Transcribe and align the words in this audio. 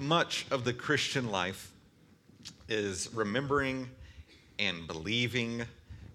much 0.00 0.46
of 0.50 0.64
the 0.64 0.72
Christian 0.72 1.30
life 1.30 1.72
is 2.68 3.10
remembering 3.14 3.88
and 4.58 4.86
believing 4.86 5.62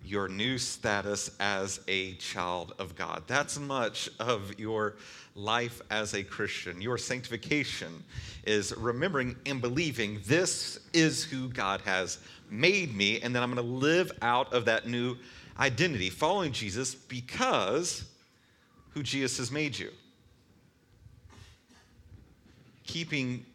your 0.03 0.27
new 0.27 0.57
status 0.57 1.31
as 1.39 1.79
a 1.87 2.13
child 2.15 2.73
of 2.79 2.95
God. 2.95 3.23
That's 3.27 3.59
much 3.59 4.09
of 4.19 4.59
your 4.59 4.95
life 5.35 5.81
as 5.89 6.13
a 6.13 6.23
Christian. 6.23 6.81
Your 6.81 6.97
sanctification 6.97 8.03
is 8.45 8.75
remembering 8.77 9.35
and 9.45 9.61
believing 9.61 10.21
this 10.25 10.79
is 10.93 11.23
who 11.23 11.49
God 11.49 11.81
has 11.81 12.19
made 12.49 12.95
me, 12.95 13.19
and 13.21 13.35
then 13.35 13.41
I'm 13.41 13.53
going 13.53 13.65
to 13.65 13.73
live 13.73 14.11
out 14.21 14.53
of 14.53 14.65
that 14.65 14.87
new 14.87 15.17
identity, 15.59 16.09
following 16.09 16.51
Jesus 16.51 16.93
because 16.93 18.05
who 18.91 19.01
Jesus 19.01 19.37
has 19.37 19.51
made 19.51 19.77
you. 19.77 19.89
Keeping 22.85 23.45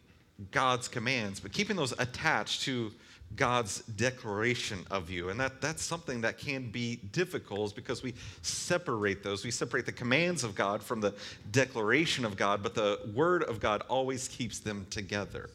God's 0.51 0.87
commands, 0.87 1.39
but 1.39 1.51
keeping 1.51 1.75
those 1.75 1.93
attached 1.99 2.63
to 2.63 2.91
God's 3.35 3.79
declaration 3.83 4.85
of 4.91 5.09
you. 5.09 5.29
And 5.29 5.39
that, 5.39 5.61
that's 5.61 5.83
something 5.83 6.21
that 6.21 6.37
can 6.37 6.69
be 6.69 6.97
difficult 7.11 7.75
because 7.75 8.03
we 8.03 8.13
separate 8.41 9.23
those. 9.23 9.45
We 9.45 9.51
separate 9.51 9.85
the 9.85 9.91
commands 9.91 10.43
of 10.43 10.55
God 10.55 10.83
from 10.83 10.99
the 10.99 11.13
declaration 11.51 12.25
of 12.25 12.35
God, 12.35 12.61
but 12.61 12.75
the 12.75 12.99
word 13.13 13.43
of 13.43 13.59
God 13.59 13.83
always 13.89 14.27
keeps 14.27 14.59
them 14.59 14.85
together. 14.89 15.49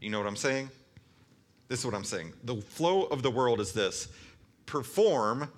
You 0.00 0.10
know 0.10 0.18
what 0.18 0.26
I'm 0.26 0.36
saying? 0.36 0.70
This 1.68 1.80
is 1.80 1.86
what 1.86 1.94
I'm 1.94 2.04
saying. 2.04 2.32
The 2.44 2.56
flow 2.56 3.04
of 3.04 3.22
the 3.22 3.30
world 3.30 3.60
is 3.60 3.72
this 3.72 4.08
perform 4.66 5.50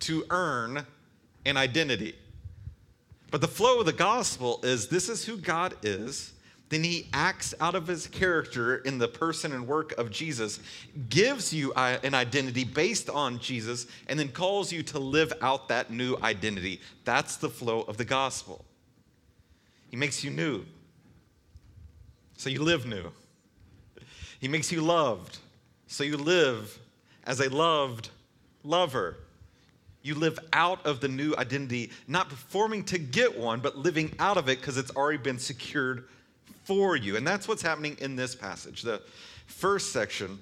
to 0.00 0.24
earn 0.30 0.86
an 1.46 1.56
identity. 1.56 2.14
But 3.30 3.40
the 3.40 3.48
flow 3.48 3.80
of 3.80 3.86
the 3.86 3.92
gospel 3.92 4.60
is 4.62 4.88
this 4.88 5.08
is 5.08 5.24
who 5.24 5.36
God 5.36 5.74
is 5.82 6.32
then 6.70 6.84
he 6.84 7.08
acts 7.12 7.52
out 7.60 7.74
of 7.74 7.88
his 7.88 8.06
character 8.06 8.76
in 8.76 8.98
the 8.98 9.08
person 9.08 9.52
and 9.52 9.66
work 9.66 9.92
of 9.98 10.10
Jesus, 10.10 10.60
gives 11.08 11.52
you 11.52 11.72
uh, 11.72 11.98
an 12.04 12.14
identity 12.14 12.62
based 12.62 13.10
on 13.10 13.40
Jesus, 13.40 13.88
and 14.06 14.18
then 14.18 14.28
calls 14.28 14.72
you 14.72 14.84
to 14.84 15.00
live 15.00 15.32
out 15.42 15.68
that 15.68 15.90
new 15.90 16.16
identity. 16.22 16.80
That's 17.04 17.36
the 17.36 17.50
flow 17.50 17.82
of 17.82 17.96
the 17.96 18.04
gospel. 18.04 18.64
He 19.90 19.96
makes 19.96 20.22
you 20.22 20.30
new, 20.30 20.64
so 22.36 22.48
you 22.48 22.62
live 22.62 22.86
new. 22.86 23.10
He 24.38 24.46
makes 24.46 24.70
you 24.70 24.80
loved, 24.80 25.38
so 25.88 26.04
you 26.04 26.16
live 26.16 26.78
as 27.24 27.40
a 27.40 27.50
loved 27.50 28.10
lover. 28.62 29.16
You 30.02 30.14
live 30.14 30.38
out 30.52 30.86
of 30.86 31.00
the 31.00 31.08
new 31.08 31.34
identity, 31.36 31.90
not 32.06 32.28
performing 32.28 32.84
to 32.84 32.98
get 32.98 33.36
one, 33.36 33.58
but 33.58 33.76
living 33.76 34.14
out 34.20 34.36
of 34.36 34.48
it 34.48 34.60
because 34.60 34.78
it's 34.78 34.92
already 34.92 35.18
been 35.18 35.38
secured 35.40 36.08
for 36.70 36.94
you. 36.94 37.16
And 37.16 37.26
that's 37.26 37.48
what's 37.48 37.62
happening 37.62 37.96
in 38.00 38.14
this 38.14 38.36
passage. 38.36 38.82
The 38.82 39.02
first 39.46 39.92
section 39.92 40.38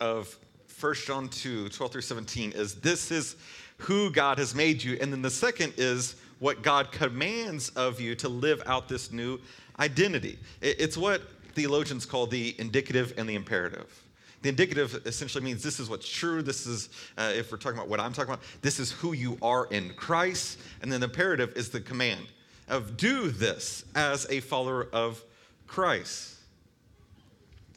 of 0.00 0.36
1 0.80 0.94
John 1.06 1.28
2 1.28 1.68
12 1.68 1.92
through 1.92 2.00
17 2.00 2.50
is 2.50 2.74
this 2.74 3.12
is 3.12 3.36
who 3.78 4.10
God 4.10 4.38
has 4.38 4.56
made 4.56 4.82
you. 4.82 4.98
And 5.00 5.12
then 5.12 5.22
the 5.22 5.30
second 5.30 5.74
is 5.76 6.16
what 6.40 6.62
God 6.62 6.90
commands 6.90 7.68
of 7.76 8.00
you 8.00 8.16
to 8.16 8.28
live 8.28 8.60
out 8.66 8.88
this 8.88 9.12
new 9.12 9.38
identity. 9.78 10.36
It's 10.60 10.96
what 10.96 11.22
theologians 11.54 12.06
call 12.06 12.26
the 12.26 12.56
indicative 12.58 13.14
and 13.16 13.28
the 13.28 13.36
imperative. 13.36 14.02
The 14.42 14.48
indicative 14.48 15.00
essentially 15.06 15.44
means 15.44 15.62
this 15.62 15.78
is 15.78 15.88
what's 15.88 16.08
true. 16.08 16.42
This 16.42 16.66
is, 16.66 16.88
uh, 17.16 17.32
if 17.36 17.52
we're 17.52 17.58
talking 17.58 17.78
about 17.78 17.88
what 17.88 18.00
I'm 18.00 18.12
talking 18.12 18.34
about, 18.34 18.42
this 18.62 18.80
is 18.80 18.90
who 18.90 19.12
you 19.12 19.38
are 19.42 19.66
in 19.66 19.94
Christ. 19.94 20.58
And 20.82 20.90
then 20.90 20.98
the 20.98 21.06
imperative 21.06 21.56
is 21.56 21.70
the 21.70 21.80
command 21.80 22.26
of 22.66 22.96
do 22.96 23.30
this 23.30 23.84
as 23.94 24.26
a 24.28 24.40
follower 24.40 24.88
of 24.92 25.22
Christ. 25.66 26.34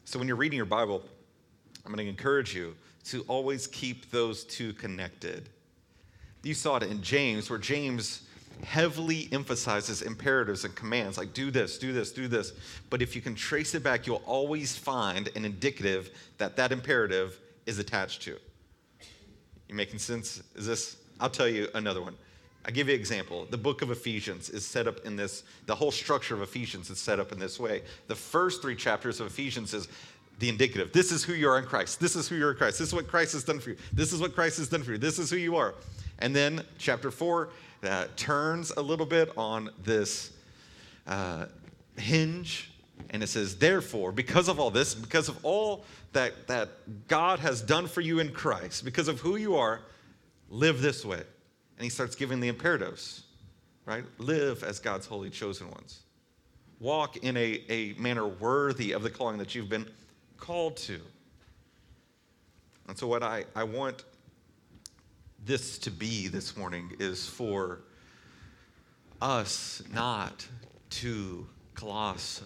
So 0.05 0.17
when 0.19 0.27
you're 0.27 0.37
reading 0.37 0.57
your 0.57 0.65
Bible, 0.65 1.03
I'm 1.85 1.93
going 1.93 2.05
to 2.05 2.09
encourage 2.09 2.55
you 2.55 2.75
to 3.05 3.21
always 3.27 3.67
keep 3.67 4.09
those 4.11 4.43
two 4.43 4.73
connected. 4.73 5.49
You 6.43 6.53
saw 6.53 6.77
it 6.77 6.83
in 6.83 7.02
James, 7.02 7.49
where 7.49 7.59
James 7.59 8.23
heavily 8.64 9.30
emphasizes 9.31 10.02
imperatives 10.02 10.65
and 10.65 10.75
commands 10.75 11.17
like 11.17 11.33
do 11.33 11.49
this, 11.49 11.77
do 11.77 11.93
this, 11.93 12.11
do 12.11 12.27
this. 12.27 12.53
But 12.89 13.02
if 13.02 13.15
you 13.15 13.21
can 13.21 13.36
trace 13.36 13.73
it 13.75 13.83
back, 13.83 14.05
you'll 14.05 14.23
always 14.25 14.75
find 14.75 15.30
an 15.35 15.45
indicative 15.45 16.11
that 16.37 16.55
that 16.58 16.71
imperative 16.71 17.39
is 17.65 17.80
attached 17.80 18.21
to. 18.23 18.37
You 19.67 19.75
making 19.75 19.99
sense? 19.99 20.41
Is 20.55 20.65
this? 20.65 20.97
I'll 21.19 21.30
tell 21.30 21.47
you 21.47 21.67
another 21.75 22.02
one. 22.02 22.15
I 22.65 22.71
give 22.71 22.87
you 22.87 22.93
an 22.93 22.99
example. 22.99 23.47
The 23.49 23.58
book 23.58 23.81
of 23.81 23.89
Ephesians 23.89 24.49
is 24.49 24.65
set 24.65 24.87
up 24.87 25.05
in 25.05 25.15
this, 25.15 25.43
the 25.65 25.75
whole 25.75 25.92
structure 25.92 26.36
of 26.36 26.42
Ephesians 26.42 26.89
is 26.89 26.99
set 26.99 27.20
up 27.20 27.31
in 27.31 27.39
this 27.39 27.59
way. 27.59 27.83
The 28.08 28.15
first 28.15 28.61
three 28.61 28.75
chapters 28.75 29.20
of 29.20 29.27
Ephesians 29.27 29.73
is 29.73 29.87
the 30.39 30.49
indicative. 30.49 30.92
This 30.92 31.11
is 31.11 31.23
who 31.23 31.33
you 31.33 31.49
are 31.49 31.58
in 31.58 31.65
Christ. 31.65 31.99
This 31.99 32.15
is 32.15 32.27
who 32.27 32.36
you 32.36 32.45
are 32.45 32.52
in 32.52 32.58
Christ. 32.58 32.80
This 32.80 32.89
is 32.89 32.93
what 32.93 33.08
Christ 33.08 33.33
has 33.33 33.43
done 33.43 33.59
for 33.59 33.71
you. 33.71 33.77
This 33.93 34.14
is 34.14 34.21
what 34.21 34.36
Christ 34.36 34.58
has 34.58 34.70
done 34.70 34.83
for 34.83 34.92
you. 34.92 34.97
This 34.97 35.20
is 35.20 35.30
who 35.30 35.37
you 35.37 35.55
are. 35.55 35.75
And 36.20 36.36
then 36.36 36.64
chapter 36.77 37.11
four 37.11 37.49
uh, 37.83 38.08
turns 38.15 38.71
a 38.71 38.81
little 38.81 39.05
bit 39.05 39.31
on 39.37 39.70
this 39.83 40.33
uh, 41.08 41.45
hinge 41.97 42.71
and 43.11 43.23
it 43.23 43.27
says, 43.27 43.55
therefore, 43.55 44.11
because 44.11 44.49
of 44.49 44.59
all 44.59 44.70
this, 44.70 44.93
because 44.93 45.30
of 45.30 45.43
all 45.43 45.86
that, 46.11 46.47
that 46.47 46.70
God 47.08 47.39
has 47.39 47.61
done 47.61 47.87
for 47.87 48.02
you 48.02 48.20
in 48.20 48.31
Christ, 48.31 48.83
because 48.83 49.08
of 49.08 49.21
who 49.21 49.37
you 49.37 49.55
are, 49.55 49.81
live 50.49 50.81
this 50.81 51.05
way 51.05 51.23
and 51.79 51.85
he 51.85 51.89
starts 51.89 52.13
giving 52.13 52.41
the 52.41 52.49
imperatives, 52.49 53.23
right? 53.85 54.03
Live 54.17 54.63
as 54.63 54.79
God's 54.79 55.05
holy 55.05 55.29
chosen 55.29 55.71
ones. 55.71 56.01
Walk 56.81 57.15
in 57.17 57.37
a, 57.37 57.63
a 57.69 57.93
manner 57.93 58.27
worthy 58.27 58.91
of 58.91 59.01
the 59.01 59.09
calling 59.09 59.37
that 59.37 59.55
you've 59.55 59.69
been 59.69 59.89
called 60.37 60.75
to. 60.75 60.99
And 62.89 62.97
so, 62.97 63.07
what 63.07 63.23
I, 63.23 63.45
I 63.55 63.63
want 63.63 64.03
this 65.45 65.77
to 65.79 65.91
be 65.91 66.27
this 66.27 66.57
morning 66.57 66.91
is 66.99 67.25
for 67.25 67.79
us 69.21 69.81
not 69.93 70.45
to 70.89 71.47
gloss 71.75 72.41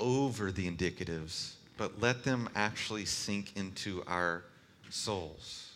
over 0.00 0.50
the 0.50 0.70
indicatives, 0.70 1.56
but 1.76 2.00
let 2.00 2.24
them 2.24 2.48
actually 2.54 3.04
sink 3.04 3.52
into 3.54 4.02
our 4.06 4.44
souls. 4.88 5.72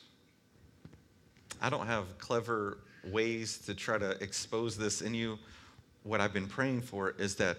I 1.60 1.68
don't 1.68 1.86
have 1.86 2.16
clever 2.16 2.78
ways 3.10 3.58
to 3.66 3.74
try 3.74 3.98
to 3.98 4.10
expose 4.22 4.76
this 4.76 5.02
in 5.02 5.14
you, 5.14 5.38
what 6.04 6.20
I've 6.20 6.32
been 6.32 6.46
praying 6.46 6.82
for 6.82 7.14
is 7.18 7.36
that 7.36 7.58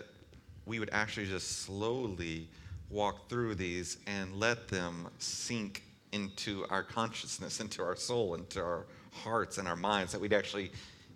we 0.65 0.79
would 0.79 0.89
actually 0.91 1.27
just 1.27 1.63
slowly 1.63 2.47
walk 2.89 3.27
through 3.29 3.55
these 3.55 3.97
and 4.07 4.35
let 4.35 4.67
them 4.67 5.07
sink 5.17 5.83
into 6.11 6.65
our 6.69 6.83
consciousness, 6.83 7.59
into 7.59 7.81
our 7.81 7.95
soul, 7.95 8.35
into 8.35 8.61
our 8.61 8.85
hearts 9.11 9.57
and 9.57 9.67
our 9.67 9.75
minds, 9.75 10.11
that 10.11 10.21
we'd 10.21 10.33
actually 10.33 10.71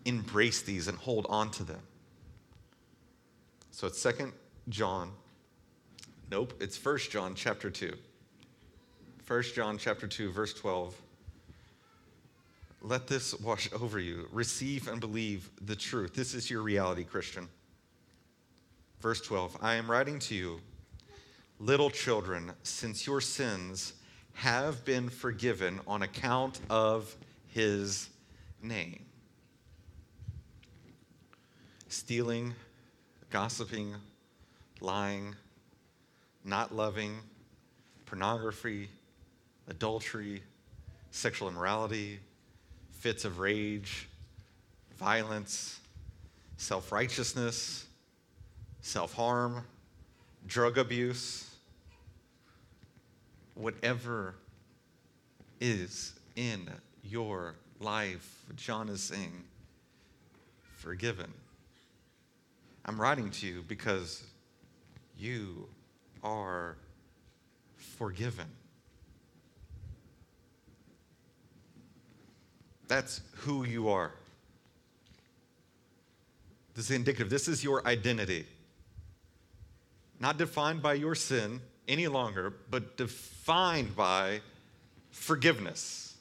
embrace 0.06 0.62
these 0.62 0.88
and 0.88 0.98
hold 0.98 1.26
on 1.30 1.52
to 1.52 1.64
them. 1.64 1.82
So 3.72 3.88
it's 3.88 4.00
Second 4.00 4.34
John. 4.70 5.12
Nope, 6.32 6.54
it's 6.60 6.76
First 6.76 7.12
John 7.12 7.36
chapter 7.36 7.70
2. 7.70 7.94
First 9.24 9.56
John 9.56 9.78
chapter 9.78 10.08
2, 10.08 10.32
verse 10.32 10.54
12 10.54 10.96
let 12.88 13.08
this 13.08 13.38
wash 13.40 13.70
over 13.80 14.00
you. 14.00 14.28
Receive 14.32 14.88
and 14.88 15.00
believe 15.00 15.50
the 15.62 15.76
truth. 15.76 16.14
This 16.14 16.34
is 16.34 16.50
your 16.50 16.62
reality, 16.62 17.04
Christian. 17.04 17.48
Verse 19.02 19.22
12 19.22 19.58
I 19.62 19.76
am 19.76 19.90
writing 19.90 20.20
to 20.20 20.36
you, 20.36 20.60
little 21.60 21.90
children, 21.90 22.52
since 22.64 23.06
your 23.06 23.22
sins 23.22 23.94
have 24.34 24.86
been 24.86 25.10
forgiven 25.10 25.82
on 25.88 26.04
account 26.04 26.60
of 26.70 27.16
his 27.48 28.10
name. 28.62 29.06
Stealing, 31.90 32.54
gossiping, 33.30 33.96
lying, 34.80 35.36
not 36.44 36.76
loving, 36.76 37.18
pornography, 38.06 38.90
adultery, 39.68 40.44
sexual 41.12 41.48
immorality 41.48 42.20
fits 43.08 43.24
of 43.24 43.40
rage, 43.40 44.10
violence, 44.98 45.80
self 46.58 46.92
righteousness, 46.92 47.86
self 48.82 49.14
harm, 49.14 49.64
drug 50.46 50.78
abuse, 50.78 51.50
whatever 53.54 54.36
is 55.62 56.20
in 56.36 56.70
your 57.02 57.56
life, 57.80 58.44
John 58.58 58.90
is 58.90 59.02
saying, 59.02 59.42
forgiven. 60.76 61.32
I'm 62.84 63.00
writing 63.00 63.32
to 63.32 63.48
you 63.48 63.64
because 63.66 64.22
you 65.18 65.70
are 66.26 66.76
forgiven. 67.78 68.48
That's 72.88 73.22
who 73.38 73.64
you 73.66 73.90
are. 73.90 74.12
This 76.76 76.86
is 76.86 76.96
indicative. 76.96 77.30
This 77.30 77.48
is 77.48 77.64
your 77.64 77.86
identity. 77.88 78.46
not 80.20 80.38
defined 80.38 80.82
by 80.82 80.94
your 80.96 81.16
sin 81.16 81.62
any 81.88 82.08
longer, 82.08 82.54
but 82.70 82.98
defined 82.98 83.96
by 83.96 84.42
forgiveness. 85.12 86.16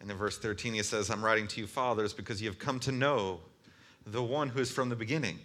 And 0.00 0.10
in 0.10 0.16
verse 0.16 0.38
13, 0.38 0.74
he 0.74 0.82
says, 0.82 1.10
I'm 1.10 1.24
writing 1.24 1.46
to 1.48 1.60
you, 1.60 1.66
fathers, 1.66 2.12
because 2.12 2.40
you 2.40 2.48
have 2.48 2.58
come 2.58 2.80
to 2.80 2.92
know 2.92 3.40
the 4.06 4.22
one 4.22 4.48
who 4.48 4.60
is 4.60 4.70
from 4.70 4.88
the 4.88 4.96
beginning. 4.96 5.38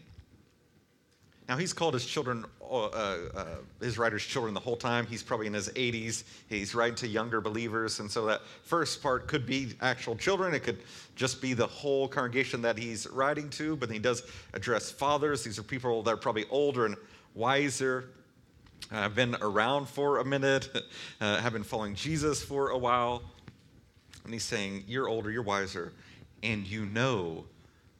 Now, 1.49 1.57
he's 1.57 1.73
called 1.73 1.93
his 1.93 2.05
children, 2.05 2.45
uh, 2.61 2.85
uh, 2.85 3.45
his 3.81 3.97
writers 3.97 4.23
children 4.23 4.53
the 4.53 4.61
whole 4.61 4.77
time. 4.77 5.05
He's 5.05 5.21
probably 5.21 5.47
in 5.47 5.53
his 5.53 5.67
80s. 5.69 6.23
He's 6.47 6.73
writing 6.73 6.95
to 6.95 7.07
younger 7.07 7.41
believers. 7.41 7.99
And 7.99 8.09
so 8.09 8.25
that 8.27 8.41
first 8.63 9.03
part 9.03 9.27
could 9.27 9.45
be 9.45 9.73
actual 9.81 10.15
children. 10.15 10.53
It 10.53 10.61
could 10.63 10.79
just 11.15 11.41
be 11.41 11.53
the 11.53 11.67
whole 11.67 12.07
congregation 12.07 12.61
that 12.61 12.77
he's 12.77 13.07
writing 13.07 13.49
to. 13.51 13.75
But 13.75 13.91
he 13.91 13.99
does 13.99 14.23
address 14.53 14.89
fathers. 14.89 15.43
These 15.43 15.59
are 15.59 15.63
people 15.63 16.01
that 16.03 16.11
are 16.11 16.17
probably 16.17 16.45
older 16.49 16.85
and 16.85 16.95
wiser, 17.35 18.09
uh, 18.89 19.01
have 19.01 19.15
been 19.15 19.35
around 19.41 19.89
for 19.89 20.19
a 20.19 20.25
minute, 20.25 20.69
uh, 21.21 21.41
have 21.41 21.51
been 21.51 21.63
following 21.63 21.93
Jesus 21.93 22.41
for 22.41 22.69
a 22.69 22.77
while. 22.77 23.21
And 24.23 24.31
he's 24.31 24.45
saying, 24.45 24.85
You're 24.87 25.09
older, 25.09 25.29
you're 25.29 25.43
wiser, 25.43 25.91
and 26.41 26.65
you 26.65 26.85
know 26.85 27.43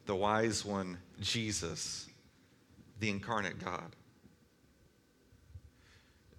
the 0.05 0.15
wise 0.15 0.63
one, 0.63 0.97
Jesus 1.19 2.07
the 3.03 3.09
incarnate 3.09 3.59
God. 3.59 3.97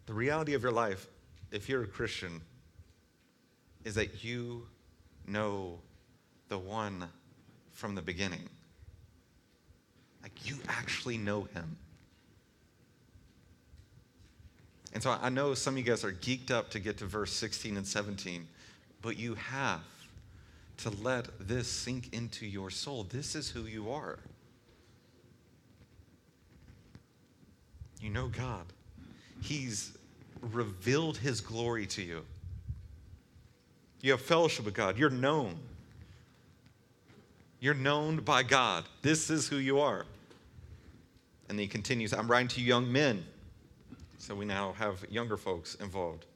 The 0.07 0.15
reality 0.15 0.55
of 0.55 0.63
your 0.63 0.73
life, 0.73 1.07
if 1.53 1.69
you're 1.69 1.83
a 1.83 1.87
Christian, 1.87 2.41
is 3.85 3.97
that 3.97 4.25
you 4.25 4.67
know 5.27 5.79
the 6.49 6.57
one 6.57 7.05
from 7.73 7.95
the 7.95 8.01
beginning. 8.01 8.49
Like 10.23 10.33
you 10.49 10.57
actually 10.67 11.19
know 11.19 11.43
him. 11.43 11.77
And 14.95 15.03
so 15.03 15.19
I 15.21 15.29
know 15.29 15.53
some 15.53 15.75
of 15.75 15.79
you 15.79 15.85
guys 15.85 16.03
are 16.03 16.13
geeked 16.13 16.51
up 16.51 16.71
to 16.71 16.79
get 16.79 16.97
to 16.99 17.05
verse 17.05 17.35
16 17.35 17.77
and 17.77 17.87
17, 17.87 18.49
but 19.03 19.19
you 19.19 19.35
have 19.35 19.83
to 20.79 20.89
let 21.03 21.27
this 21.47 21.69
sink 21.69 22.15
into 22.15 22.47
your 22.47 22.71
soul. 22.71 23.05
This 23.05 23.35
is 23.35 23.51
who 23.51 23.65
you 23.65 23.91
are. 23.91 24.19
You 28.05 28.11
know 28.11 28.29
God. 28.29 28.67
He's 29.41 29.97
revealed 30.43 31.17
his 31.17 31.41
glory 31.41 31.87
to 31.87 32.03
you. 32.03 32.23
You 34.03 34.11
have 34.11 34.21
fellowship 34.21 34.67
with 34.67 34.75
God. 34.75 34.99
You're 34.99 35.09
known. 35.09 35.57
You're 37.61 37.73
known 37.73 38.19
by 38.19 38.43
God. 38.43 38.85
This 39.01 39.31
is 39.31 39.49
who 39.49 39.57
you 39.57 39.81
are. 39.81 40.05
And 41.49 41.59
he 41.59 41.67
continues 41.67 42.13
I'm 42.13 42.31
writing 42.31 42.49
to 42.49 42.61
young 42.61 42.93
men. 42.93 43.25
So 44.19 44.35
we 44.35 44.45
now 44.45 44.75
have 44.75 45.03
younger 45.11 45.39
folks 45.39 45.75
involved. 45.77 46.27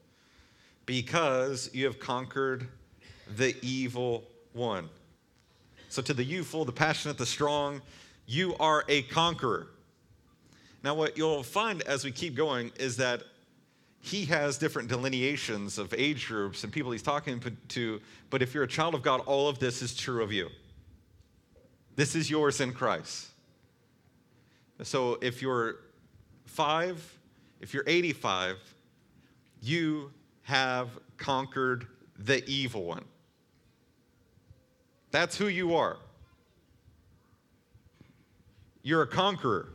Because 0.87 1.69
you 1.71 1.85
have 1.85 1.99
conquered 1.99 2.67
the 3.37 3.55
evil 3.61 4.23
one. 4.53 4.89
So 5.89 6.01
to 6.01 6.15
the 6.15 6.23
youthful, 6.23 6.65
the 6.65 6.71
passionate, 6.71 7.19
the 7.19 7.27
strong, 7.27 7.83
you 8.25 8.55
are 8.55 8.85
a 8.89 9.03
conqueror. 9.03 9.67
Now, 10.83 10.95
what 10.95 11.17
you'll 11.17 11.43
find 11.43 11.81
as 11.83 12.05
we 12.05 12.11
keep 12.11 12.35
going 12.35 12.71
is 12.79 12.97
that 12.97 13.23
he 14.01 14.25
has 14.25 14.57
different 14.57 14.87
delineations 14.87 15.77
of 15.77 15.93
age 15.93 16.27
groups 16.27 16.63
and 16.63 16.71
people 16.71 16.91
he's 16.91 17.01
talking 17.01 17.41
to, 17.69 18.01
but 18.29 18.41
if 18.41 18.53
you're 18.53 18.63
a 18.63 18.67
child 18.67 18.95
of 18.95 19.01
God, 19.01 19.19
all 19.25 19.49
of 19.49 19.59
this 19.59 19.81
is 19.81 19.93
true 19.93 20.23
of 20.23 20.31
you. 20.31 20.49
This 21.95 22.15
is 22.15 22.29
yours 22.29 22.61
in 22.61 22.71
Christ. 22.71 23.27
So 24.83 25.17
if 25.21 25.41
you're 25.41 25.77
five, 26.45 27.19
if 27.59 27.73
you're 27.73 27.83
85, 27.85 28.55
you 29.61 30.11
have 30.43 30.89
conquered 31.17 31.87
the 32.17 32.43
evil 32.49 32.85
one. 32.85 33.03
That's 35.11 35.37
who 35.37 35.47
you 35.47 35.75
are. 35.75 35.97
You're 38.81 39.01
a 39.01 39.07
conqueror. 39.07 39.73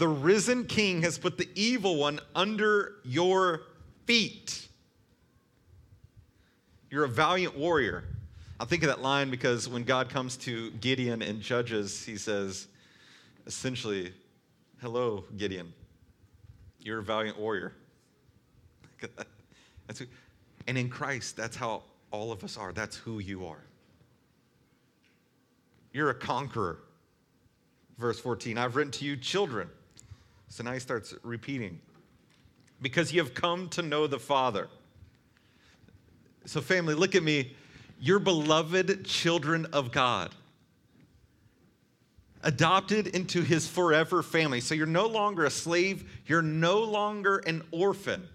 The 0.00 0.08
risen 0.08 0.64
king 0.64 1.02
has 1.02 1.18
put 1.18 1.36
the 1.36 1.46
evil 1.54 1.96
one 1.96 2.20
under 2.34 2.94
your 3.04 3.64
feet. 4.06 4.66
You're 6.90 7.04
a 7.04 7.08
valiant 7.08 7.54
warrior. 7.54 8.04
I 8.58 8.64
think 8.64 8.82
of 8.82 8.88
that 8.88 9.02
line 9.02 9.28
because 9.28 9.68
when 9.68 9.84
God 9.84 10.08
comes 10.08 10.38
to 10.38 10.70
Gideon 10.70 11.20
in 11.20 11.42
Judges, 11.42 12.02
he 12.02 12.16
says, 12.16 12.68
essentially, 13.46 14.14
Hello, 14.80 15.24
Gideon. 15.36 15.70
You're 16.78 17.00
a 17.00 17.02
valiant 17.02 17.38
warrior. 17.38 17.74
That's 19.86 19.98
who, 19.98 20.06
and 20.66 20.78
in 20.78 20.88
Christ, 20.88 21.36
that's 21.36 21.56
how 21.56 21.82
all 22.10 22.32
of 22.32 22.42
us 22.42 22.56
are. 22.56 22.72
That's 22.72 22.96
who 22.96 23.18
you 23.18 23.44
are. 23.44 23.62
You're 25.92 26.08
a 26.08 26.14
conqueror. 26.14 26.78
Verse 27.98 28.18
14 28.18 28.56
I've 28.56 28.76
written 28.76 28.92
to 28.92 29.04
you, 29.04 29.18
children 29.18 29.68
so 30.50 30.64
now 30.64 30.72
he 30.72 30.80
starts 30.80 31.14
repeating. 31.22 31.80
Because 32.82 33.12
you 33.12 33.20
have 33.20 33.34
come 33.34 33.68
to 33.70 33.82
know 33.82 34.06
the 34.06 34.18
Father. 34.18 34.68
So, 36.44 36.60
family, 36.60 36.94
look 36.94 37.14
at 37.14 37.22
me. 37.22 37.54
You're 38.00 38.18
beloved 38.18 39.04
children 39.04 39.66
of 39.66 39.92
God, 39.92 40.34
adopted 42.42 43.08
into 43.08 43.42
his 43.42 43.68
forever 43.68 44.22
family. 44.22 44.60
So, 44.60 44.74
you're 44.74 44.86
no 44.86 45.06
longer 45.06 45.44
a 45.44 45.50
slave, 45.50 46.10
you're 46.26 46.42
no 46.42 46.80
longer 46.80 47.38
an 47.38 47.62
orphan. 47.70 48.26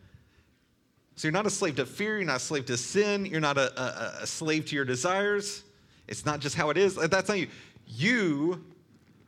So, 1.16 1.28
you're 1.28 1.34
not 1.34 1.48
a 1.48 1.52
slave 1.52 1.76
to 1.78 1.86
fear, 1.86 2.18
you're 2.18 2.28
not 2.28 2.38
a 2.38 2.40
slave 2.40 2.66
to 2.68 2.78
sin, 2.78 3.26
you're 3.26 3.42
not 3.42 3.58
a, 3.58 3.82
a, 3.82 4.24
a 4.24 4.28
slave 4.28 4.66
to 4.68 4.76
your 4.76 4.86
desires. 4.86 5.64
It's 6.08 6.26
not 6.26 6.40
just 6.40 6.56
how 6.56 6.70
it 6.70 6.78
is. 6.78 6.96
That's 6.96 7.28
not 7.28 7.40
you. 7.40 7.48
You 7.88 8.64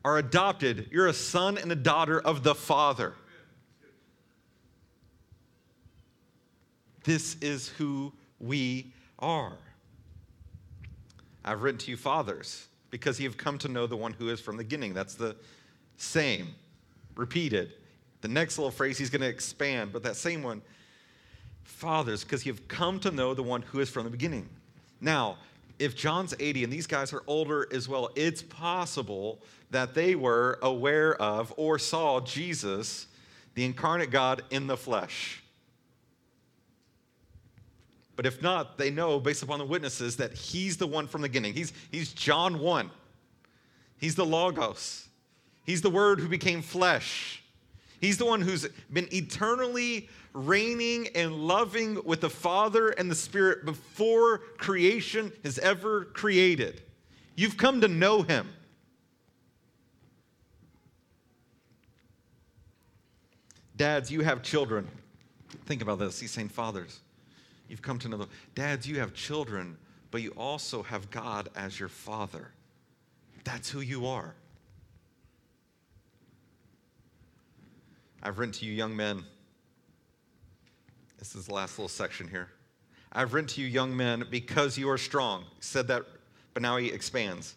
are 0.08 0.20
adopted. 0.20 0.88
You're 0.90 1.08
a 1.08 1.14
son 1.14 1.58
and 1.58 1.70
a 1.70 1.76
daughter 1.76 2.18
of 2.18 2.42
the 2.42 2.56
Father. 2.56 3.14
This 7.04 7.36
is 7.42 7.68
who 7.68 8.14
we 8.40 8.94
are. 9.20 9.58
I've 11.44 11.62
written 11.62 11.78
to 11.80 11.92
you, 11.92 11.98
fathers, 11.98 12.68
because 12.90 13.20
you 13.20 13.28
have 13.28 13.38
come 13.38 13.58
to 13.58 13.68
know 13.68 13.86
the 13.86 13.98
one 13.98 14.14
who 14.14 14.30
is 14.30 14.40
from 14.40 14.56
the 14.56 14.64
beginning. 14.64 14.94
That's 14.94 15.16
the 15.16 15.36
same, 15.98 16.56
repeated. 17.16 17.74
The 18.22 18.30
next 18.30 18.58
little 18.58 18.72
phrase 18.72 18.98
he's 18.98 19.10
going 19.10 19.22
to 19.22 19.28
expand, 19.28 19.92
but 19.92 20.04
that 20.04 20.16
same 20.16 20.42
one, 20.42 20.62
fathers, 21.66 22.24
because 22.24 22.46
you 22.46 22.54
have 22.54 22.66
come 22.70 23.02
to 23.02 23.12
know 23.12 23.34
the 23.34 23.44
one 23.44 23.62
who 23.62 23.82
is 23.82 23.90
from 23.90 24.06
the 24.06 24.10
beginning. 24.10 24.48
Now, 25.02 25.38
if 25.80 25.96
John's 25.96 26.34
80 26.40 26.64
and 26.64 26.74
these 26.74 26.88
guys 26.88 27.14
are 27.14 27.24
older 27.28 27.68
as 27.72 27.88
well, 27.88 28.10
it's 28.16 28.42
possible 28.42 29.42
that 29.70 29.94
they 29.94 30.16
were 30.16 30.60
aware 30.62 31.16
of 31.22 31.54
or 31.58 31.78
saw 31.78 32.20
Jesus, 32.22 33.08
the 33.54 33.66
incarnate 33.66 34.12
God, 34.12 34.44
in 34.50 34.68
the 34.68 34.78
flesh. 34.78 35.44
But 38.16 38.26
if 38.26 38.42
not, 38.42 38.80
they 38.80 38.90
know 38.90 39.20
based 39.20 39.44
upon 39.44 39.60
the 39.60 39.66
witnesses 39.66 40.18
that 40.18 40.34
he's 40.34 40.78
the 40.78 40.88
one 40.88 41.08
from 41.08 41.22
the 41.22 41.28
beginning. 41.28 41.54
He's, 41.54 41.72
he's 41.92 42.12
John 42.14 42.60
1. 42.60 42.90
He's 44.00 44.16
the 44.16 44.26
Logos. 44.26 45.08
He's 45.66 45.82
the 45.82 45.90
Word 45.90 46.20
who 46.20 46.28
became 46.28 46.62
flesh. 46.64 47.44
He's 48.02 48.18
the 48.18 48.26
one 48.26 48.42
who's 48.42 48.68
been 48.92 49.08
eternally 49.12 50.10
reigning 50.38 51.08
and 51.16 51.34
loving 51.34 52.00
with 52.06 52.22
the 52.22 52.30
Father 52.30 52.90
and 52.90 53.10
the 53.10 53.16
Spirit 53.16 53.66
before 53.66 54.40
creation 54.58 55.32
has 55.44 55.58
ever 55.60 56.06
created. 56.06 56.84
You've 57.36 57.58
come 57.58 57.82
to 57.82 57.88
know 57.88 58.22
him. 58.22 58.48
Dads, 63.76 64.12
you 64.12 64.22
have 64.22 64.44
children. 64.44 64.88
Think 65.66 65.82
about 65.82 66.00
this. 66.00 66.20
He's 66.20 66.32
saying, 66.32 66.50
Fathers, 66.50 67.00
you've 67.68 67.82
come 67.82 67.98
to 68.00 68.10
know. 68.10 68.28
Dads, 68.54 68.88
you 68.88 69.00
have 69.00 69.14
children, 69.14 69.76
but 70.12 70.22
you 70.22 70.32
also 70.38 70.84
have 70.84 71.10
God 71.10 71.50
as 71.56 71.80
your 71.80 71.90
Father. 71.90 72.52
That's 73.44 73.70
who 73.70 73.80
you 73.80 74.06
are. 74.06 74.36
I've 78.22 78.38
written 78.40 78.54
to 78.54 78.66
you, 78.66 78.74
young 78.74 78.96
men. 78.96 79.24
This 81.18 81.36
is 81.36 81.48
the 81.48 81.54
last 81.54 81.78
little 81.78 81.90
section 81.90 82.28
here. 82.28 82.50
I've 83.12 83.34
written 83.34 83.48
to 83.50 83.62
you, 83.62 83.68
young 83.68 83.96
men, 83.96 84.26
because 84.30 84.78
you 84.78 84.90
are 84.90 84.98
strong. 84.98 85.42
He 85.42 85.62
said 85.62 85.88
that, 85.88 86.04
but 86.54 86.62
now 86.62 86.78
he 86.78 86.88
expands. 86.88 87.56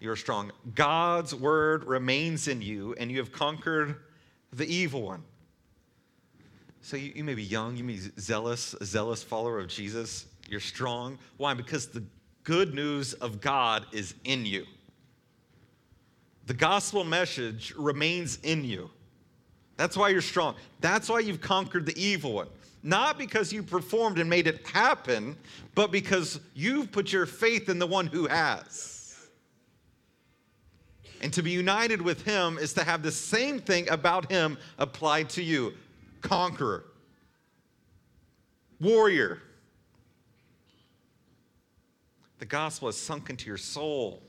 You 0.00 0.10
are 0.10 0.16
strong. 0.16 0.52
God's 0.74 1.34
word 1.34 1.84
remains 1.84 2.46
in 2.46 2.62
you, 2.62 2.94
and 2.98 3.10
you 3.10 3.18
have 3.18 3.32
conquered 3.32 3.96
the 4.52 4.72
evil 4.72 5.02
one. 5.02 5.22
So 6.82 6.96
you, 6.96 7.12
you 7.16 7.24
may 7.24 7.34
be 7.34 7.42
young, 7.42 7.76
you 7.76 7.84
may 7.84 7.94
be 7.94 8.10
zealous, 8.20 8.74
a 8.74 8.84
zealous 8.84 9.22
follower 9.22 9.58
of 9.58 9.68
Jesus. 9.68 10.26
You're 10.48 10.60
strong. 10.60 11.18
Why? 11.36 11.54
Because 11.54 11.88
the 11.88 12.04
good 12.44 12.74
news 12.74 13.14
of 13.14 13.40
God 13.40 13.86
is 13.92 14.14
in 14.24 14.46
you. 14.46 14.64
The 16.46 16.54
gospel 16.54 17.04
message 17.04 17.74
remains 17.76 18.38
in 18.42 18.64
you. 18.64 18.88
That's 19.76 19.96
why 19.96 20.08
you're 20.08 20.22
strong. 20.22 20.54
That's 20.80 21.08
why 21.08 21.20
you've 21.20 21.40
conquered 21.40 21.84
the 21.84 22.00
evil 22.00 22.32
one. 22.32 22.48
Not 22.82 23.18
because 23.18 23.52
you 23.52 23.62
performed 23.62 24.18
and 24.18 24.30
made 24.30 24.46
it 24.46 24.66
happen, 24.66 25.36
but 25.74 25.90
because 25.90 26.40
you've 26.54 26.92
put 26.92 27.12
your 27.12 27.26
faith 27.26 27.68
in 27.68 27.78
the 27.78 27.86
one 27.86 28.06
who 28.06 28.26
has. 28.26 29.28
And 31.20 31.32
to 31.32 31.42
be 31.42 31.50
united 31.50 32.00
with 32.00 32.22
him 32.22 32.58
is 32.58 32.72
to 32.74 32.84
have 32.84 33.02
the 33.02 33.10
same 33.10 33.58
thing 33.58 33.88
about 33.90 34.30
him 34.30 34.56
applied 34.78 35.28
to 35.30 35.42
you 35.42 35.74
conqueror, 36.20 36.84
warrior. 38.80 39.42
The 42.38 42.46
gospel 42.46 42.86
has 42.86 42.96
sunk 42.96 43.30
into 43.30 43.46
your 43.46 43.56
soul. 43.56 44.22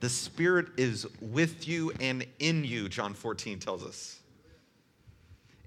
The 0.00 0.10
Spirit 0.10 0.66
is 0.76 1.06
with 1.20 1.66
you 1.66 1.92
and 2.00 2.26
in 2.38 2.64
you, 2.64 2.88
John 2.88 3.14
14 3.14 3.58
tells 3.58 3.84
us 3.84 4.17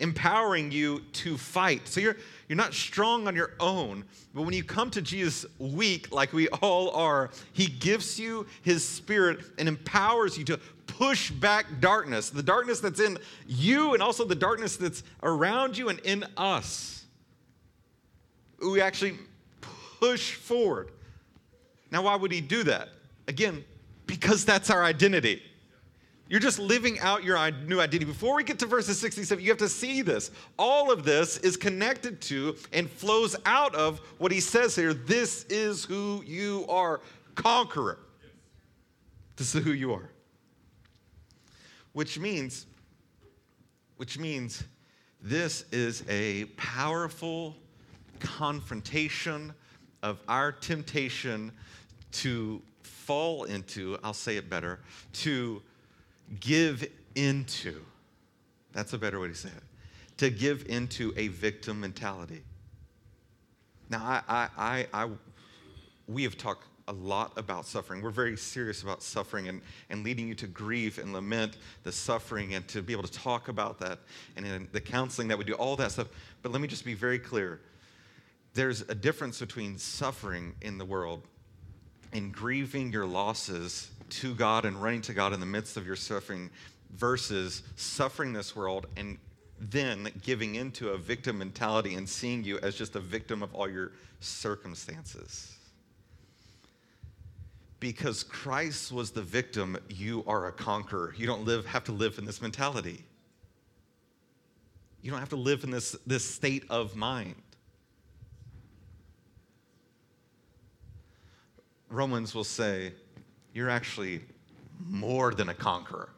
empowering 0.02 0.72
you 0.72 1.00
to 1.14 1.38
fight. 1.38 1.88
So 1.88 2.02
you're, 2.02 2.18
you're 2.50 2.58
not 2.58 2.74
strong 2.74 3.28
on 3.28 3.36
your 3.36 3.52
own, 3.60 4.04
but 4.34 4.42
when 4.42 4.54
you 4.54 4.64
come 4.64 4.90
to 4.92 5.02
Jesus 5.02 5.46
weak, 5.60 6.12
like 6.12 6.34
we 6.34 6.50
all 6.50 6.90
are, 6.92 7.30
he 7.54 7.68
gives 7.68 8.20
you 8.20 8.46
his 8.64 8.88
spirit 8.88 9.40
and 9.58 9.70
empowers 9.70 10.38
you 10.38 10.44
to 10.46 10.60
push 10.88 11.32
back 11.32 11.66
darkness, 11.80 12.30
the 12.30 12.44
darkness 12.44 12.80
that's 12.80 13.00
in 13.00 13.18
you 13.48 13.94
and 13.94 14.04
also 14.04 14.26
the 14.26 14.36
darkness 14.36 14.76
that's 14.76 15.04
around 15.24 15.78
you 15.78 15.90
and 15.90 16.00
in 16.00 16.26
us. 16.36 17.06
We 18.60 18.82
actually 18.82 19.18
push 20.00 20.34
forward. 20.34 20.92
Now, 21.92 22.04
why 22.04 22.16
would 22.16 22.32
he 22.32 22.42
do 22.42 22.64
that? 22.64 22.90
Again, 23.28 23.64
because 24.08 24.46
that's 24.46 24.70
our 24.70 24.84
identity. 24.84 25.42
You're 26.32 26.40
just 26.40 26.60
living 26.60 26.98
out 27.02 27.26
your 27.26 27.36
new 27.68 27.82
identity. 27.82 28.06
Before 28.06 28.38
we 28.38 28.46
get 28.46 28.58
to 28.60 28.66
verses 28.66 28.98
67, 29.02 29.44
you 29.44 29.52
have 29.52 29.58
to 29.58 29.68
see 29.68 30.02
this. 30.02 30.32
All 30.58 30.90
of 30.90 31.04
this 31.04 31.36
is 31.40 31.58
connected 31.58 32.22
to 32.22 32.56
and 32.72 32.90
flows 32.90 33.36
out 33.46 33.76
of 33.76 34.00
what 34.18 34.32
he 34.32 34.40
says 34.40 34.74
here. 34.74 34.94
This 34.94 35.44
is 35.50 35.84
who 35.84 36.24
you 36.26 36.64
are, 36.70 37.02
conqueror. 37.36 38.00
This 39.36 39.54
is 39.54 39.62
who 39.62 39.74
you 39.74 39.92
are. 39.92 40.10
Which 41.92 42.18
means, 42.18 42.66
which 43.98 44.18
means 44.18 44.64
this 45.22 45.66
is 45.74 46.06
a 46.08 46.46
powerful 46.56 47.58
confrontation 48.22 49.54
of 50.02 50.18
our 50.30 50.54
temptation 50.54 51.52
to 52.14 52.62
fall 52.84 53.44
into, 53.44 53.98
I'll 54.02 54.14
say 54.14 54.38
it 54.38 54.50
better, 54.50 54.80
to 55.12 55.62
give 56.40 56.88
into. 57.16 57.82
That's 58.72 58.94
a 58.94 58.98
better 58.98 59.20
way 59.20 59.28
to 59.28 59.36
say 59.36 59.50
it. 59.50 59.64
To 60.18 60.30
give 60.30 60.66
into 60.68 61.14
a 61.18 61.28
victim 61.30 61.82
mentality. 61.82 62.44
Now, 63.90 64.04
I, 64.04 64.22
I, 64.28 64.50
I, 64.58 64.88
I 64.94 65.10
we 66.08 66.24
have 66.24 66.38
talked 66.38 66.66
a 66.88 66.94
lot 66.94 67.32
about 67.38 67.66
suffering. 67.66 68.02
We're 68.02 68.10
very 68.10 68.36
serious 68.36 68.84
about 68.84 69.02
suffering 69.02 69.48
and, 69.48 69.62
and 69.90 70.04
leading 70.04 70.28
you 70.28 70.36
to 70.36 70.48
grieve 70.48 70.98
and 71.00 71.14
lament 71.14 71.58
the 71.84 71.92
suffering 71.92 72.54
and 72.54 72.68
to 72.70 72.82
be 72.82 72.94
able 72.94 73.04
to 73.04 73.12
talk 73.12 73.48
about 73.48 73.80
that 73.80 74.00
and 74.36 74.68
the 74.72 74.82
counseling 74.82 75.28
that 75.30 75.38
we 75.38 75.44
do, 75.44 75.54
all 75.54 75.76
that 75.78 75.92
stuff. 75.92 76.08
But 76.42 76.52
let 76.52 76.62
me 76.62 76.68
just 76.68 76.86
be 76.86 76.94
very 76.94 77.20
clear. 77.20 77.62
There's 78.54 78.82
a 78.82 78.96
difference 78.96 79.40
between 79.40 79.78
suffering 79.78 80.54
in 80.62 80.78
the 80.78 80.86
world 80.86 81.24
and 82.12 82.34
grieving 82.34 82.92
your 82.92 83.06
losses 83.06 83.90
to 84.12 84.36
God 84.36 84.66
and 84.66 84.82
running 84.82 85.02
to 85.04 85.14
God 85.14 85.34
in 85.34 85.40
the 85.40 85.46
midst 85.46 85.78
of 85.78 85.86
your 85.86 85.96
suffering 85.96 86.50
versus 86.92 87.64
suffering 87.76 88.34
this 88.34 88.56
world 88.56 88.88
and 88.98 89.18
then 89.60 90.12
giving 90.24 90.56
into 90.56 90.90
a 90.90 90.98
victim 90.98 91.38
mentality 91.38 91.96
and 91.96 92.08
seeing 92.08 92.44
you 92.44 92.60
as 92.60 92.76
just 92.76 92.96
a 92.96 93.00
victim 93.00 93.44
of 93.44 93.54
all 93.54 93.70
your 93.70 93.92
circumstances. 94.20 95.56
Because 97.80 98.24
Christ 98.24 98.92
was 98.92 99.12
the 99.12 99.22
victim, 99.22 99.78
you 99.90 100.24
are 100.28 100.48
a 100.48 100.52
conqueror. 100.52 101.16
You 101.18 101.26
don't 101.26 101.46
live, 101.46 101.66
have 101.66 101.84
to 101.86 101.92
live 101.92 102.18
in 102.20 102.26
this 102.26 102.42
mentality. 102.42 103.04
You 105.02 105.10
don't 105.10 105.20
have 105.20 105.30
to 105.30 105.36
live 105.36 105.64
in 105.64 105.72
this, 105.72 105.96
this 106.06 106.24
state 106.24 106.64
of 106.70 106.96
mind. 106.96 107.36
Romans 111.90 112.34
will 112.34 112.44
say, 112.44 112.94
you're 113.54 113.70
actually 113.70 114.22
more 114.88 115.34
than 115.34 115.50
a 115.50 115.54
conqueror. 115.54 116.10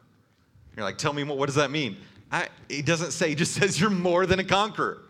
You're 0.76 0.84
like, 0.84 0.98
tell 0.98 1.12
me 1.12 1.24
what, 1.24 1.38
what 1.38 1.46
does 1.46 1.54
that 1.54 1.70
mean? 1.70 1.96
I, 2.32 2.48
it 2.68 2.86
doesn't 2.86 3.12
say, 3.12 3.32
it 3.32 3.38
just 3.38 3.54
says 3.60 3.80
you're 3.80 3.90
more 3.90 4.26
than 4.26 4.38
a 4.38 4.44
conqueror. 4.44 5.02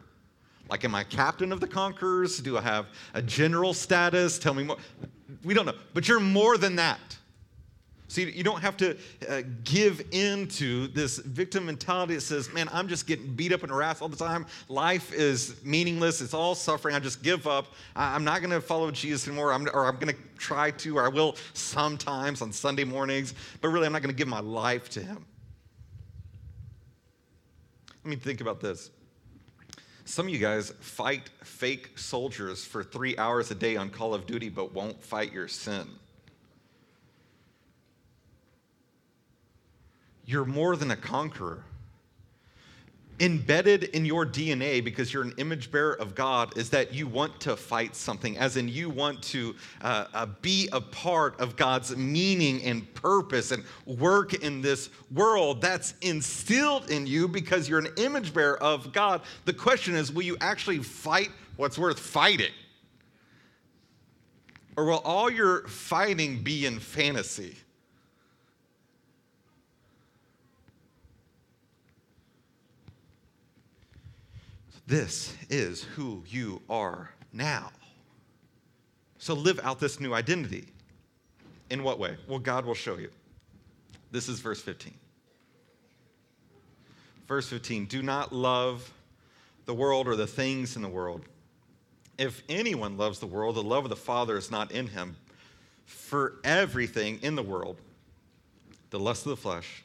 Like, 0.69 0.85
am 0.85 0.95
I 0.95 1.05
captain 1.05 1.53
of 1.53 1.61
the 1.61 1.67
conquerors? 1.67 2.39
Do 2.39 2.57
I 2.57 2.63
have 2.63 2.87
a 3.13 3.21
general 3.21 3.75
status? 3.75 4.39
Tell 4.39 4.55
me 4.55 4.65
more. 4.65 4.79
We 5.45 5.53
don't 5.53 5.67
know, 5.67 5.75
but 5.93 6.09
you're 6.09 6.21
more 6.21 6.57
than 6.57 6.77
that. 6.77 7.19
See, 8.09 8.31
you 8.31 8.45
don't 8.45 8.61
have 8.61 8.77
to 8.77 8.97
uh, 9.29 9.43
give 9.65 10.07
in 10.13 10.47
to 10.49 10.89
this 10.89 11.19
victim 11.19 11.67
mentality 11.67 12.15
that 12.15 12.21
says, 12.21 12.53
man, 12.53 12.69
I'm 12.71 12.87
just 12.87 13.07
getting 13.07 13.35
beat 13.35 13.51
up 13.51 13.63
and 13.63 13.73
harassed 13.73 14.03
all 14.03 14.09
the 14.09 14.17
time. 14.17 14.47
Life 14.69 15.13
is 15.13 15.57
meaningless. 15.65 16.21
It's 16.21 16.35
all 16.35 16.55
suffering. 16.55 16.95
I 16.95 16.99
just 16.99 17.23
give 17.23 17.47
up. 17.47 17.67
I- 17.97 18.15
am 18.15 18.23
not 18.23 18.41
going 18.41 18.51
to 18.51 18.61
follow 18.61 18.91
Jesus 18.91 19.27
anymore, 19.27 19.53
I'm, 19.53 19.67
or 19.73 19.87
I'm 19.87 19.97
going 19.97 20.15
to 20.15 20.21
try 20.37 20.71
to, 20.71 20.99
or 20.99 21.07
I 21.07 21.09
will 21.09 21.37
sometimes 21.55 22.43
on 22.43 22.53
Sunday 22.53 22.85
mornings, 22.85 23.33
but 23.63 23.69
really, 23.69 23.87
I'm 23.87 23.93
not 23.93 24.03
going 24.03 24.15
to 24.15 24.19
give 24.19 24.29
my 24.29 24.41
life 24.41 24.91
to 24.91 25.01
Him. 25.01 25.25
Let 28.05 28.11
me 28.11 28.17
think 28.17 28.43
about 28.43 28.61
this. 28.61 28.91
Some 30.05 30.27
of 30.27 30.33
you 30.33 30.39
guys 30.39 30.75
fight 30.81 31.31
fake 31.43 31.97
soldiers 31.97 32.67
for 32.67 32.85
three 32.85 33.17
hours 33.17 33.51
a 33.51 33.55
day 33.55 33.77
on 33.77 33.89
Call 33.89 34.13
of 34.13 34.27
Duty, 34.27 34.51
but 34.51 34.75
won't 34.75 35.03
fight 35.03 35.33
your 35.33 35.49
sin. 35.49 35.89
You're 40.27 40.45
more 40.45 40.77
than 40.77 40.91
a 40.91 40.97
conqueror. 40.97 41.65
Embedded 43.21 43.85
in 43.85 44.05
your 44.05 44.27
DNA, 44.27 44.83
because 44.83 45.13
you're 45.13 45.23
an 45.23 45.35
image 45.37 45.71
bearer 45.71 45.93
of 46.01 46.17
God, 46.17 46.59
is 46.59 46.69
that 46.71 46.93
you 46.93 47.07
want 47.07 47.41
to 47.43 47.57
fight 47.57 47.95
something, 47.95 48.37
as 48.39 48.57
in 48.57 48.69
you 48.69 48.91
want 48.91 49.23
to 49.23 49.55
uh, 49.83 50.07
uh, 50.13 50.27
be 50.43 50.69
a 50.73 50.81
part 50.81 51.39
of 51.39 51.55
God's 51.55 51.97
meaning 51.97 52.61
and 52.65 52.93
purpose 52.95 53.53
and 53.53 53.63
work 53.87 54.35
in 54.35 54.61
this 54.61 54.91
world. 55.13 55.61
That's 55.61 55.95
instilled 56.01 56.91
in 56.91 57.07
you 57.07 57.29
because 57.29 57.69
you're 57.69 57.79
an 57.79 57.93
image 57.99 58.35
bearer 58.35 58.61
of 58.61 58.93
God. 58.93 59.21
The 59.45 59.53
question 59.53 59.95
is 59.95 60.11
will 60.11 60.23
you 60.23 60.37
actually 60.41 60.79
fight 60.79 61.31
what's 61.57 61.79
worth 61.79 62.01
fighting? 62.01 62.53
Or 64.77 64.87
will 64.87 65.03
all 65.05 65.31
your 65.31 65.69
fighting 65.69 66.43
be 66.43 66.67
in 66.67 66.81
fantasy? 66.81 67.57
This 74.87 75.35
is 75.49 75.83
who 75.83 76.23
you 76.27 76.61
are 76.69 77.11
now. 77.33 77.71
So 79.19 79.35
live 79.35 79.59
out 79.63 79.81
this 79.81 80.01
new 80.01 80.13
identity. 80.13 80.67
In 81.71 81.83
what 81.83 81.99
way? 81.99 82.17
Well, 82.29 82.39
God 82.39 82.67
will 82.67 82.75
show 82.75 82.99
you. 82.99 83.11
This 84.11 84.29
is 84.29 84.41
verse 84.41 84.61
15. 84.61 84.93
Verse 87.27 87.49
15 87.49 87.87
Do 87.87 88.03
not 88.03 88.33
love 88.33 88.93
the 89.65 89.75
world 89.75 90.07
or 90.07 90.17
the 90.17 90.27
things 90.27 90.77
in 90.77 90.83
the 90.83 90.89
world. 90.89 91.23
If 92.19 92.43
anyone 92.49 92.97
loves 92.97 93.19
the 93.19 93.27
world, 93.27 93.57
the 93.57 93.63
love 93.63 93.85
of 93.85 93.91
the 93.91 93.97
Father 93.97 94.37
is 94.37 94.51
not 94.51 94.71
in 94.73 94.87
him. 94.87 95.17
For 95.87 96.35
everything 96.45 97.19
in 97.23 97.35
the 97.35 97.43
world, 97.43 97.79
the 98.91 98.99
lust 98.99 99.27
of 99.27 99.31
the 99.31 99.37
flesh, 99.37 99.83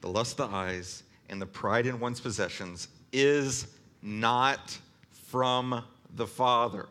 the 0.00 0.08
lust 0.08 0.40
of 0.40 0.50
the 0.50 0.56
eyes, 0.56 1.02
and 1.28 1.40
the 1.40 1.46
pride 1.46 1.86
in 1.86 2.00
one's 2.00 2.20
possessions 2.20 2.88
is 3.12 3.68
not 4.02 4.78
from 5.28 5.84
the 6.16 6.26
Father, 6.26 6.86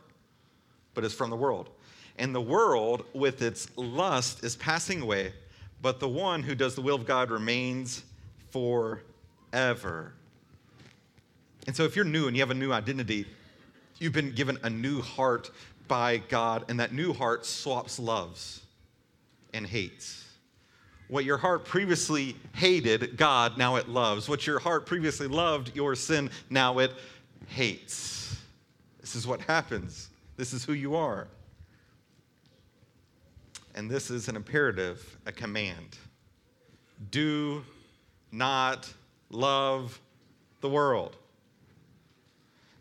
but 0.93 1.03
is 1.03 1.13
from 1.13 1.29
the 1.29 1.35
world. 1.35 1.69
And 2.17 2.35
the 2.35 2.41
world, 2.41 3.05
with 3.13 3.41
its 3.41 3.69
lust, 3.77 4.43
is 4.43 4.55
passing 4.55 5.01
away, 5.01 5.33
but 5.81 5.99
the 5.99 6.09
one 6.09 6.43
who 6.43 6.55
does 6.55 6.75
the 6.75 6.81
will 6.81 6.95
of 6.95 7.05
God 7.05 7.31
remains 7.31 8.03
forever. 8.51 10.13
And 11.67 11.75
so, 11.75 11.83
if 11.83 11.95
you're 11.95 12.05
new 12.05 12.27
and 12.27 12.35
you 12.35 12.41
have 12.41 12.51
a 12.51 12.55
new 12.55 12.71
identity, 12.71 13.25
you've 13.99 14.13
been 14.13 14.33
given 14.33 14.57
a 14.63 14.69
new 14.69 15.01
heart 15.01 15.51
by 15.87 16.17
God, 16.17 16.65
and 16.69 16.79
that 16.79 16.93
new 16.93 17.13
heart 17.13 17.45
swaps 17.45 17.99
loves 17.99 18.61
and 19.53 19.65
hates. 19.65 20.28
What 21.09 21.25
your 21.25 21.37
heart 21.37 21.65
previously 21.65 22.35
hated, 22.53 23.17
God, 23.17 23.57
now 23.57 23.75
it 23.75 23.89
loves. 23.89 24.29
What 24.29 24.47
your 24.47 24.59
heart 24.59 24.85
previously 24.85 25.27
loved, 25.27 25.75
your 25.75 25.95
sin, 25.95 26.29
now 26.49 26.79
it 26.79 26.91
hates. 27.47 28.39
This 29.01 29.15
is 29.15 29.27
what 29.27 29.41
happens. 29.41 30.09
This 30.37 30.53
is 30.53 30.63
who 30.63 30.73
you 30.73 30.95
are. 30.95 31.27
And 33.75 33.89
this 33.89 34.11
is 34.11 34.27
an 34.27 34.35
imperative, 34.35 35.17
a 35.25 35.31
command. 35.31 35.97
do 37.11 37.63
not 38.31 38.91
love 39.29 39.99
the 40.61 40.69
world. 40.69 41.15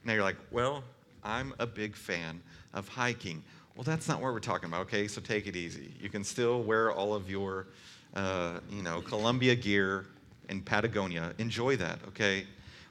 Now 0.04 0.12
you're 0.12 0.22
like, 0.22 0.36
well, 0.50 0.84
I'm 1.24 1.54
a 1.58 1.66
big 1.66 1.94
fan 1.94 2.40
of 2.74 2.88
hiking. 2.88 3.42
Well, 3.74 3.84
that's 3.84 4.08
not 4.08 4.20
what 4.20 4.32
we're 4.32 4.40
talking 4.40 4.68
about, 4.68 4.82
okay? 4.82 5.06
So 5.06 5.20
take 5.20 5.46
it 5.46 5.56
easy. 5.56 5.94
You 6.00 6.08
can 6.08 6.24
still 6.24 6.62
wear 6.62 6.90
all 6.90 7.14
of 7.14 7.30
your, 7.30 7.68
uh, 8.14 8.60
you 8.70 8.82
know, 8.82 9.00
Columbia 9.00 9.54
gear 9.54 10.06
in 10.48 10.62
Patagonia. 10.62 11.34
Enjoy 11.38 11.76
that, 11.76 11.98
okay? 12.08 12.46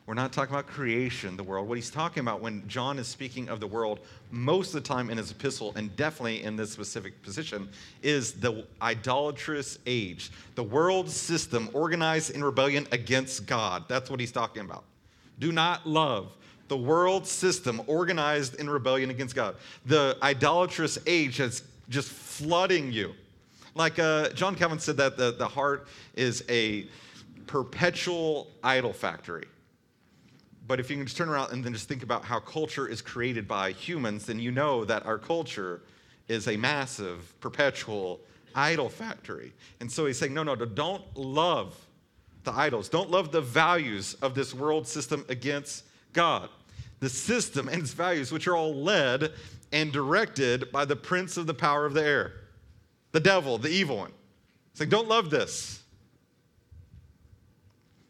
We're 0.05 0.13
not 0.13 0.31
talking 0.31 0.55
about 0.55 0.67
creation, 0.67 1.36
the 1.36 1.43
world. 1.43 1.67
What 1.67 1.77
he's 1.77 1.89
talking 1.89 2.21
about 2.21 2.39
when 2.39 2.65
John 2.67 2.97
is 2.97 3.07
speaking 3.09 3.50
of 3.50 3.59
the 3.59 3.67
world, 3.67 4.00
most 4.31 4.74
of 4.74 4.81
the 4.81 4.88
time 4.88 5.09
in 5.09 5.17
his 5.17 5.31
epistle, 5.31 5.74
and 5.75 5.93
definitely 5.97 6.43
in 6.43 6.55
this 6.55 6.71
specific 6.71 7.21
position, 7.24 7.67
is 8.01 8.31
the 8.33 8.65
idolatrous 8.81 9.79
age, 9.86 10.31
the 10.55 10.63
world 10.63 11.09
system 11.09 11.69
organized 11.74 12.31
in 12.31 12.41
rebellion 12.41 12.88
against 12.93 13.45
God. 13.45 13.83
That's 13.89 14.09
what 14.09 14.21
he's 14.21 14.31
talking 14.31 14.63
about. 14.63 14.86
Do 15.39 15.51
not 15.51 15.86
love 15.86 16.31
the 16.67 16.77
world 16.77 17.25
system 17.25 17.81
organized 17.88 18.55
in 18.55 18.69
rebellion 18.69 19.09
against 19.09 19.36
God. 19.36 19.55
The 19.86 20.17
idolatrous 20.21 20.97
age 21.05 21.38
that's 21.38 21.63
just 21.89 22.09
flooding 22.09 22.91
you. 22.91 23.13
Like 23.77 24.00
uh, 24.00 24.29
John 24.29 24.55
Calvin 24.55 24.79
said 24.79 24.98
that 24.98 25.17
the, 25.17 25.31
the 25.31 25.48
heart 25.48 25.88
is 26.15 26.43
a 26.50 26.88
perpetual 27.46 28.48
idol 28.63 28.91
factory. 28.91 29.46
But 30.67 30.79
if 30.79 30.89
you 30.89 30.98
can 30.98 31.05
just 31.05 31.15
turn 31.15 31.29
around 31.29 31.53
and 31.53 31.63
then 31.63 31.74
just 31.74 31.88
think 31.88 32.01
about 32.01 32.25
how 32.25 32.39
culture 32.39 32.88
is 32.88 33.03
created 33.03 33.48
by 33.48 33.72
humans, 33.72 34.25
then 34.25 34.39
you 34.39 34.51
know 34.51 34.84
that 34.86 35.05
our 35.05 35.19
culture 35.19 35.81
is 36.27 36.48
a 36.48 36.57
massive, 36.57 37.39
perpetual 37.39 38.19
idol 38.55 38.89
factory. 38.89 39.53
And 39.79 39.91
so 39.91 40.07
he's 40.07 40.17
saying, 40.17 40.34
no, 40.34 40.41
no, 40.41 40.55
don't 40.55 41.03
love 41.15 41.77
the 42.46 42.51
idols. 42.51 42.89
Don't 42.89 43.12
love 43.12 43.31
the 43.31 43.41
values 43.41 44.15
of 44.15 44.34
this 44.34 44.55
world 44.55 44.88
system 44.88 45.24
against 45.29 45.84
God. 46.13 46.50
The 47.00 47.10
system 47.10 47.67
and 47.67 47.84
its 47.84 47.93
values, 47.93 48.31
which 48.31 48.48
are 48.48 48.55
all 48.55 48.74
led 48.74 49.34
and 49.72 49.91
directed 49.93 50.72
by 50.72 50.84
the 50.84 50.96
prince 50.96 51.38
of 51.38 51.46
the 51.46 51.53
power 51.53 51.86
of 51.86 51.93
the 51.93 52.03
air, 52.03 52.34
the 53.17 53.24
devil, 53.24 53.57
the 53.57 53.69
evil 53.69 53.97
one. 53.97 54.12
It's 54.69 54.79
like, 54.79 54.89
don't 54.89 55.07
love 55.07 55.31
this. 55.31 55.81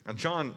Now, 0.06 0.12
John, 0.12 0.54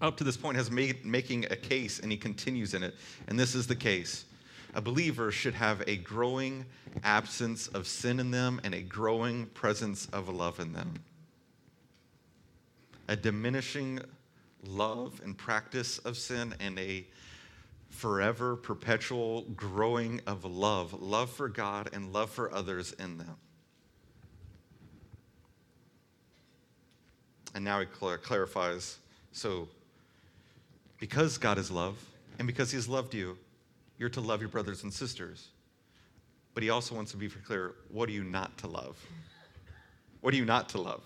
up 0.00 0.16
to 0.16 0.24
this 0.24 0.38
point, 0.38 0.56
has 0.56 0.70
made 0.70 1.04
making 1.04 1.44
a 1.50 1.56
case, 1.56 1.98
and 1.98 2.10
he 2.10 2.16
continues 2.16 2.72
in 2.72 2.82
it. 2.82 2.94
And 3.28 3.38
this 3.38 3.54
is 3.54 3.66
the 3.66 3.76
case. 3.76 4.24
A 4.74 4.80
believer 4.80 5.30
should 5.30 5.52
have 5.52 5.84
a 5.86 5.98
growing 5.98 6.64
absence 7.04 7.68
of 7.68 7.86
sin 7.86 8.18
in 8.18 8.30
them 8.30 8.62
and 8.64 8.74
a 8.74 8.80
growing 8.80 9.44
presence 9.48 10.08
of 10.10 10.30
love 10.30 10.58
in 10.58 10.72
them. 10.72 10.94
A 13.08 13.16
diminishing 13.16 14.00
love 14.64 15.20
and 15.22 15.36
practice 15.36 15.98
of 15.98 16.16
sin 16.16 16.54
and 16.60 16.78
a 16.78 17.06
forever, 17.90 18.56
perpetual 18.56 19.42
growing 19.54 20.22
of 20.26 20.46
love 20.46 20.94
love 21.02 21.28
for 21.28 21.50
God 21.50 21.90
and 21.92 22.10
love 22.10 22.30
for 22.30 22.54
others 22.54 22.92
in 22.92 23.18
them. 23.18 23.36
And 27.54 27.64
now 27.64 27.80
he 27.80 27.86
clarifies 27.86 28.98
so, 29.32 29.68
because 30.98 31.38
God 31.38 31.58
is 31.58 31.70
love, 31.70 31.96
and 32.38 32.46
because 32.46 32.70
he 32.70 32.76
has 32.76 32.88
loved 32.88 33.14
you, 33.14 33.36
you're 33.98 34.08
to 34.10 34.20
love 34.20 34.40
your 34.40 34.48
brothers 34.48 34.82
and 34.82 34.92
sisters. 34.92 35.48
But 36.54 36.62
he 36.62 36.70
also 36.70 36.94
wants 36.94 37.10
to 37.12 37.16
be 37.16 37.28
clear 37.28 37.74
what 37.90 38.08
are 38.08 38.12
you 38.12 38.24
not 38.24 38.56
to 38.58 38.66
love? 38.66 38.96
What 40.20 40.34
are 40.34 40.36
you 40.36 40.44
not 40.44 40.68
to 40.70 40.80
love? 40.80 41.02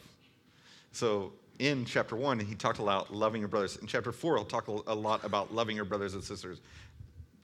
So, 0.93 1.33
in 1.59 1.85
chapter 1.85 2.17
one, 2.17 2.39
he 2.39 2.55
talked 2.55 2.81
about 2.81 3.15
loving 3.15 3.41
your 3.41 3.49
brothers. 3.49 3.77
In 3.77 3.87
chapter 3.87 4.11
four, 4.11 4.37
he'll 4.37 4.45
talk 4.45 4.67
a 4.67 4.95
lot 4.95 5.25
about 5.25 5.55
loving 5.55 5.77
your 5.77 5.85
brothers 5.85 6.15
and 6.15 6.25
sisters. 6.25 6.61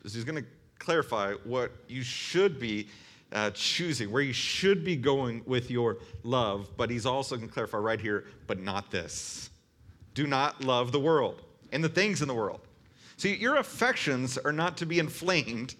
So 0.02 0.08
he's 0.08 0.24
going 0.24 0.42
to 0.42 0.48
clarify 0.78 1.34
what 1.44 1.70
you 1.88 2.02
should 2.02 2.58
be 2.58 2.88
uh, 3.32 3.50
choosing, 3.52 4.10
where 4.10 4.22
you 4.22 4.32
should 4.32 4.84
be 4.84 4.96
going 4.96 5.42
with 5.46 5.70
your 5.70 5.98
love, 6.24 6.70
but 6.76 6.90
he's 6.90 7.06
also 7.06 7.36
going 7.36 7.48
to 7.48 7.52
clarify 7.52 7.78
right 7.78 8.00
here, 8.00 8.24
but 8.46 8.60
not 8.60 8.90
this. 8.90 9.50
Do 10.14 10.26
not 10.26 10.64
love 10.64 10.92
the 10.92 11.00
world 11.00 11.42
and 11.72 11.82
the 11.82 11.88
things 11.88 12.22
in 12.22 12.28
the 12.28 12.34
world. 12.34 12.60
See, 13.16 13.36
your 13.36 13.56
affections 13.56 14.38
are 14.38 14.52
not 14.52 14.76
to 14.78 14.86
be 14.86 14.98
inflamed 14.98 15.74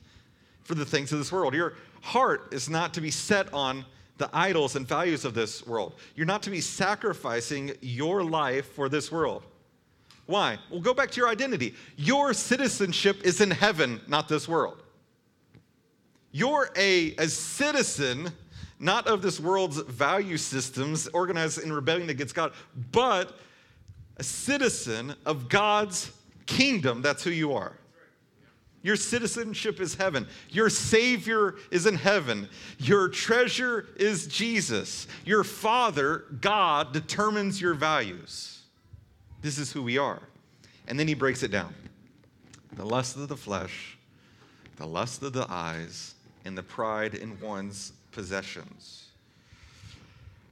for 0.63 0.75
the 0.75 0.85
things 0.85 1.13
of 1.13 1.19
this 1.19 1.33
world. 1.33 1.55
Your 1.55 1.75
heart 2.03 2.53
is 2.53 2.69
not 2.69 2.95
to 2.95 3.01
be 3.01 3.11
set 3.11 3.53
on 3.53 3.85
the 4.19 4.31
idols 4.33 4.77
and 4.77 4.87
values 4.87 5.25
of 5.25 5.35
this 5.35 5.67
world. 5.67 5.95
You're 6.15 6.27
not 6.27 6.43
to 6.43 6.51
be 6.51 6.61
sacrificing 6.61 7.73
your 7.81 8.23
life 8.23 8.73
for 8.75 8.89
this 8.89 9.11
world. 9.11 9.43
Why? 10.27 10.59
Well, 10.71 10.81
go 10.81 10.95
back 10.95 11.11
to 11.13 11.17
your 11.21 11.29
identity. 11.29 11.75
Your 11.97 12.35
citizenship 12.35 13.23
is 13.25 13.41
in 13.41 13.51
heaven, 13.51 14.01
not 14.07 14.29
this 14.29 14.47
world. 14.47 14.83
You're 16.33 16.71
a, 16.77 17.15
a 17.17 17.29
citizen, 17.29 18.31
not 18.79 19.07
of 19.07 19.23
this 19.23 19.41
world's 19.41 19.79
value 19.79 20.37
systems 20.37 21.09
organized 21.09 21.59
in 21.59 21.73
rebellion 21.73 22.11
against 22.11 22.35
God, 22.35 22.53
but 22.93 23.39
a 24.17 24.23
citizen 24.23 25.15
of 25.27 25.49
God's 25.49 26.13
kingdom. 26.47 27.03
That's 27.03 27.25
who 27.25 27.31
you 27.31 27.55
are. 27.55 27.73
Your 28.83 28.97
citizenship 28.97 29.81
is 29.81 29.95
heaven. 29.95 30.27
Your 30.49 30.71
Savior 30.71 31.57
is 31.71 31.87
in 31.87 31.97
heaven. 31.97 32.49
Your 32.79 33.09
treasure 33.09 33.89
is 33.97 34.27
Jesus. 34.27 35.07
Your 35.25 35.45
Father, 35.45 36.25
God, 36.41 36.93
determines 36.93 37.61
your 37.61 37.75
values. 37.75 38.63
This 39.43 39.59
is 39.59 39.73
who 39.73 39.83
we 39.83 39.99
are. 39.99 40.21
And 40.87 40.99
then 40.99 41.09
he 41.09 41.15
breaks 41.15 41.43
it 41.43 41.51
down 41.51 41.75
the 42.77 42.85
lust 42.85 43.17
of 43.17 43.29
the 43.29 43.37
flesh, 43.37 43.99
the 44.77 44.87
lust 44.87 45.23
of 45.23 45.33
the 45.33 45.47
eyes, 45.51 46.15
and 46.45 46.57
the 46.57 46.63
pride 46.63 47.15
in 47.15 47.39
one's 47.41 47.93
possessions. 48.13 49.09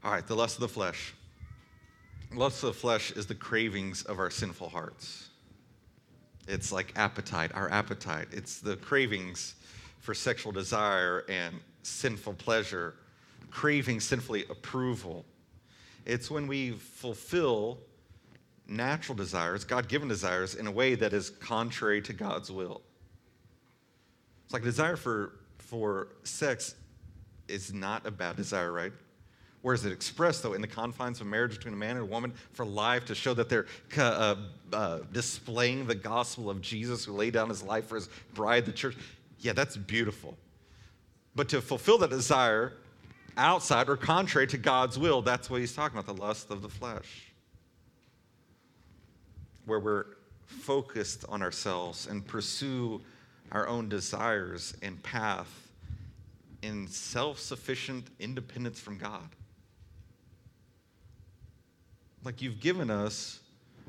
All 0.05 0.13
right, 0.13 0.27
the 0.27 0.37
lust 0.37 0.57
of 0.57 0.61
the 0.61 0.69
flesh. 0.69 1.15
Lust 2.35 2.63
of 2.63 2.69
the 2.69 2.79
flesh 2.79 3.11
is 3.13 3.27
the 3.27 3.35
cravings 3.35 4.03
of 4.03 4.19
our 4.19 4.31
sinful 4.31 4.69
hearts. 4.69 5.29
It's 6.47 6.73
like 6.73 6.93
appetite, 6.97 7.53
our 7.55 7.71
appetite. 7.71 8.29
It's 8.33 8.61
the 8.61 8.77
cravings 8.77 9.55
for 10.01 10.15
sexual 10.15 10.53
desire 10.53 11.25
and 11.29 11.57
sinful 11.83 12.35
pleasure, 12.35 12.95
craving 13.51 14.01
sinfully 14.01 14.45
approval. 14.51 15.25
It's 16.07 16.31
when 16.31 16.47
we 16.47 16.73
fulfill 16.73 17.79
natural 18.67 19.17
desires, 19.17 19.65
God 19.65 19.89
given 19.89 20.09
desires, 20.09 20.55
in 20.55 20.67
a 20.67 20.71
way 20.71 20.95
that 20.95 21.13
is 21.13 21.31
contrary 21.31 22.01
to 22.03 22.13
God's 22.13 22.51
will. 22.51 22.83
It's 24.45 24.53
like 24.53 24.63
a 24.63 24.67
desire 24.67 24.97
for, 24.97 25.33
for 25.69 26.09
sex 26.25 26.75
is 27.47 27.75
not 27.75 28.07
a 28.07 28.11
bad 28.11 28.37
desire, 28.37 28.73
right? 28.73 28.93
Where 29.61 29.75
is 29.75 29.85
it 29.85 29.93
expressed, 29.93 30.43
though, 30.43 30.55
in 30.55 30.63
the 30.63 30.69
confines 30.69 31.21
of 31.21 31.27
marriage 31.27 31.57
between 31.57 31.75
a 31.75 31.77
man 31.77 31.97
and 31.97 32.01
a 32.01 32.05
woman 32.05 32.33
for 32.53 32.65
life 32.65 33.05
to 33.07 33.15
show 33.15 33.35
that 33.35 33.51
they're 33.51 33.67
uh, 33.99 34.37
uh, 34.73 35.01
displaying 35.13 35.87
the 35.87 35.95
gospel 35.95 36.49
of 36.49 36.63
Jesus 36.63 37.05
who 37.05 37.13
laid 37.13 37.35
down 37.35 37.49
his 37.51 37.63
life 37.63 37.87
for 37.87 37.97
his 37.97 38.09
bride, 38.35 38.65
the 38.65 38.73
church? 38.73 38.97
Yeah, 39.41 39.53
that's 39.53 39.77
beautiful. 39.77 40.39
But 41.35 41.49
to 41.51 41.61
fulfill 41.61 41.99
that 41.99 42.11
desire 42.11 42.75
outside 43.37 43.89
or 43.89 43.97
contrary 43.97 44.47
to 44.49 44.59
God's 44.59 44.99
will, 44.99 45.23
that's 45.23 45.51
what 45.51 45.61
he's 45.61 45.75
talking 45.75 45.99
about 45.99 46.17
the 46.17 46.21
lust 46.21 46.51
of 46.51 46.63
the 46.63 46.69
flesh. 46.69 47.33
Where 49.67 49.81
we're 49.81 50.07
focused 50.47 51.25
on 51.29 51.43
ourselves 51.43 52.07
and 52.07 52.27
pursue 52.27 53.03
our 53.53 53.67
own 53.69 53.89
desires 53.89 54.77
and 54.83 55.03
path 55.03 55.69
in 56.63 56.87
self 56.89 57.39
sufficient 57.39 58.07
independence 58.19 58.81
from 58.81 58.99
God. 58.99 59.29
Like 62.25 62.43
you've 62.43 62.61
given 62.61 62.91
us 62.91 63.41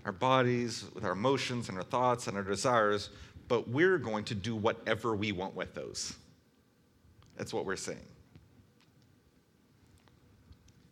our 0.06 0.12
bodies 0.12 0.86
with 0.94 1.04
our 1.04 1.12
emotions 1.12 1.70
and 1.70 1.78
our 1.78 1.84
thoughts 1.84 2.28
and 2.28 2.38
our 2.38 2.44
desires, 2.44 3.10
but 3.48 3.68
we're 3.68 3.98
going 3.98 4.24
to 4.26 4.36
do 4.36 4.56
whatever 4.56 5.16
we 5.16 5.32
want 5.32 5.56
with 5.56 5.74
those. 5.74 6.14
That's 7.38 7.54
what 7.54 7.66
we're 7.66 7.76
saying. 7.76 8.06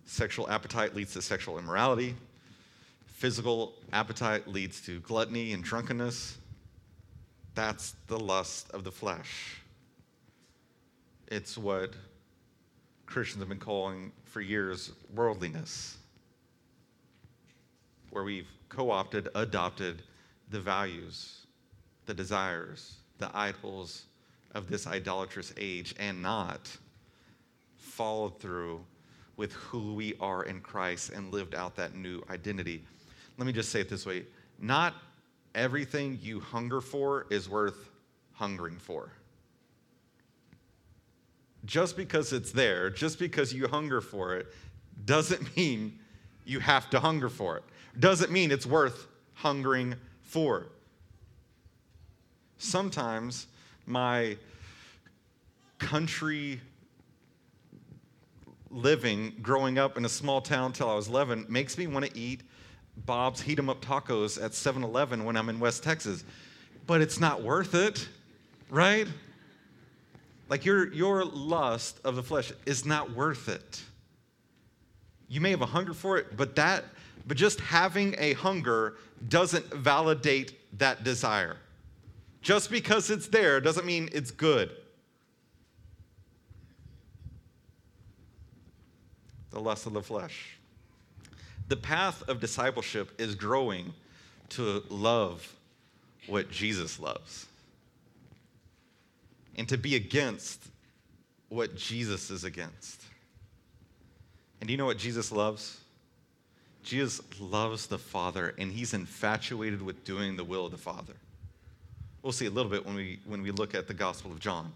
Sexual 0.06 0.50
appetite 0.50 0.96
leads 0.96 1.14
to 1.14 1.22
sexual 1.22 1.60
immorality. 1.60 2.16
Physical 3.06 3.74
appetite 3.94 4.48
leads 4.48 4.82
to 4.82 5.00
gluttony 5.02 5.54
and 5.54 5.64
drunkenness. 5.64 6.38
That's 7.58 7.96
the 8.06 8.20
lust 8.20 8.70
of 8.70 8.84
the 8.84 8.92
flesh. 8.92 9.64
It's 11.28 11.58
what 11.58 11.96
Christians 13.08 13.42
have 13.42 13.50
been 13.50 13.58
calling 13.58 14.12
for 14.26 14.42
years 14.42 14.92
worldliness 15.16 15.98
where 18.12 18.24
we've 18.24 18.48
co 18.70 18.92
opted, 18.92 19.30
adopted 19.34 20.04
the 20.52 20.60
values, 20.60 21.48
the 22.06 22.14
desires, 22.14 22.98
the 23.18 23.36
idols 23.36 24.04
of 24.54 24.68
this 24.68 24.86
idolatrous 24.86 25.52
age 25.58 25.96
and 25.98 26.22
not 26.22 26.70
followed 27.76 28.40
through 28.40 28.86
with 29.36 29.54
who 29.54 29.96
we 29.96 30.14
are 30.20 30.44
in 30.44 30.62
Christ 30.62 31.10
and 31.10 31.34
lived 31.34 31.56
out 31.56 31.76
that 31.78 31.96
new 31.96 32.22
identity. 32.30 32.84
Let 33.40 33.48
me 33.48 33.52
just 33.52 33.72
say 33.72 33.82
it 33.82 33.90
this 33.90 34.06
way 34.06 34.26
not 34.60 34.94
everything 35.56 36.20
you 36.22 36.40
hunger 36.40 36.82
for 36.82 37.26
is 37.30 37.50
worth 37.50 37.90
hungering 38.34 38.78
for. 38.78 39.12
Just 41.66 41.98
because 41.98 42.34
it's 42.34 42.52
there, 42.52 42.90
just 42.90 43.20
because 43.20 43.54
you 43.54 43.68
hunger 43.68 44.02
for 44.02 44.36
it, 44.36 44.48
doesn't 45.06 45.56
mean 45.58 46.00
you 46.46 46.60
have 46.60 46.90
to 46.92 47.00
hunger 47.00 47.30
for 47.30 47.58
it. 47.58 47.64
Doesn't 48.00 48.32
mean 48.32 48.52
it's 48.52 48.66
worth 48.66 49.08
hungering 49.34 49.96
for. 50.24 50.68
Sometimes 52.58 53.48
my 53.86 54.38
country 55.80 56.60
living 58.70 59.34
growing 59.42 59.78
up 59.78 59.98
in 59.98 60.06
a 60.06 60.10
small 60.10 60.42
town 60.42 60.74
till 60.74 60.90
I 60.90 60.96
was 60.96 61.08
11 61.08 61.46
makes 61.50 61.78
me 61.78 61.88
want 61.88 62.06
to 62.06 62.18
eat 62.18 62.42
Bob's 63.06 63.42
Heat 63.42 63.60
'em 63.60 63.70
Up 63.70 63.82
tacos 63.82 64.42
at 64.44 64.54
7 64.54 64.84
Eleven 64.84 65.24
when 65.24 65.38
I'm 65.38 65.50
in 65.50 65.60
West 65.60 65.84
Texas. 65.84 66.24
But 66.86 67.02
it's 67.02 67.20
not 67.20 67.44
worth 67.44 67.76
it, 67.76 68.08
right? 68.70 69.08
Like 70.50 70.66
your, 70.66 70.92
your 70.94 71.26
lust 71.26 72.00
of 72.04 72.16
the 72.16 72.24
flesh 72.24 72.52
is 72.66 72.86
not 72.86 73.12
worth 73.12 73.50
it. 73.50 73.82
You 75.28 75.42
may 75.42 75.52
have 75.52 75.62
a 75.62 75.66
hunger 75.66 75.94
for 75.94 76.18
it, 76.18 76.38
but 76.38 76.56
that, 76.56 76.86
but 77.26 77.36
just 77.36 77.60
having 77.60 78.16
a 78.18 78.34
hunger 78.34 78.96
doesn't 79.28 79.66
validate 79.74 80.54
that 80.80 81.04
desire. 81.04 81.58
Just 82.42 82.72
because 82.72 83.10
it's 83.10 83.28
there 83.28 83.60
doesn't 83.60 83.86
mean 83.86 84.10
it's 84.14 84.32
good. 84.32 84.72
The 89.50 89.60
lust 89.60 89.86
of 89.86 89.94
the 89.94 90.02
flesh. 90.02 90.57
The 91.68 91.78
path 91.78 92.24
of 92.30 92.40
discipleship 92.40 93.20
is 93.20 93.36
growing 93.36 93.94
to 94.50 94.84
love 94.90 95.56
what 96.28 96.50
Jesus 96.50 97.00
loves 97.00 97.46
and 99.58 99.68
to 99.70 99.78
be 99.78 99.96
against 99.96 100.64
what 101.50 101.76
Jesus 101.76 102.30
is 102.30 102.44
against. 102.44 103.02
And 104.60 104.68
do 104.68 104.72
you 104.72 104.78
know 104.78 104.86
what 104.86 104.98
Jesus 104.98 105.32
loves? 105.32 105.80
Jesus 106.84 107.22
loves 107.40 107.88
the 107.88 107.98
Father 107.98 108.54
and 108.58 108.72
he's 108.72 108.94
infatuated 108.94 109.82
with 109.82 110.04
doing 110.04 110.38
the 110.38 110.44
will 110.44 110.66
of 110.66 110.72
the 110.72 110.78
Father. 110.78 111.14
We'll 112.22 112.32
see 112.32 112.46
a 112.46 112.50
little 112.50 112.72
bit 112.72 112.86
when 112.86 112.96
we, 112.96 113.20
when 113.26 113.42
we 113.42 113.52
look 113.52 113.76
at 113.76 113.88
the 113.88 113.94
Gospel 113.94 114.32
of 114.32 114.40
John. 114.40 114.72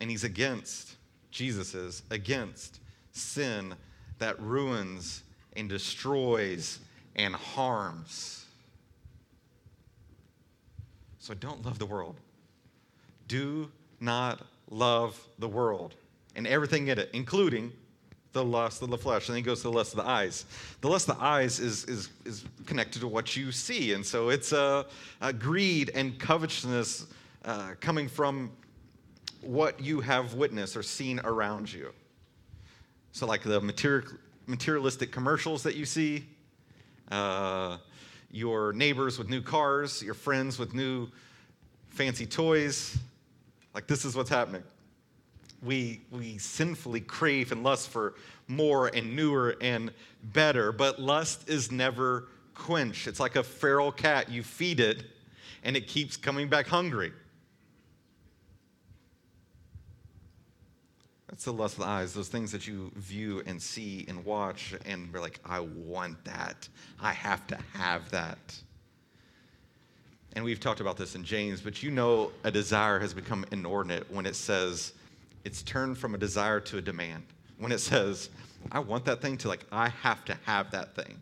And 0.00 0.10
he's 0.10 0.24
against, 0.24 0.96
Jesus 1.30 1.74
is 1.74 2.02
against 2.10 2.80
sin 3.12 3.74
that 4.18 4.40
ruins 4.40 5.22
and 5.56 5.68
destroys 5.68 6.78
and 7.16 7.34
harms. 7.34 8.44
So 11.18 11.34
don't 11.34 11.64
love 11.64 11.78
the 11.78 11.86
world. 11.86 12.16
Do 13.28 13.70
not 14.00 14.42
love 14.70 15.20
the 15.38 15.48
world 15.48 15.94
and 16.36 16.46
everything 16.46 16.88
in 16.88 16.98
it, 16.98 17.10
including 17.12 17.72
the 18.32 18.44
lust 18.44 18.82
of 18.82 18.90
the 18.90 18.98
flesh. 18.98 19.28
And 19.28 19.34
then 19.34 19.42
he 19.42 19.46
goes 19.46 19.58
to 19.58 19.64
the 19.64 19.72
lust 19.72 19.92
of 19.92 20.04
the 20.04 20.08
eyes. 20.08 20.44
The 20.80 20.88
lust 20.88 21.08
of 21.08 21.18
the 21.18 21.24
eyes 21.24 21.58
is, 21.58 21.84
is, 21.84 22.10
is 22.24 22.44
connected 22.66 23.00
to 23.00 23.08
what 23.08 23.36
you 23.36 23.50
see. 23.50 23.92
And 23.92 24.06
so 24.06 24.28
it's 24.28 24.52
a, 24.52 24.86
a 25.20 25.32
greed 25.32 25.90
and 25.94 26.18
covetousness 26.18 27.06
uh, 27.44 27.72
coming 27.80 28.08
from 28.08 28.52
what 29.40 29.80
you 29.80 30.00
have 30.00 30.34
witnessed 30.34 30.76
or 30.76 30.82
seen 30.82 31.20
around 31.24 31.72
you. 31.72 31.92
So, 33.12 33.26
like 33.26 33.42
the 33.42 33.60
material, 33.60 34.08
materialistic 34.46 35.10
commercials 35.10 35.62
that 35.64 35.76
you 35.76 35.84
see, 35.84 36.26
uh, 37.10 37.78
your 38.30 38.72
neighbors 38.72 39.18
with 39.18 39.28
new 39.28 39.42
cars, 39.42 40.02
your 40.02 40.14
friends 40.14 40.58
with 40.58 40.74
new 40.74 41.08
fancy 41.88 42.26
toys. 42.26 42.96
Like, 43.74 43.86
this 43.86 44.04
is 44.04 44.16
what's 44.16 44.30
happening 44.30 44.62
we, 45.62 46.00
we 46.10 46.38
sinfully 46.38 47.00
crave 47.00 47.52
and 47.52 47.62
lust 47.62 47.88
for 47.88 48.14
more 48.48 48.88
and 48.88 49.14
newer 49.14 49.56
and 49.60 49.92
better, 50.22 50.72
but 50.72 51.00
lust 51.00 51.48
is 51.48 51.70
never 51.70 52.28
quenched. 52.54 53.06
It's 53.06 53.20
like 53.20 53.36
a 53.36 53.42
feral 53.42 53.92
cat. 53.92 54.30
You 54.30 54.42
feed 54.42 54.80
it, 54.80 55.04
and 55.62 55.76
it 55.76 55.86
keeps 55.86 56.16
coming 56.16 56.48
back 56.48 56.66
hungry. 56.66 57.12
That's 61.30 61.44
the 61.44 61.52
lust 61.52 61.74
of 61.74 61.84
the 61.84 61.88
eyes, 61.88 62.12
those 62.12 62.28
things 62.28 62.50
that 62.50 62.66
you 62.66 62.90
view 62.96 63.40
and 63.46 63.62
see 63.62 64.04
and 64.08 64.24
watch, 64.24 64.74
and 64.84 65.12
we're 65.12 65.20
like, 65.20 65.38
I 65.44 65.60
want 65.60 66.24
that. 66.24 66.68
I 67.00 67.12
have 67.12 67.46
to 67.46 67.58
have 67.72 68.10
that. 68.10 68.38
And 70.34 70.44
we've 70.44 70.58
talked 70.58 70.80
about 70.80 70.96
this 70.96 71.14
in 71.14 71.22
James, 71.22 71.60
but 71.60 71.84
you 71.84 71.92
know 71.92 72.32
a 72.42 72.50
desire 72.50 72.98
has 72.98 73.14
become 73.14 73.44
inordinate 73.52 74.10
when 74.10 74.26
it 74.26 74.34
says, 74.34 74.92
it's 75.44 75.62
turned 75.62 75.98
from 75.98 76.16
a 76.16 76.18
desire 76.18 76.58
to 76.60 76.78
a 76.78 76.80
demand. 76.80 77.22
When 77.58 77.70
it 77.70 77.78
says, 77.78 78.30
I 78.72 78.80
want 78.80 79.04
that 79.04 79.22
thing 79.22 79.36
to 79.38 79.48
like, 79.48 79.64
I 79.70 79.88
have 79.88 80.24
to 80.24 80.36
have 80.46 80.72
that 80.72 80.96
thing. 80.96 81.20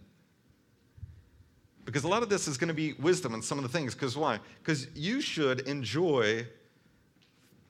Because 1.84 2.04
a 2.04 2.08
lot 2.08 2.22
of 2.22 2.30
this 2.30 2.48
is 2.48 2.56
going 2.56 2.68
to 2.68 2.74
be 2.74 2.94
wisdom 2.94 3.34
in 3.34 3.42
some 3.42 3.58
of 3.58 3.62
the 3.62 3.70
things. 3.70 3.94
Because 3.94 4.16
why? 4.16 4.40
Because 4.62 4.88
you 4.94 5.20
should 5.20 5.60
enjoy 5.60 6.46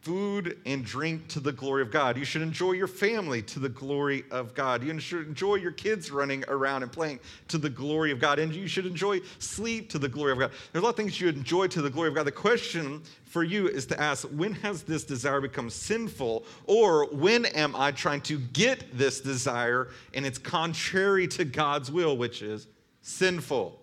food 0.00 0.58
and 0.64 0.84
drink 0.84 1.26
to 1.28 1.40
the 1.40 1.52
glory 1.52 1.82
of 1.82 1.90
God. 1.90 2.16
You 2.16 2.24
should 2.24 2.42
enjoy 2.42 2.72
your 2.72 2.86
family 2.86 3.42
to 3.42 3.58
the 3.58 3.68
glory 3.68 4.24
of 4.30 4.54
God. 4.54 4.82
You 4.84 4.98
should 5.00 5.26
enjoy 5.26 5.56
your 5.56 5.72
kids 5.72 6.10
running 6.10 6.44
around 6.48 6.82
and 6.82 6.92
playing 6.92 7.20
to 7.48 7.58
the 7.58 7.68
glory 7.68 8.12
of 8.12 8.20
God. 8.20 8.38
And 8.38 8.54
you 8.54 8.68
should 8.68 8.86
enjoy 8.86 9.20
sleep 9.38 9.90
to 9.90 9.98
the 9.98 10.08
glory 10.08 10.32
of 10.32 10.38
God. 10.38 10.50
There's 10.72 10.82
a 10.82 10.84
lot 10.84 10.90
of 10.90 10.96
things 10.96 11.20
you 11.20 11.28
enjoy 11.28 11.66
to 11.68 11.82
the 11.82 11.90
glory 11.90 12.08
of 12.08 12.14
God. 12.14 12.26
The 12.26 12.32
question 12.32 13.02
for 13.24 13.42
you 13.42 13.68
is 13.68 13.86
to 13.86 14.00
ask 14.00 14.26
when 14.28 14.52
has 14.54 14.82
this 14.82 15.04
desire 15.04 15.40
become 15.40 15.68
sinful? 15.68 16.44
Or 16.66 17.06
when 17.06 17.46
am 17.46 17.74
I 17.74 17.90
trying 17.90 18.20
to 18.22 18.38
get 18.38 18.96
this 18.96 19.20
desire 19.20 19.88
and 20.14 20.24
it's 20.24 20.38
contrary 20.38 21.26
to 21.28 21.44
God's 21.44 21.90
will, 21.90 22.16
which 22.16 22.40
is 22.40 22.68
sinful? 23.02 23.77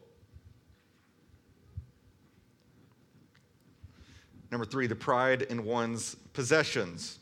Number 4.56 4.66
three, 4.66 4.88
the 4.88 4.96
pride 4.96 5.42
in 5.42 5.66
one's 5.66 6.16
possessions. 6.32 7.20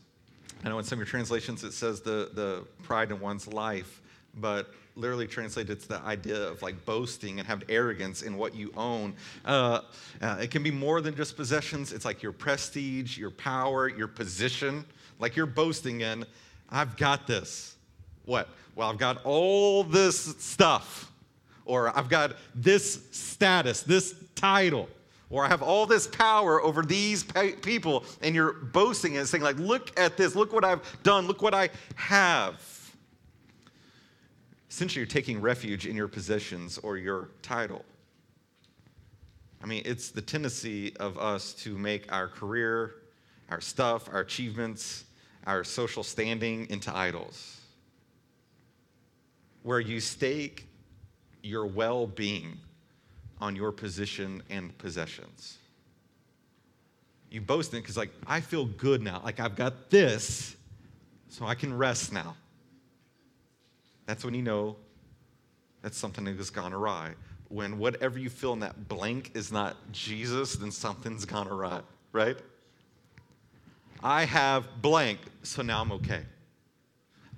I 0.63 0.69
know 0.69 0.77
in 0.77 0.85
some 0.85 0.97
of 0.97 0.99
your 0.99 1.07
translations 1.07 1.63
it 1.63 1.73
says 1.73 1.99
the, 1.99 2.29
the 2.31 2.63
pride 2.83 3.09
in 3.09 3.19
one's 3.19 3.47
life, 3.47 4.03
but 4.35 4.71
literally 4.95 5.25
translated 5.25 5.71
it's 5.75 5.87
the 5.87 5.99
idea 6.01 6.39
of 6.39 6.61
like 6.61 6.85
boasting 6.85 7.39
and 7.39 7.47
have 7.47 7.63
arrogance 7.69 8.21
in 8.21 8.37
what 8.37 8.53
you 8.53 8.71
own. 8.77 9.15
Uh, 9.45 9.81
uh, 10.21 10.37
it 10.43 10.51
can 10.51 10.61
be 10.61 10.69
more 10.69 11.01
than 11.01 11.15
just 11.15 11.35
possessions, 11.35 11.91
it's 11.91 12.05
like 12.05 12.21
your 12.21 12.33
prestige, 12.33 13.17
your 13.17 13.31
power, 13.31 13.89
your 13.89 14.07
position. 14.07 14.85
Like 15.17 15.35
you're 15.35 15.47
boasting 15.47 16.01
in, 16.01 16.27
I've 16.69 16.95
got 16.97 17.25
this. 17.25 17.77
What? 18.25 18.47
Well, 18.75 18.91
I've 18.91 18.99
got 18.99 19.25
all 19.25 19.83
this 19.83 20.35
stuff, 20.37 21.11
or 21.65 21.97
I've 21.97 22.09
got 22.09 22.35
this 22.53 23.07
status, 23.09 23.81
this 23.81 24.13
title 24.35 24.87
or 25.33 25.43
I 25.43 25.47
have 25.47 25.63
all 25.63 25.87
this 25.87 26.05
power 26.05 26.61
over 26.61 26.83
these 26.83 27.25
people, 27.63 28.05
and 28.21 28.35
you're 28.35 28.53
boasting 28.53 29.17
and 29.17 29.27
saying, 29.27 29.43
like, 29.43 29.57
look 29.57 29.99
at 29.99 30.15
this, 30.15 30.35
look 30.35 30.53
what 30.53 30.63
I've 30.63 30.81
done, 31.01 31.25
look 31.25 31.41
what 31.41 31.55
I 31.55 31.69
have. 31.95 32.61
Essentially, 34.69 34.99
you're 34.99 35.07
taking 35.07 35.41
refuge 35.41 35.87
in 35.87 35.95
your 35.95 36.07
possessions 36.07 36.77
or 36.77 36.97
your 36.97 37.29
title. 37.41 37.83
I 39.63 39.65
mean, 39.65 39.81
it's 39.85 40.11
the 40.11 40.21
tendency 40.21 40.95
of 40.97 41.17
us 41.17 41.53
to 41.63 41.75
make 41.79 42.13
our 42.13 42.27
career, 42.27 42.93
our 43.49 43.59
stuff, 43.59 44.07
our 44.13 44.19
achievements, 44.19 45.05
our 45.47 45.63
social 45.63 46.03
standing 46.03 46.69
into 46.69 46.95
idols, 46.95 47.59
where 49.63 49.79
you 49.79 49.99
stake 49.99 50.67
your 51.41 51.65
well 51.65 52.05
being 52.05 52.59
on 53.43 53.57
your 53.57 53.73
position 53.73 54.41
and 54.49 54.75
possessions. 54.77 55.57
You 57.29 57.41
boast 57.41 57.73
in 57.73 57.79
it 57.79 57.81
because, 57.81 57.97
like, 57.97 58.11
I 58.25 58.39
feel 58.39 58.65
good 58.65 59.01
now. 59.01 59.21
Like, 59.21 59.41
I've 59.41 59.57
got 59.57 59.89
this, 59.89 60.55
so 61.27 61.45
I 61.45 61.53
can 61.53 61.77
rest 61.77 62.13
now. 62.13 62.37
That's 64.05 64.23
when 64.23 64.33
you 64.33 64.43
know 64.43 64.77
that 65.81 65.93
something 65.93 66.25
has 66.25 66.49
gone 66.49 66.71
awry. 66.71 67.15
When 67.49 67.79
whatever 67.79 68.17
you 68.17 68.29
fill 68.29 68.53
in 68.53 68.59
that 68.59 68.87
blank 68.87 69.31
is 69.33 69.51
not 69.51 69.75
Jesus, 69.91 70.55
then 70.55 70.71
something's 70.71 71.25
gone 71.25 71.49
awry, 71.49 71.81
right? 72.13 72.37
I 74.01 74.23
have 74.23 74.81
blank, 74.81 75.19
so 75.41 75.63
now 75.63 75.81
I'm 75.81 75.91
okay. 75.91 76.21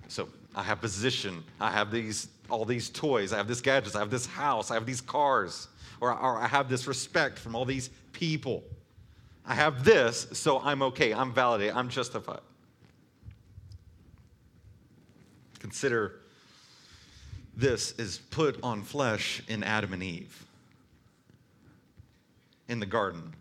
So 0.08 0.30
I 0.54 0.62
have 0.62 0.82
position. 0.82 1.44
I 1.60 1.72
have 1.72 1.90
these 1.90 2.28
all 2.50 2.66
these 2.66 2.90
toys. 2.90 3.34
I 3.34 3.38
have 3.38 3.48
this 3.48 3.62
gadgets. 3.62 3.96
I 3.96 4.00
have 4.00 4.10
this 4.10 4.26
house. 4.26 4.72
I 4.72 4.76
have 4.76 4.86
these 4.86 5.02
cars 5.02 5.68
or, 6.02 6.12
or 6.12 6.38
I 6.38 6.48
have 6.48 6.70
this 6.70 6.88
respect 6.88 7.40
from 7.40 7.56
all 7.56 7.66
these 7.66 7.90
people. 8.12 8.64
I 9.46 9.56
have 9.56 9.84
this, 9.84 10.28
so 10.34 10.60
I'm 10.60 10.82
okay. 10.84 11.14
I'm 11.14 11.34
validated. 11.34 11.76
I'm 11.76 11.90
justified. 11.90 12.42
Consider 15.60 16.20
this 17.56 17.94
is 17.94 18.18
put 18.30 18.60
on 18.62 18.84
flesh 18.84 19.42
in 19.48 19.64
Adam 19.64 19.94
and 19.94 20.04
Eve 20.04 20.46
in 22.68 22.80
the 22.80 22.86
garden. 22.86 23.34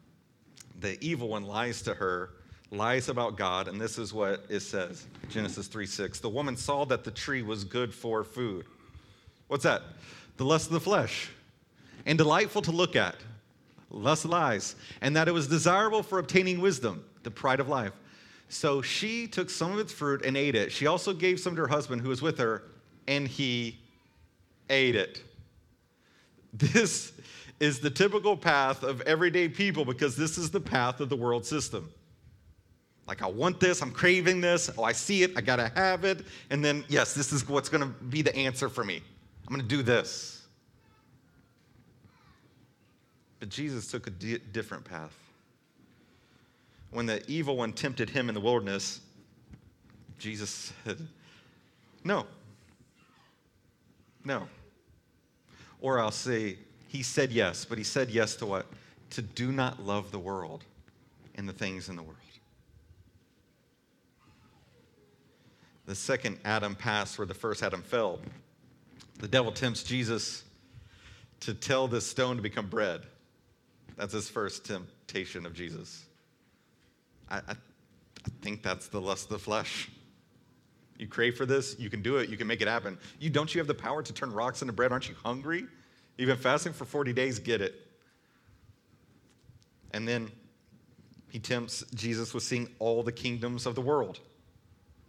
The 0.81 1.03
evil 1.05 1.29
one 1.29 1.45
lies 1.45 1.83
to 1.83 1.95
her, 1.95 2.31
lies 2.71 3.09
about 3.09 3.37
God, 3.37 3.69
and 3.69 3.81
this 3.81 3.99
is 3.99 4.13
what 4.13 4.45
it 4.49 4.61
says 4.61 5.07
Genesis 5.31 5.67
3 5.67 5.87
6. 5.87 6.21
The 6.21 6.29
woman 6.29 6.57
saw 6.57 6.85
that 6.87 7.05
the 7.05 7.11
tree 7.11 7.43
was 7.43 7.65
good 7.65 7.93
for 7.93 8.23
food. 8.23 8.67
What's 9.55 9.63
that? 9.63 9.83
The 10.37 10.45
lust 10.45 10.67
of 10.67 10.73
the 10.73 10.81
flesh 10.81 11.31
and 12.07 12.19
delightful 12.19 12.61
to 12.63 12.73
look 12.73 12.97
at. 12.97 13.15
Lust 13.89 14.25
lies. 14.25 14.75
And 15.01 15.15
that 15.15 15.29
it 15.29 15.31
was 15.31 15.47
desirable 15.47 16.03
for 16.03 16.19
obtaining 16.19 16.61
wisdom, 16.61 17.05
the 17.23 17.31
pride 17.31 17.61
of 17.61 17.69
life. 17.69 17.93
So 18.49 18.83
she 18.83 19.29
took 19.29 19.49
some 19.49 19.71
of 19.71 19.79
its 19.79 19.93
fruit 19.93 20.25
and 20.25 20.37
ate 20.37 20.57
it. 20.57 20.73
She 20.73 20.89
also 20.89 21.13
gave 21.13 21.39
some 21.39 21.55
to 21.55 21.63
her 21.63 21.69
husband 21.69 22.03
who 22.03 22.09
was 22.09 22.21
with 22.21 22.37
her, 22.39 22.65
and 23.07 23.29
he 23.29 23.79
ate 24.71 24.97
it. 24.97 25.23
This 26.53 27.13
is 27.61 27.79
the 27.79 27.91
typical 27.91 28.37
path 28.37 28.83
of 28.83 29.03
everyday 29.03 29.49
people 29.49 29.85
because 29.85 30.17
this 30.17 30.37
is 30.37 30.51
the 30.51 30.61
path 30.61 30.99
of 30.99 31.11
the 31.11 31.17
world 31.17 31.47
system. 31.47 31.89
Like, 33.07 33.23
I 33.23 33.29
want 33.29 33.61
this, 33.61 33.83
I'm 33.83 33.93
craving 33.93 34.41
this, 34.41 34.69
oh, 34.77 34.83
I 34.83 34.91
see 34.91 35.23
it, 35.23 35.31
I 35.37 35.43
gotta 35.43 35.71
have 35.77 36.05
it, 36.05 36.25
and 36.51 36.65
then, 36.65 36.85
yes, 36.89 37.15
this 37.15 37.33
is 37.33 37.49
what's 37.49 37.69
gonna 37.69 37.95
be 38.09 38.21
the 38.21 38.35
answer 38.35 38.69
for 38.69 38.83
me. 38.83 39.01
I'm 39.47 39.55
gonna 39.55 39.63
do 39.63 39.83
this. 39.83 40.47
But 43.41 43.49
Jesus 43.51 43.91
took 43.91 44.07
a 44.07 44.11
di- 44.11 44.39
different 44.39 44.85
path. 44.85 45.15
When 46.91 47.07
the 47.07 47.23
evil 47.31 47.57
one 47.57 47.73
tempted 47.73 48.09
him 48.09 48.29
in 48.29 48.35
the 48.35 48.41
wilderness, 48.41 49.01
Jesus 50.19 50.73
said, 50.85 50.99
No. 52.05 52.27
No. 54.25 54.49
Or 55.81 55.99
I'll 55.99 56.11
say, 56.11 56.57
he 56.89 57.03
said 57.03 57.33
yes, 57.33 57.65
but 57.65 57.77
he 57.77 57.85
said 57.85 58.11
yes 58.11 58.37
to 58.37 58.47
what? 58.47 58.67
To 59.11 59.23
do 59.23 59.53
not 59.53 59.85
love 59.85 60.11
the 60.11 60.19
world 60.19 60.65
and 61.35 61.49
the 61.49 61.53
things 61.53 61.89
in 61.89 61.97
the 61.97 62.03
world. 62.03 62.17
The 65.87 65.95
second 65.95 66.39
Adam 66.45 66.75
passed 66.75 67.19
where 67.19 67.27
the 67.27 67.35
first 67.35 67.63
Adam 67.63 67.83
fell. 67.83 68.21
The 69.19 69.29
devil 69.29 69.53
tempts 69.53 69.83
Jesus 69.83 70.45
to 71.41 71.55
tell 71.55 71.89
this 71.89 72.07
stone 72.07 72.37
to 72.37 72.43
become 72.43 72.67
bread. 72.69 73.03
That's 73.97 74.13
his 74.13 74.29
first 74.29 74.65
temptation 74.65 75.47
of 75.47 75.55
Jesus. 75.55 76.05
I, 77.29 77.37
I, 77.37 77.41
I, 77.51 78.31
think 78.43 78.63
that's 78.63 78.89
the 78.89 79.01
lust 79.01 79.25
of 79.25 79.31
the 79.31 79.39
flesh. 79.39 79.91
You 80.99 81.07
crave 81.07 81.37
for 81.37 81.47
this, 81.47 81.77
you 81.79 81.91
can 81.91 82.03
do 82.03 82.17
it, 82.19 82.29
you 82.29 82.37
can 82.37 82.47
make 82.47 82.61
it 82.61 82.69
happen. 82.69 82.99
You 83.19 83.31
don't 83.31 83.53
you 83.55 83.59
have 83.59 83.67
the 83.67 83.75
power 83.75 84.03
to 84.03 84.13
turn 84.13 84.33
rocks 84.33 84.63
into 84.63 84.73
bread? 84.73 84.93
Aren't 84.93 85.09
you 85.09 85.15
hungry? 85.23 85.67
You've 86.17 86.29
been 86.29 86.37
fasting 86.37 86.73
for 86.73 86.85
40 86.85 87.13
days, 87.13 87.39
get 87.39 87.61
it. 87.61 87.75
And 89.93 90.07
then 90.07 90.31
he 91.29 91.39
tempts 91.39 91.85
Jesus 91.95 92.33
with 92.33 92.43
seeing 92.43 92.69
all 92.79 93.03
the 93.03 93.13
kingdoms 93.13 93.67
of 93.67 93.75
the 93.75 93.81
world. 93.81 94.21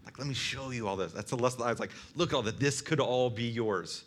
Like, 0.05 0.19
let 0.19 0.27
me 0.27 0.33
show 0.33 0.69
you 0.69 0.87
all 0.87 0.95
this. 0.95 1.11
That's 1.11 1.31
the 1.31 1.37
lesson 1.37 1.63
I 1.63 1.71
was. 1.71 1.79
Like, 1.79 1.91
look 2.15 2.29
at 2.31 2.35
all 2.35 2.43
that. 2.43 2.59
This 2.59 2.81
could 2.81 2.99
all 2.99 3.29
be 3.29 3.45
yours. 3.45 4.03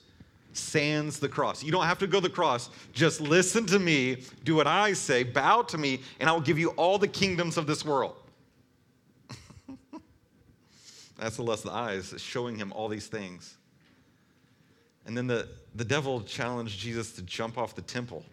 Sans 0.53 1.19
the 1.19 1.29
cross. 1.29 1.63
You 1.63 1.73
don't 1.73 1.85
have 1.85 1.99
to 1.99 2.07
go 2.07 2.21
the 2.21 2.31
cross. 2.31 2.71
Just 2.93 3.21
listen 3.21 3.67
to 3.67 3.79
me, 3.79 4.23
do 4.45 4.55
what 4.55 4.67
I 4.67 4.93
say, 4.93 5.23
bow 5.23 5.63
to 5.63 5.79
me, 5.79 6.01
and 6.21 6.29
I 6.29 6.33
will 6.33 6.41
give 6.41 6.59
you 6.59 6.71
all 6.71 6.99
the 6.99 7.09
kingdoms 7.09 7.57
of 7.57 7.67
this 7.67 7.85
world. 7.85 8.17
That's 11.19 11.37
the 11.37 11.43
lesson 11.43 11.69
of 11.69 11.75
the 11.75 11.81
eyes, 11.81 12.15
showing 12.19 12.57
him 12.57 12.73
all 12.73 12.89
these 12.89 13.09
things. 13.09 13.57
And 15.07 15.17
then 15.17 15.27
the, 15.27 15.49
the 15.75 15.85
devil 15.85 16.21
challenged 16.23 16.79
Jesus 16.79 17.13
to 17.13 17.23
jump 17.23 17.59
off 17.59 17.75
the 17.75 17.83
temple 17.83 18.25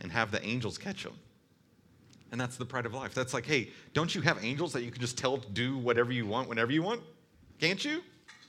and 0.00 0.10
have 0.12 0.30
the 0.30 0.44
angels 0.44 0.78
catch 0.78 1.04
him. 1.04 1.12
And 2.32 2.40
that's 2.40 2.56
the 2.56 2.64
pride 2.64 2.86
of 2.86 2.94
life. 2.94 3.12
That's 3.12 3.34
like, 3.34 3.44
hey, 3.44 3.70
don't 3.92 4.14
you 4.14 4.20
have 4.20 4.44
angels 4.44 4.72
that 4.72 4.82
you 4.82 4.90
can 4.90 5.00
just 5.00 5.18
tell 5.18 5.38
to 5.38 5.50
do 5.50 5.76
whatever 5.76 6.12
you 6.12 6.26
want 6.26 6.48
whenever 6.48 6.70
you 6.70 6.82
want? 6.82 7.02
Can't 7.58 7.84
you? 7.84 8.02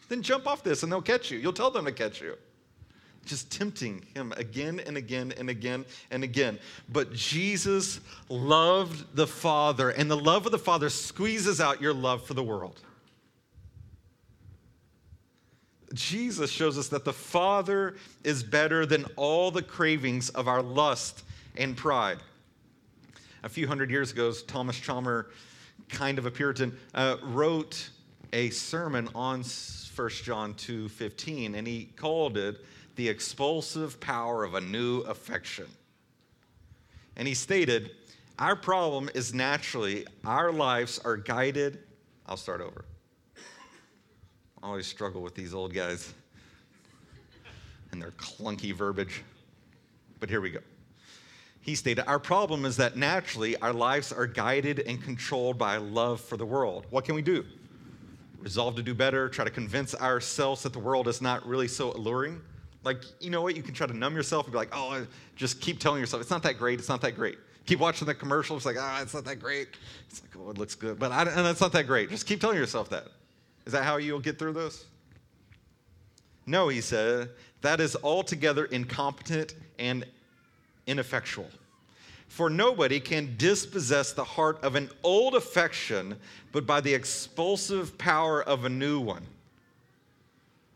Then 0.07 0.21
jump 0.21 0.45
off 0.45 0.63
this 0.63 0.83
and 0.83 0.91
they'll 0.91 1.01
catch 1.01 1.31
you. 1.31 1.39
You'll 1.39 1.53
tell 1.53 1.71
them 1.71 1.85
to 1.85 1.91
catch 1.91 2.21
you. 2.21 2.35
Just 3.25 3.51
tempting 3.51 4.05
him 4.15 4.33
again 4.35 4.81
and 4.85 4.97
again 4.97 5.33
and 5.37 5.49
again 5.49 5.85
and 6.09 6.23
again. 6.23 6.59
But 6.89 7.13
Jesus 7.13 7.99
loved 8.29 9.15
the 9.15 9.27
Father, 9.27 9.91
and 9.91 10.09
the 10.09 10.17
love 10.17 10.47
of 10.47 10.51
the 10.51 10.57
Father 10.57 10.89
squeezes 10.89 11.61
out 11.61 11.81
your 11.81 11.93
love 11.93 12.25
for 12.25 12.33
the 12.33 12.43
world. 12.43 12.79
Jesus 15.93 16.49
shows 16.49 16.77
us 16.77 16.87
that 16.87 17.05
the 17.05 17.13
Father 17.13 17.95
is 18.23 18.43
better 18.43 18.85
than 18.85 19.05
all 19.17 19.51
the 19.51 19.61
cravings 19.61 20.29
of 20.29 20.47
our 20.47 20.63
lust 20.63 21.23
and 21.57 21.77
pride. 21.77 22.17
A 23.43 23.49
few 23.49 23.67
hundred 23.67 23.89
years 23.89 24.11
ago, 24.11 24.31
Thomas 24.33 24.79
Chalmer, 24.79 25.31
kind 25.89 26.19
of 26.19 26.27
a 26.27 26.31
Puritan, 26.31 26.77
uh, 26.93 27.17
wrote 27.23 27.89
a 28.33 28.51
sermon 28.51 29.09
on 29.15 29.43
1 29.43 30.23
John 30.23 30.53
2:15, 30.53 31.55
and 31.55 31.67
he 31.67 31.85
called 31.95 32.37
it 32.37 32.63
"The 32.95 33.09
Expulsive 33.09 33.99
Power 33.99 34.43
of 34.43 34.53
a 34.53 34.61
New 34.61 34.99
Affection." 35.01 35.67
And 37.15 37.27
he 37.27 37.33
stated, 37.33 37.95
"Our 38.37 38.55
problem 38.55 39.09
is 39.15 39.33
naturally 39.33 40.05
our 40.23 40.51
lives 40.51 40.99
are 40.99 41.17
guided." 41.17 41.83
I'll 42.27 42.37
start 42.37 42.61
over. 42.61 42.85
I 44.61 44.67
always 44.67 44.85
struggle 44.85 45.23
with 45.23 45.33
these 45.33 45.55
old 45.55 45.73
guys 45.73 46.13
and 47.91 47.99
their 47.99 48.11
clunky 48.11 48.71
verbiage. 48.71 49.23
But 50.19 50.29
here 50.29 50.41
we 50.41 50.51
go. 50.51 50.59
He 51.61 51.75
stated, 51.75 52.05
Our 52.07 52.19
problem 52.19 52.65
is 52.65 52.75
that 52.77 52.97
naturally 52.97 53.55
our 53.57 53.71
lives 53.71 54.11
are 54.11 54.25
guided 54.25 54.79
and 54.79 55.01
controlled 55.01 55.57
by 55.57 55.77
love 55.77 56.19
for 56.19 56.35
the 56.35 56.45
world. 56.45 56.87
What 56.89 57.05
can 57.05 57.15
we 57.15 57.21
do? 57.21 57.45
Resolve 58.39 58.75
to 58.75 58.83
do 58.83 58.95
better, 58.95 59.29
try 59.29 59.45
to 59.45 59.51
convince 59.51 59.93
ourselves 59.93 60.63
that 60.63 60.73
the 60.73 60.79
world 60.79 61.07
is 61.07 61.21
not 61.21 61.45
really 61.45 61.67
so 61.67 61.91
alluring. 61.91 62.41
Like, 62.83 63.03
you 63.19 63.29
know 63.29 63.43
what? 63.43 63.55
You 63.55 63.61
can 63.61 63.75
try 63.75 63.85
to 63.85 63.93
numb 63.93 64.15
yourself 64.15 64.47
and 64.47 64.51
be 64.51 64.57
like, 64.57 64.69
oh, 64.71 65.05
just 65.35 65.61
keep 65.61 65.79
telling 65.79 65.99
yourself, 65.99 66.21
it's 66.21 66.31
not 66.31 66.41
that 66.43 66.57
great, 66.57 66.79
it's 66.79 66.89
not 66.89 67.01
that 67.01 67.15
great. 67.15 67.37
Keep 67.67 67.79
watching 67.79 68.07
the 68.07 68.15
commercials, 68.15 68.57
it's 68.57 68.65
like, 68.65 68.77
ah, 68.79 68.97
oh, 68.97 69.03
it's 69.03 69.13
not 69.13 69.23
that 69.25 69.39
great. 69.39 69.67
It's 70.09 70.23
like, 70.23 70.31
oh, 70.43 70.49
it 70.49 70.57
looks 70.57 70.73
good. 70.73 70.97
But 70.97 71.11
I, 71.11 71.21
and 71.21 71.47
it's 71.47 71.61
not 71.61 71.71
that 71.73 71.85
great. 71.85 72.09
Just 72.09 72.25
keep 72.25 72.41
telling 72.41 72.57
yourself 72.57 72.89
that. 72.89 73.05
Is 73.67 73.73
that 73.73 73.83
how 73.83 73.97
you'll 73.97 74.19
get 74.19 74.39
through 74.39 74.53
this? 74.53 74.85
No, 76.47 76.69
he 76.69 76.81
said, 76.81 77.29
that 77.61 77.79
is 77.79 77.95
altogether 78.03 78.65
incompetent 78.65 79.53
and 79.77 80.03
ineffectual. 80.87 81.49
For 82.27 82.49
nobody 82.49 82.99
can 82.99 83.35
dispossess 83.37 84.13
the 84.13 84.23
heart 84.23 84.63
of 84.63 84.75
an 84.75 84.89
old 85.03 85.35
affection, 85.35 86.15
but 86.51 86.65
by 86.65 86.79
the 86.79 86.93
expulsive 86.93 87.97
power 87.97 88.41
of 88.41 88.63
a 88.63 88.69
new 88.69 88.99
one. 88.99 89.25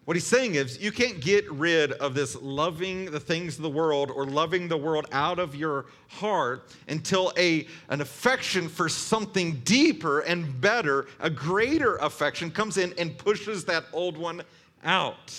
What 0.06 0.16
he's 0.16 0.28
saying 0.28 0.54
is, 0.54 0.80
you 0.80 0.92
can't 0.92 1.20
get 1.20 1.50
rid 1.52 1.94
of 1.94 2.14
this 2.14 2.36
loving 2.40 3.06
the 3.06 3.20
things 3.20 3.56
of 3.56 3.64
the 3.64 3.70
world 3.70 4.12
or 4.12 4.26
loving 4.26 4.68
the 4.68 4.78
world 4.78 5.08
out 5.12 5.40
of 5.40 5.56
your 5.56 5.86
heart 6.08 6.70
until 6.88 7.34
a, 7.38 7.66
an 7.90 8.02
affection 8.02 8.70
for 8.70 8.88
something 8.88 9.62
deeper 9.64 10.20
and 10.20 10.62
better, 10.62 11.08
a 11.20 11.30
greater 11.30 11.96
affection, 11.98 12.52
comes 12.52 12.78
in 12.78 12.94
and 13.00 13.18
pushes 13.18 13.66
that 13.66 13.86
old 13.94 14.16
one 14.16 14.44
out. 14.84 15.34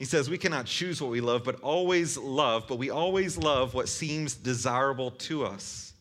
He 0.00 0.06
says, 0.06 0.30
We 0.30 0.38
cannot 0.38 0.64
choose 0.64 1.00
what 1.02 1.10
we 1.10 1.20
love, 1.20 1.44
but 1.44 1.60
always 1.60 2.16
love, 2.16 2.64
but 2.66 2.78
we 2.78 2.88
always 2.88 3.36
love 3.36 3.74
what 3.74 3.86
seems 3.86 4.34
desirable 4.34 5.10
to 5.12 5.44
us. 5.44 5.92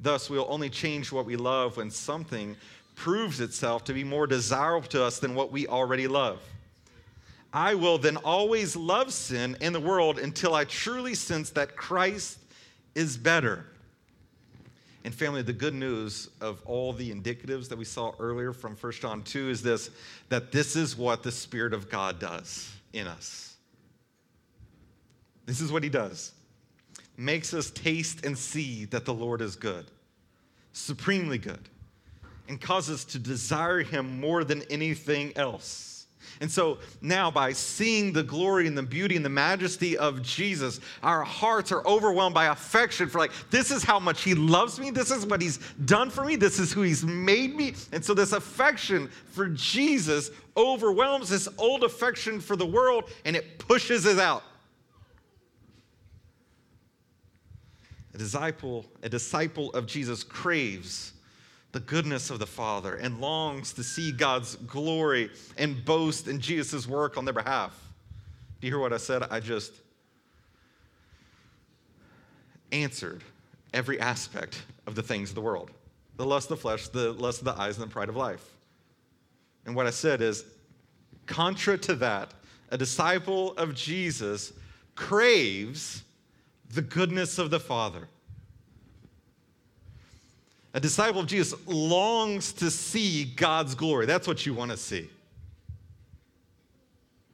Thus, 0.00 0.28
we'll 0.28 0.48
only 0.50 0.68
change 0.68 1.12
what 1.12 1.24
we 1.24 1.36
love 1.36 1.76
when 1.76 1.88
something 1.88 2.56
proves 2.96 3.40
itself 3.40 3.84
to 3.84 3.94
be 3.94 4.02
more 4.02 4.26
desirable 4.26 4.88
to 4.88 5.04
us 5.04 5.20
than 5.20 5.36
what 5.36 5.52
we 5.52 5.68
already 5.68 6.08
love. 6.08 6.40
I 7.52 7.76
will 7.76 7.96
then 7.96 8.16
always 8.16 8.74
love 8.74 9.12
sin 9.12 9.56
in 9.60 9.72
the 9.72 9.80
world 9.80 10.18
until 10.18 10.56
I 10.56 10.64
truly 10.64 11.14
sense 11.14 11.50
that 11.50 11.76
Christ 11.76 12.38
is 12.96 13.16
better. 13.16 13.66
And 15.04 15.14
family, 15.14 15.42
the 15.42 15.52
good 15.52 15.74
news 15.74 16.28
of 16.40 16.60
all 16.64 16.92
the 16.92 17.12
indicatives 17.14 17.68
that 17.68 17.78
we 17.78 17.84
saw 17.84 18.14
earlier 18.18 18.52
from 18.52 18.74
1 18.74 18.92
John 18.94 19.22
2 19.22 19.48
is 19.48 19.62
this 19.62 19.90
that 20.28 20.50
this 20.50 20.74
is 20.74 20.96
what 20.96 21.22
the 21.22 21.30
Spirit 21.30 21.72
of 21.72 21.88
God 21.88 22.18
does 22.18 22.72
in 22.92 23.06
us. 23.06 23.56
This 25.46 25.60
is 25.60 25.72
what 25.72 25.82
He 25.82 25.88
does. 25.88 26.32
Makes 27.16 27.52
us 27.54 27.70
taste 27.70 28.24
and 28.24 28.36
see 28.36 28.86
that 28.86 29.04
the 29.04 29.14
Lord 29.14 29.40
is 29.40 29.56
good, 29.56 29.90
supremely 30.72 31.38
good 31.38 31.68
and 32.48 32.60
cause 32.60 32.90
us 32.90 33.04
to 33.04 33.18
desire 33.18 33.80
him 33.80 34.20
more 34.20 34.44
than 34.44 34.62
anything 34.70 35.32
else. 35.36 35.91
And 36.40 36.50
so 36.50 36.78
now, 37.00 37.30
by 37.30 37.52
seeing 37.52 38.12
the 38.12 38.22
glory 38.22 38.66
and 38.66 38.76
the 38.76 38.82
beauty 38.82 39.16
and 39.16 39.24
the 39.24 39.30
majesty 39.30 39.96
of 39.96 40.22
Jesus, 40.22 40.80
our 41.02 41.22
hearts 41.22 41.72
are 41.72 41.86
overwhelmed 41.86 42.34
by 42.34 42.46
affection 42.46 43.08
for, 43.08 43.18
like, 43.18 43.32
this 43.50 43.70
is 43.70 43.82
how 43.82 43.98
much 43.98 44.22
He 44.22 44.34
loves 44.34 44.80
me. 44.80 44.90
This 44.90 45.10
is 45.10 45.26
what 45.26 45.40
He's 45.40 45.58
done 45.84 46.10
for 46.10 46.24
me. 46.24 46.36
This 46.36 46.58
is 46.58 46.72
who 46.72 46.82
He's 46.82 47.04
made 47.04 47.54
me. 47.54 47.74
And 47.92 48.04
so, 48.04 48.14
this 48.14 48.32
affection 48.32 49.08
for 49.32 49.48
Jesus 49.48 50.30
overwhelms 50.56 51.28
this 51.28 51.48
old 51.58 51.84
affection 51.84 52.40
for 52.40 52.56
the 52.56 52.66
world 52.66 53.10
and 53.24 53.36
it 53.36 53.58
pushes 53.58 54.06
it 54.06 54.18
out. 54.18 54.42
A 58.14 58.18
disciple, 58.18 58.84
a 59.02 59.08
disciple 59.08 59.70
of 59.70 59.86
Jesus 59.86 60.22
craves 60.22 61.11
the 61.72 61.80
goodness 61.80 62.30
of 62.30 62.38
the 62.38 62.46
Father 62.46 62.94
and 62.94 63.20
longs 63.20 63.72
to 63.72 63.82
see 63.82 64.12
God's 64.12 64.56
glory 64.56 65.30
and 65.56 65.84
boast 65.84 66.28
in 66.28 66.38
Jesus' 66.38 66.86
work 66.86 67.16
on 67.16 67.24
their 67.24 67.34
behalf. 67.34 67.78
Do 68.60 68.66
you 68.66 68.72
hear 68.72 68.80
what 68.80 68.92
I 68.92 68.98
said? 68.98 69.22
I 69.30 69.40
just 69.40 69.72
answered 72.70 73.24
every 73.72 73.98
aspect 74.00 74.62
of 74.86 74.94
the 74.94 75.02
things 75.02 75.30
of 75.30 75.34
the 75.34 75.40
world 75.40 75.70
the 76.18 76.26
lust 76.26 76.50
of 76.50 76.58
the 76.58 76.62
flesh, 76.62 76.88
the 76.88 77.12
lust 77.14 77.38
of 77.38 77.46
the 77.46 77.58
eyes, 77.58 77.78
and 77.78 77.86
the 77.86 77.92
pride 77.92 78.10
of 78.10 78.16
life. 78.16 78.44
And 79.64 79.74
what 79.74 79.86
I 79.86 79.90
said 79.90 80.20
is, 80.20 80.44
contra 81.26 81.78
to 81.78 81.94
that, 81.96 82.34
a 82.70 82.76
disciple 82.76 83.52
of 83.56 83.74
Jesus 83.74 84.52
craves 84.94 86.02
the 86.74 86.82
goodness 86.82 87.38
of 87.38 87.50
the 87.50 87.58
Father. 87.58 88.08
A 90.74 90.80
disciple 90.80 91.20
of 91.20 91.26
Jesus 91.26 91.54
longs 91.66 92.52
to 92.54 92.70
see 92.70 93.24
God's 93.24 93.74
glory. 93.74 94.06
That's 94.06 94.26
what 94.26 94.46
you 94.46 94.54
want 94.54 94.70
to 94.70 94.76
see. 94.76 95.08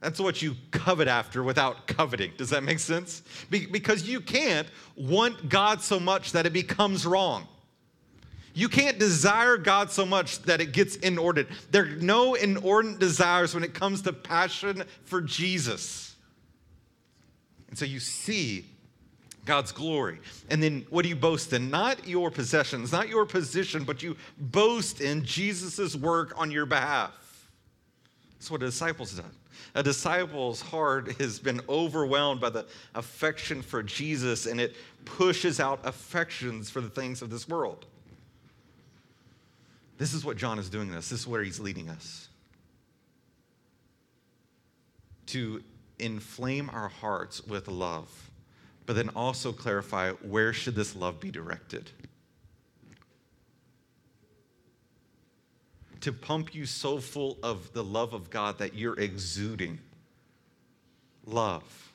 That's 0.01 0.19
what 0.19 0.41
you 0.41 0.55
covet 0.71 1.07
after 1.07 1.43
without 1.43 1.87
coveting. 1.87 2.31
Does 2.37 2.49
that 2.51 2.63
make 2.63 2.79
sense? 2.79 3.21
Be- 3.49 3.65
because 3.65 4.07
you 4.07 4.21
can't 4.21 4.67
want 4.95 5.49
God 5.49 5.81
so 5.81 5.99
much 5.99 6.31
that 6.31 6.45
it 6.45 6.53
becomes 6.53 7.05
wrong. 7.05 7.47
You 8.53 8.67
can't 8.67 8.97
desire 8.97 9.57
God 9.57 9.91
so 9.91 10.05
much 10.05 10.41
that 10.43 10.59
it 10.59 10.71
gets 10.71 10.95
inordinate. 10.97 11.51
There 11.71 11.83
are 11.83 11.95
no 11.97 12.33
inordinate 12.33 12.99
desires 12.99 13.53
when 13.53 13.63
it 13.63 13.73
comes 13.73 14.01
to 14.03 14.13
passion 14.13 14.83
for 15.05 15.21
Jesus. 15.21 16.15
And 17.69 17.77
so 17.77 17.85
you 17.85 17.99
see 17.99 18.65
God's 19.49 19.71
glory. 19.71 20.19
And 20.51 20.61
then 20.61 20.85
what 20.91 21.01
do 21.01 21.09
you 21.09 21.15
boast 21.15 21.53
in? 21.53 21.71
Not 21.71 22.07
your 22.07 22.29
possessions, 22.29 22.91
not 22.91 23.09
your 23.09 23.25
position, 23.25 23.83
but 23.83 24.03
you 24.03 24.15
boast 24.37 25.01
in 25.01 25.25
Jesus' 25.25 25.95
work 25.95 26.35
on 26.37 26.51
your 26.51 26.67
behalf. 26.67 27.49
That's 28.33 28.51
what 28.51 28.61
a 28.61 28.67
disciple's 28.67 29.13
done. 29.13 29.31
A 29.73 29.81
disciple's 29.81 30.61
heart 30.61 31.19
has 31.19 31.39
been 31.39 31.61
overwhelmed 31.67 32.39
by 32.39 32.51
the 32.51 32.67
affection 32.93 33.63
for 33.63 33.81
Jesus, 33.81 34.45
and 34.45 34.61
it 34.61 34.75
pushes 35.03 35.59
out 35.59 35.79
affections 35.83 36.69
for 36.69 36.79
the 36.79 36.89
things 36.89 37.23
of 37.23 37.31
this 37.31 37.47
world. 37.47 37.87
This 39.97 40.13
is 40.13 40.23
what 40.23 40.37
John 40.37 40.59
is 40.59 40.69
doing 40.69 40.91
this. 40.91 41.09
This 41.09 41.21
is 41.21 41.27
where 41.27 41.41
he's 41.41 41.59
leading 41.59 41.89
us. 41.89 42.29
To 45.25 45.63
inflame 45.97 46.69
our 46.69 46.89
hearts 46.89 47.43
with 47.47 47.67
love 47.67 48.28
but 48.89 48.95
then 48.95 49.09
also 49.15 49.51
clarify 49.51 50.09
where 50.13 50.51
should 50.51 50.73
this 50.73 50.95
love 50.95 51.19
be 51.19 51.29
directed? 51.29 51.91
To 56.01 56.11
pump 56.11 56.55
you 56.55 56.65
so 56.65 56.97
full 56.97 57.37
of 57.43 57.71
the 57.73 57.83
love 57.83 58.15
of 58.15 58.31
God 58.31 58.57
that 58.57 58.73
you're 58.73 58.99
exuding 58.99 59.77
love, 61.23 61.93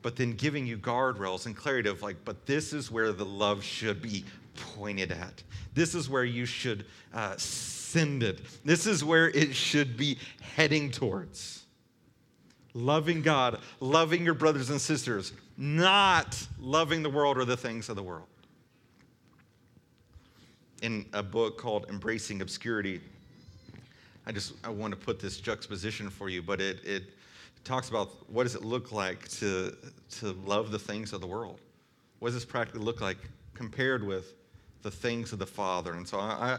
but 0.00 0.16
then 0.16 0.32
giving 0.32 0.66
you 0.66 0.78
guardrails 0.78 1.44
and 1.44 1.54
clarity 1.54 1.90
of 1.90 2.00
like, 2.00 2.16
but 2.24 2.46
this 2.46 2.72
is 2.72 2.90
where 2.90 3.12
the 3.12 3.26
love 3.26 3.62
should 3.62 4.00
be 4.00 4.24
pointed 4.74 5.12
at. 5.12 5.42
This 5.74 5.94
is 5.94 6.08
where 6.08 6.24
you 6.24 6.46
should 6.46 6.86
uh, 7.12 7.36
send 7.36 8.22
it. 8.22 8.40
This 8.64 8.86
is 8.86 9.04
where 9.04 9.28
it 9.28 9.54
should 9.54 9.98
be 9.98 10.16
heading 10.40 10.90
towards 10.90 11.60
loving 12.74 13.22
God, 13.22 13.58
loving 13.80 14.24
your 14.24 14.34
brothers 14.34 14.70
and 14.70 14.80
sisters, 14.80 15.32
not 15.60 16.46
loving 16.58 17.02
the 17.02 17.10
world 17.10 17.36
or 17.36 17.44
the 17.44 17.56
things 17.56 17.90
of 17.90 17.96
the 17.96 18.02
world. 18.02 18.26
In 20.80 21.04
a 21.12 21.22
book 21.22 21.58
called 21.58 21.84
Embracing 21.90 22.40
Obscurity, 22.40 23.00
I 24.26 24.32
just 24.32 24.54
I 24.64 24.70
want 24.70 24.92
to 24.92 24.98
put 24.98 25.20
this 25.20 25.38
juxtaposition 25.38 26.08
for 26.08 26.30
you, 26.30 26.40
but 26.40 26.62
it, 26.62 26.82
it 26.82 27.02
talks 27.62 27.90
about 27.90 28.08
what 28.30 28.44
does 28.44 28.54
it 28.54 28.64
look 28.64 28.90
like 28.90 29.28
to, 29.28 29.76
to 30.12 30.32
love 30.46 30.70
the 30.70 30.78
things 30.78 31.12
of 31.12 31.20
the 31.20 31.26
world? 31.26 31.60
What 32.20 32.28
does 32.28 32.34
this 32.36 32.44
practically 32.46 32.80
look 32.80 33.02
like 33.02 33.18
compared 33.52 34.02
with 34.02 34.32
the 34.80 34.90
things 34.90 35.34
of 35.34 35.38
the 35.38 35.46
Father? 35.46 35.92
And 35.92 36.08
so 36.08 36.18
I, 36.18 36.54
I 36.54 36.58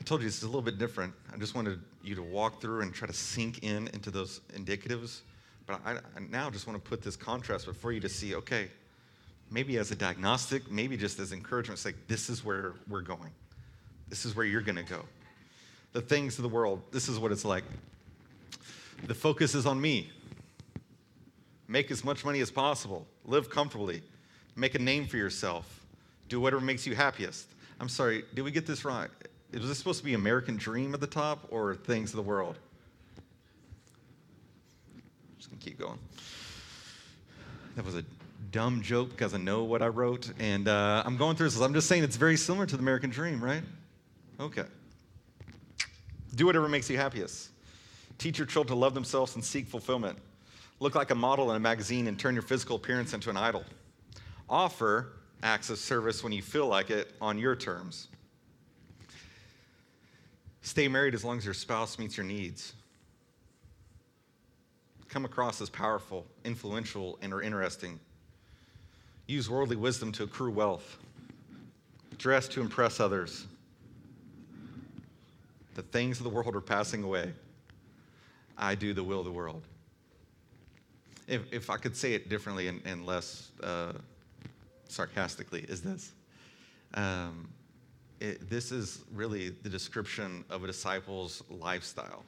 I 0.00 0.02
told 0.02 0.22
you 0.22 0.28
this 0.28 0.38
is 0.38 0.44
a 0.44 0.46
little 0.46 0.62
bit 0.62 0.78
different. 0.78 1.12
I 1.32 1.36
just 1.36 1.54
wanted 1.54 1.78
you 2.02 2.14
to 2.14 2.22
walk 2.22 2.60
through 2.60 2.80
and 2.80 2.92
try 2.92 3.06
to 3.06 3.12
sink 3.12 3.62
in 3.62 3.88
into 3.88 4.10
those 4.10 4.40
indicatives. 4.54 5.20
But 5.70 5.80
I, 5.84 5.92
I 5.92 6.20
now 6.30 6.50
just 6.50 6.66
want 6.66 6.82
to 6.82 6.88
put 6.88 7.02
this 7.02 7.14
contrast 7.14 7.66
before 7.66 7.92
you 7.92 8.00
to 8.00 8.08
see, 8.08 8.34
okay, 8.34 8.68
maybe 9.50 9.78
as 9.78 9.92
a 9.92 9.94
diagnostic, 9.94 10.68
maybe 10.70 10.96
just 10.96 11.20
as 11.20 11.32
encouragement, 11.32 11.78
it's 11.78 11.84
like, 11.84 12.08
this 12.08 12.28
is 12.28 12.44
where 12.44 12.74
we're 12.88 13.02
going. 13.02 13.30
This 14.08 14.24
is 14.24 14.34
where 14.34 14.44
you're 14.44 14.62
going 14.62 14.76
to 14.76 14.82
go. 14.82 15.04
The 15.92 16.00
things 16.00 16.38
of 16.38 16.42
the 16.42 16.48
world, 16.48 16.82
this 16.90 17.08
is 17.08 17.18
what 17.18 17.30
it's 17.30 17.44
like. 17.44 17.62
The 19.06 19.14
focus 19.14 19.54
is 19.54 19.64
on 19.64 19.80
me. 19.80 20.10
Make 21.68 21.92
as 21.92 22.04
much 22.04 22.24
money 22.24 22.40
as 22.40 22.50
possible. 22.50 23.06
Live 23.24 23.48
comfortably. 23.48 24.02
Make 24.56 24.74
a 24.74 24.80
name 24.80 25.06
for 25.06 25.18
yourself. 25.18 25.86
Do 26.28 26.40
whatever 26.40 26.60
makes 26.60 26.84
you 26.84 26.96
happiest. 26.96 27.48
I'm 27.78 27.88
sorry, 27.88 28.24
did 28.34 28.42
we 28.42 28.50
get 28.50 28.66
this 28.66 28.84
right? 28.84 29.08
Was 29.52 29.68
this 29.68 29.78
supposed 29.78 30.00
to 30.00 30.04
be 30.04 30.14
American 30.14 30.56
Dream 30.56 30.94
at 30.94 31.00
the 31.00 31.06
top 31.06 31.46
or 31.50 31.76
Things 31.76 32.10
of 32.10 32.16
the 32.16 32.22
World? 32.22 32.58
Keep 35.58 35.78
going. 35.78 35.98
That 37.76 37.84
was 37.84 37.96
a 37.96 38.04
dumb 38.50 38.82
joke 38.82 39.10
because 39.10 39.34
I 39.34 39.38
know 39.38 39.64
what 39.64 39.82
I 39.82 39.88
wrote, 39.88 40.32
and 40.38 40.68
uh, 40.68 41.02
I'm 41.04 41.16
going 41.16 41.36
through 41.36 41.48
this. 41.50 41.60
I'm 41.60 41.74
just 41.74 41.88
saying 41.88 42.02
it's 42.02 42.16
very 42.16 42.36
similar 42.36 42.66
to 42.66 42.76
the 42.76 42.82
American 42.82 43.10
Dream, 43.10 43.42
right? 43.42 43.62
Okay. 44.38 44.64
Do 46.34 46.46
whatever 46.46 46.68
makes 46.68 46.88
you 46.88 46.96
happiest. 46.96 47.50
Teach 48.18 48.38
your 48.38 48.46
children 48.46 48.76
to 48.76 48.80
love 48.80 48.94
themselves 48.94 49.34
and 49.34 49.44
seek 49.44 49.66
fulfillment. 49.66 50.18
Look 50.78 50.94
like 50.94 51.10
a 51.10 51.14
model 51.14 51.50
in 51.50 51.56
a 51.56 51.60
magazine 51.60 52.06
and 52.06 52.18
turn 52.18 52.34
your 52.34 52.42
physical 52.42 52.76
appearance 52.76 53.12
into 53.12 53.28
an 53.28 53.36
idol. 53.36 53.64
Offer 54.48 55.12
acts 55.42 55.70
of 55.70 55.78
service 55.78 56.22
when 56.24 56.32
you 56.32 56.42
feel 56.42 56.66
like 56.66 56.90
it 56.90 57.14
on 57.20 57.38
your 57.38 57.54
terms. 57.54 58.08
Stay 60.62 60.88
married 60.88 61.14
as 61.14 61.24
long 61.24 61.38
as 61.38 61.44
your 61.44 61.54
spouse 61.54 61.98
meets 61.98 62.16
your 62.16 62.26
needs. 62.26 62.74
Come 65.10 65.24
across 65.24 65.60
as 65.60 65.68
powerful, 65.68 66.24
influential, 66.44 67.18
and 67.20 67.34
or 67.34 67.42
interesting. 67.42 67.98
Use 69.26 69.50
worldly 69.50 69.76
wisdom 69.76 70.12
to 70.12 70.22
accrue 70.22 70.52
wealth. 70.52 70.98
Dress 72.16 72.46
to 72.48 72.60
impress 72.60 73.00
others. 73.00 73.46
The 75.74 75.82
things 75.82 76.18
of 76.18 76.24
the 76.24 76.30
world 76.30 76.54
are 76.54 76.60
passing 76.60 77.02
away. 77.02 77.32
I 78.56 78.76
do 78.76 78.94
the 78.94 79.02
will 79.02 79.18
of 79.18 79.24
the 79.24 79.32
world. 79.32 79.62
If, 81.26 81.42
if 81.52 81.70
I 81.70 81.76
could 81.76 81.96
say 81.96 82.14
it 82.14 82.28
differently 82.28 82.68
and, 82.68 82.80
and 82.84 83.04
less 83.04 83.50
uh, 83.62 83.92
sarcastically, 84.88 85.62
is 85.62 85.80
this. 85.80 86.12
Um, 86.94 87.48
it, 88.20 88.48
this 88.48 88.70
is 88.70 89.02
really 89.12 89.48
the 89.48 89.68
description 89.68 90.44
of 90.50 90.62
a 90.62 90.66
disciple's 90.66 91.42
lifestyle, 91.48 92.24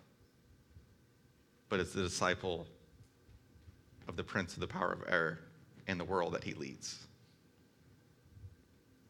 but 1.73 1.81
it's 1.81 1.95
the 1.95 2.03
disciple 2.03 2.67
of 4.07 4.15
the 4.15 4.23
prince 4.23 4.53
of 4.53 4.61
the 4.61 4.67
power 4.67 4.93
of 4.93 5.03
error 5.09 5.39
and 5.89 5.99
the 5.99 6.05
world 6.05 6.35
that 6.35 6.45
he 6.45 6.53
leads. 6.53 7.07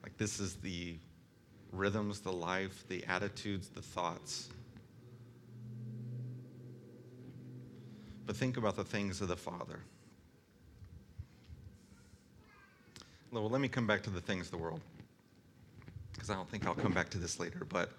Like, 0.00 0.16
this 0.16 0.38
is 0.38 0.54
the 0.54 0.96
rhythms, 1.72 2.20
the 2.20 2.30
life, 2.30 2.84
the 2.86 3.04
attitudes, 3.06 3.68
the 3.68 3.82
thoughts. 3.82 4.48
But 8.26 8.36
think 8.36 8.56
about 8.56 8.76
the 8.76 8.84
things 8.84 9.20
of 9.20 9.26
the 9.26 9.36
Father. 9.36 9.80
Well, 13.32 13.50
let 13.50 13.60
me 13.60 13.66
come 13.66 13.88
back 13.88 14.04
to 14.04 14.10
the 14.10 14.20
things 14.20 14.44
of 14.44 14.50
the 14.52 14.58
world 14.58 14.82
because 16.12 16.30
I 16.30 16.34
don't 16.34 16.48
think 16.48 16.64
I'll 16.64 16.76
come 16.76 16.92
back 16.92 17.10
to 17.10 17.18
this 17.18 17.40
later. 17.40 17.66
But 17.68 17.90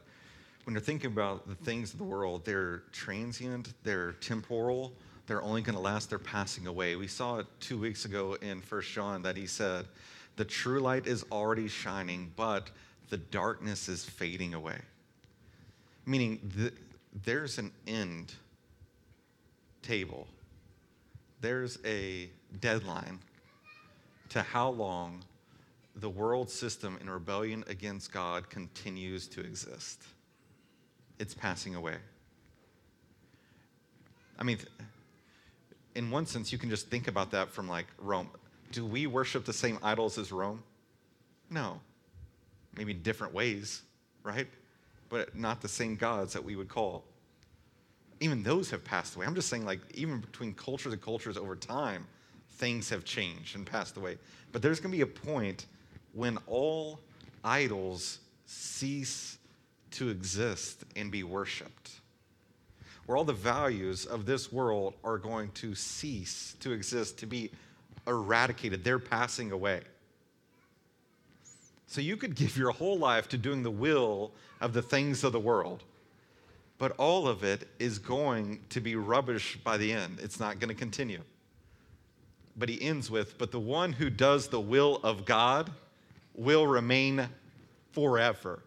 when 0.64 0.74
you're 0.74 0.82
thinking 0.82 1.12
about 1.12 1.48
the 1.48 1.56
things 1.56 1.92
of 1.92 2.00
the 2.00 2.06
world, 2.06 2.46
they're 2.46 2.84
transient, 2.92 3.74
they're 3.84 4.14
temporal, 4.14 4.94
they're 5.28 5.42
only 5.42 5.62
going 5.62 5.76
to 5.76 5.82
last, 5.82 6.10
they're 6.10 6.20
passing 6.20 6.68
away. 6.68 6.96
We 6.96 7.08
saw 7.08 7.40
it 7.40 7.48
two 7.60 7.78
weeks 7.78 8.06
ago 8.06 8.38
in 8.42 8.62
First 8.62 8.92
John 8.92 9.22
that 9.24 9.36
he 9.36 9.48
said, 9.48 9.86
The 10.36 10.46
true 10.46 10.80
light 10.80 11.06
is 11.06 11.26
already 11.32 11.68
shining, 11.68 12.32
but 12.36 12.70
the 13.10 13.18
darkness 13.18 13.90
is 13.90 14.06
fading 14.06 14.54
away. 14.54 14.80
Meaning, 16.06 16.52
the, 16.56 16.72
there's 17.24 17.58
an 17.58 17.72
end 17.88 18.34
table, 19.82 20.28
there's 21.42 21.78
a 21.86 22.30
deadline 22.62 23.20
to 24.30 24.42
how 24.42 24.70
long 24.70 25.24
the 25.98 26.10
world 26.10 26.50
system 26.50 26.98
in 27.02 27.10
rebellion 27.10 27.64
against 27.68 28.12
God 28.12 28.50
continues 28.50 29.28
to 29.28 29.42
exist. 29.42 30.04
It's 31.24 31.34
passing 31.34 31.74
away. 31.74 31.96
I 34.38 34.44
mean, 34.44 34.58
in 35.96 36.12
one 36.12 36.26
sense, 36.26 36.52
you 36.52 36.58
can 36.58 36.70
just 36.70 36.90
think 36.90 37.08
about 37.08 37.32
that 37.32 37.50
from 37.50 37.66
like 37.66 37.86
Rome. 37.98 38.28
Do 38.74 38.86
we 38.86 39.08
worship 39.08 39.46
the 39.46 39.54
same 39.54 39.80
idols 39.82 40.18
as 40.18 40.34
Rome? 40.34 40.62
No. 41.50 41.80
Maybe 42.76 42.92
in 42.92 43.02
different 43.04 43.34
ways, 43.34 43.84
right? 44.22 44.48
But 45.08 45.34
not 45.34 45.62
the 45.62 45.70
same 45.70 45.96
gods 45.96 46.34
that 46.34 46.44
we 46.44 46.58
would 46.58 46.68
call. 46.68 47.06
Even 48.20 48.44
those 48.44 48.70
have 48.72 48.84
passed 48.84 49.16
away. 49.16 49.26
I'm 49.26 49.34
just 49.34 49.48
saying, 49.48 49.64
like, 49.64 49.80
even 49.94 50.20
between 50.20 50.54
cultures 50.54 50.92
and 50.92 51.02
cultures 51.02 51.38
over 51.38 51.56
time, 51.56 52.06
things 52.56 52.90
have 52.90 53.06
changed 53.06 53.56
and 53.56 53.66
passed 53.66 53.96
away. 53.96 54.18
But 54.52 54.62
there's 54.62 54.82
going 54.82 54.92
to 54.92 54.98
be 54.98 55.04
a 55.04 55.08
point 55.08 55.68
when 56.12 56.38
all 56.48 57.00
idols 57.46 58.20
cease 58.46 59.38
to 59.94 60.10
exist 60.10 60.84
and 60.96 61.12
be 61.12 61.24
worshiped, 61.24 61.92
where 63.06 63.18
all 63.18 63.24
the 63.24 63.34
values 63.34 64.06
of 64.06 64.26
this 64.26 64.52
world 64.52 64.94
are 65.04 65.18
going 65.18 65.52
to 65.52 65.76
cease 65.76 66.56
to 66.60 66.72
exist, 66.72 67.18
to 67.20 67.26
be 67.26 67.52
eradicated. 68.08 68.84
They're 68.84 69.00
passing 69.00 69.52
away. 69.52 69.82
So 71.88 72.02
you 72.02 72.18
could 72.18 72.36
give 72.36 72.58
your 72.58 72.72
whole 72.72 72.98
life 72.98 73.30
to 73.30 73.38
doing 73.38 73.62
the 73.62 73.72
will 73.72 74.32
of 74.60 74.74
the 74.74 74.82
things 74.82 75.24
of 75.24 75.32
the 75.32 75.40
world, 75.40 75.84
but 76.80 76.92
all 76.98 77.28
of 77.28 77.44
it 77.44 77.68
is 77.78 78.00
going 78.00 78.62
to 78.70 78.82
be 78.82 78.96
rubbish 78.96 79.60
by 79.64 79.78
the 79.78 79.94
end. 79.94 80.20
It's 80.22 80.40
not 80.40 80.60
going 80.60 80.70
to 80.70 80.76
continue. 80.76 81.22
But 82.58 82.70
he 82.70 82.82
ends 82.82 83.12
with, 83.12 83.38
but 83.38 83.52
the 83.52 83.60
one 83.60 83.94
who 83.94 84.10
does 84.10 84.48
the 84.48 84.60
will 84.60 85.00
of 85.04 85.26
God 85.26 85.72
will 86.36 86.66
remain 86.66 87.28
forever. 87.92 88.60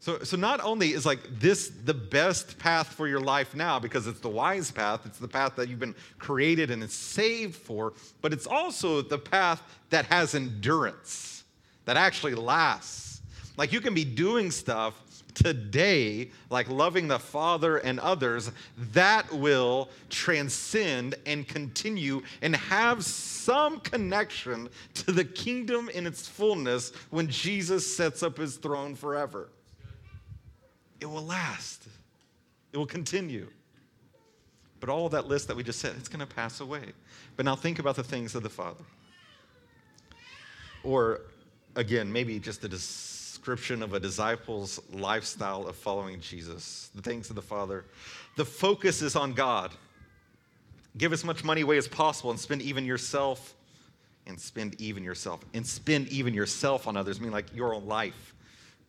So, 0.00 0.22
so 0.22 0.36
not 0.36 0.60
only 0.62 0.92
is 0.92 1.04
like 1.04 1.20
this 1.40 1.70
the 1.84 1.94
best 1.94 2.58
path 2.58 2.92
for 2.92 3.08
your 3.08 3.20
life 3.20 3.54
now 3.54 3.80
because 3.80 4.06
it's 4.06 4.20
the 4.20 4.28
wise 4.28 4.70
path, 4.70 5.04
it's 5.04 5.18
the 5.18 5.28
path 5.28 5.56
that 5.56 5.68
you've 5.68 5.80
been 5.80 5.96
created 6.18 6.70
and 6.70 6.82
it's 6.82 6.94
saved 6.94 7.56
for, 7.56 7.94
but 8.22 8.32
it's 8.32 8.46
also 8.46 9.02
the 9.02 9.18
path 9.18 9.60
that 9.90 10.06
has 10.06 10.34
endurance, 10.34 11.42
that 11.84 11.96
actually 11.96 12.34
lasts. 12.34 13.22
Like 13.56 13.72
you 13.72 13.80
can 13.80 13.92
be 13.92 14.04
doing 14.04 14.52
stuff 14.52 14.94
today, 15.34 16.30
like 16.48 16.68
loving 16.68 17.08
the 17.08 17.18
Father 17.18 17.78
and 17.78 17.98
others, 17.98 18.52
that 18.92 19.30
will 19.32 19.88
transcend 20.10 21.16
and 21.26 21.46
continue 21.46 22.22
and 22.40 22.54
have 22.54 23.04
some 23.04 23.80
connection 23.80 24.68
to 24.94 25.12
the 25.12 25.24
kingdom 25.24 25.88
in 25.88 26.06
its 26.06 26.26
fullness 26.26 26.92
when 27.10 27.28
Jesus 27.28 27.96
sets 27.96 28.22
up 28.22 28.38
his 28.38 28.56
throne 28.56 28.94
forever. 28.94 29.48
It 31.00 31.06
will 31.06 31.24
last, 31.24 31.86
it 32.72 32.76
will 32.76 32.86
continue. 32.86 33.48
But 34.80 34.88
all 34.88 35.08
that 35.08 35.26
list 35.26 35.48
that 35.48 35.56
we 35.56 35.62
just 35.62 35.80
said, 35.80 35.94
it's 35.98 36.08
going 36.08 36.20
to 36.20 36.34
pass 36.34 36.60
away. 36.60 36.82
But 37.36 37.44
now 37.44 37.56
think 37.56 37.78
about 37.78 37.96
the 37.96 38.04
things 38.04 38.34
of 38.34 38.42
the 38.42 38.48
Father. 38.48 38.84
Or 40.84 41.22
again, 41.74 42.12
maybe 42.12 42.38
just 42.38 42.60
the 42.60 42.68
description 42.68 43.82
of 43.82 43.94
a 43.94 44.00
disciple's 44.00 44.80
lifestyle 44.92 45.66
of 45.66 45.74
following 45.74 46.20
Jesus, 46.20 46.90
the 46.94 47.02
things 47.02 47.28
of 47.30 47.36
the 47.36 47.42
Father. 47.42 47.84
The 48.36 48.44
focus 48.44 49.02
is 49.02 49.16
on 49.16 49.32
God. 49.32 49.72
Give 50.96 51.12
as 51.12 51.24
much 51.24 51.44
money 51.44 51.62
away 51.62 51.76
as 51.76 51.88
possible 51.88 52.30
and 52.30 52.38
spend 52.38 52.62
even 52.62 52.84
yourself 52.84 53.54
and 54.26 54.38
spend 54.38 54.80
even 54.80 55.02
yourself 55.02 55.44
and 55.54 55.66
spend 55.66 56.08
even 56.08 56.34
yourself 56.34 56.86
on 56.86 56.96
others, 56.96 57.18
I 57.18 57.22
mean 57.22 57.32
like 57.32 57.54
your 57.54 57.74
own 57.74 57.86
life. 57.86 58.34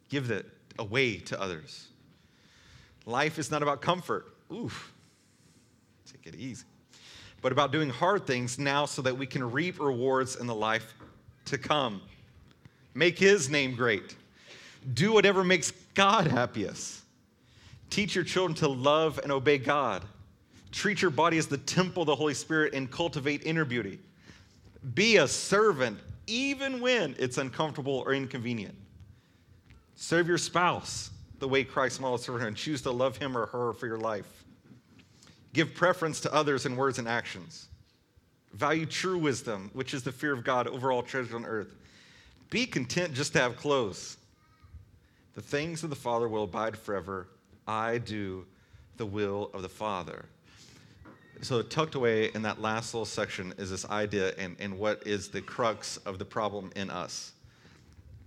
Give 0.10 0.28
that 0.28 0.45
away 0.78 1.18
to 1.18 1.39
others. 1.39 1.88
Life 3.10 3.39
is 3.39 3.49
not 3.49 3.64
about 3.64 3.82
comfort. 3.82 4.28
Oof. 4.53 4.93
Take 6.12 6.32
it 6.32 6.39
easy. 6.39 6.66
But 7.41 7.51
about 7.51 7.72
doing 7.72 7.89
hard 7.89 8.28
things 8.28 8.60
now 8.60 8.86
so 8.86 9.01
that 9.01 9.18
we 9.18 9.26
can 9.26 9.51
reap 9.51 9.80
rewards 9.80 10.36
in 10.36 10.45
the 10.45 10.53
life 10.53 10.93
to 11.45 11.57
come. 11.57 12.01
Make 12.93 13.18
his 13.18 13.49
name 13.49 13.76
great. 13.76 14.16
Do 14.93 15.12
whatever 15.12 15.43
makes 15.43 15.72
God 15.95 16.28
happiest. 16.28 17.01
Teach 17.89 18.14
your 18.14 18.24
children 18.24 18.55
to 18.57 18.68
love 18.68 19.20
and 19.24 19.32
obey 19.32 19.57
God. 19.57 20.03
Treat 20.72 21.01
your 21.01 21.10
body 21.10 21.39
as 21.39 21.47
the 21.47 21.57
temple 21.57 22.03
of 22.03 22.07
the 22.07 22.16
Holy 22.16 22.36
Spirit 22.36 22.76
and 22.76 22.91
cultivate 22.91 23.43
inner 23.43 23.66
beauty. 23.66 23.97
Be 24.93 25.18
a 25.18 25.28
servant 25.28 25.97
even 26.28 26.80
when 26.80 27.16
it's 27.18 27.39
uncomfortable 27.39 28.03
or 28.05 28.14
inconvenient. 28.14 28.76
Serve 29.95 30.28
your 30.28 30.38
spouse 30.38 31.10
the 31.40 31.48
way 31.48 31.64
Christ 31.64 32.02
models 32.02 32.26
servanthood 32.26 32.48
and 32.48 32.58
choose 32.58 32.82
to 32.84 32.92
love 32.92 33.18
him 33.18 33.38
or 33.38 33.48
her 33.48 33.74
for 33.74 33.88
your 33.88 33.98
life. 33.98 34.46
Give 35.54 35.74
preference 35.74 36.20
to 36.22 36.34
others 36.34 36.66
in 36.66 36.76
words 36.76 37.00
and 37.00 37.08
actions. 37.08 37.68
Value 38.54 38.86
true 38.86 39.18
wisdom, 39.18 39.70
which 39.74 39.94
is 39.94 40.04
the 40.04 40.12
fear 40.12 40.34
of 40.34 40.44
God 40.44 40.68
over 40.68 40.92
all 40.92 41.02
treasure 41.02 41.36
on 41.36 41.46
earth. 41.46 41.74
Be 42.50 42.66
content 42.66 43.14
just 43.14 43.34
to 43.34 43.40
have 43.40 43.56
clothes. 43.56 44.18
The 45.36 45.42
things 45.42 45.84
of 45.84 45.90
the 45.90 45.96
Father 45.96 46.28
will 46.28 46.44
abide 46.44 46.78
forever. 46.78 47.28
I 47.68 48.00
do 48.00 48.46
the 48.98 49.06
will 49.06 49.52
of 49.54 49.62
the 49.62 49.70
Father. 49.70 50.26
So, 51.42 51.62
tucked 51.62 51.96
away 51.96 52.32
in 52.34 52.42
that 52.42 52.60
last 52.60 52.94
little 52.94 53.06
section 53.06 53.54
is 53.58 53.70
this 53.70 53.86
idea 53.86 54.34
and, 54.38 54.58
and 54.60 54.78
what 54.78 55.08
is 55.08 55.30
the 55.30 55.40
crux 55.40 55.96
of 55.98 56.20
the 56.20 56.26
problem 56.26 56.70
in 56.76 56.90
us. 56.90 57.32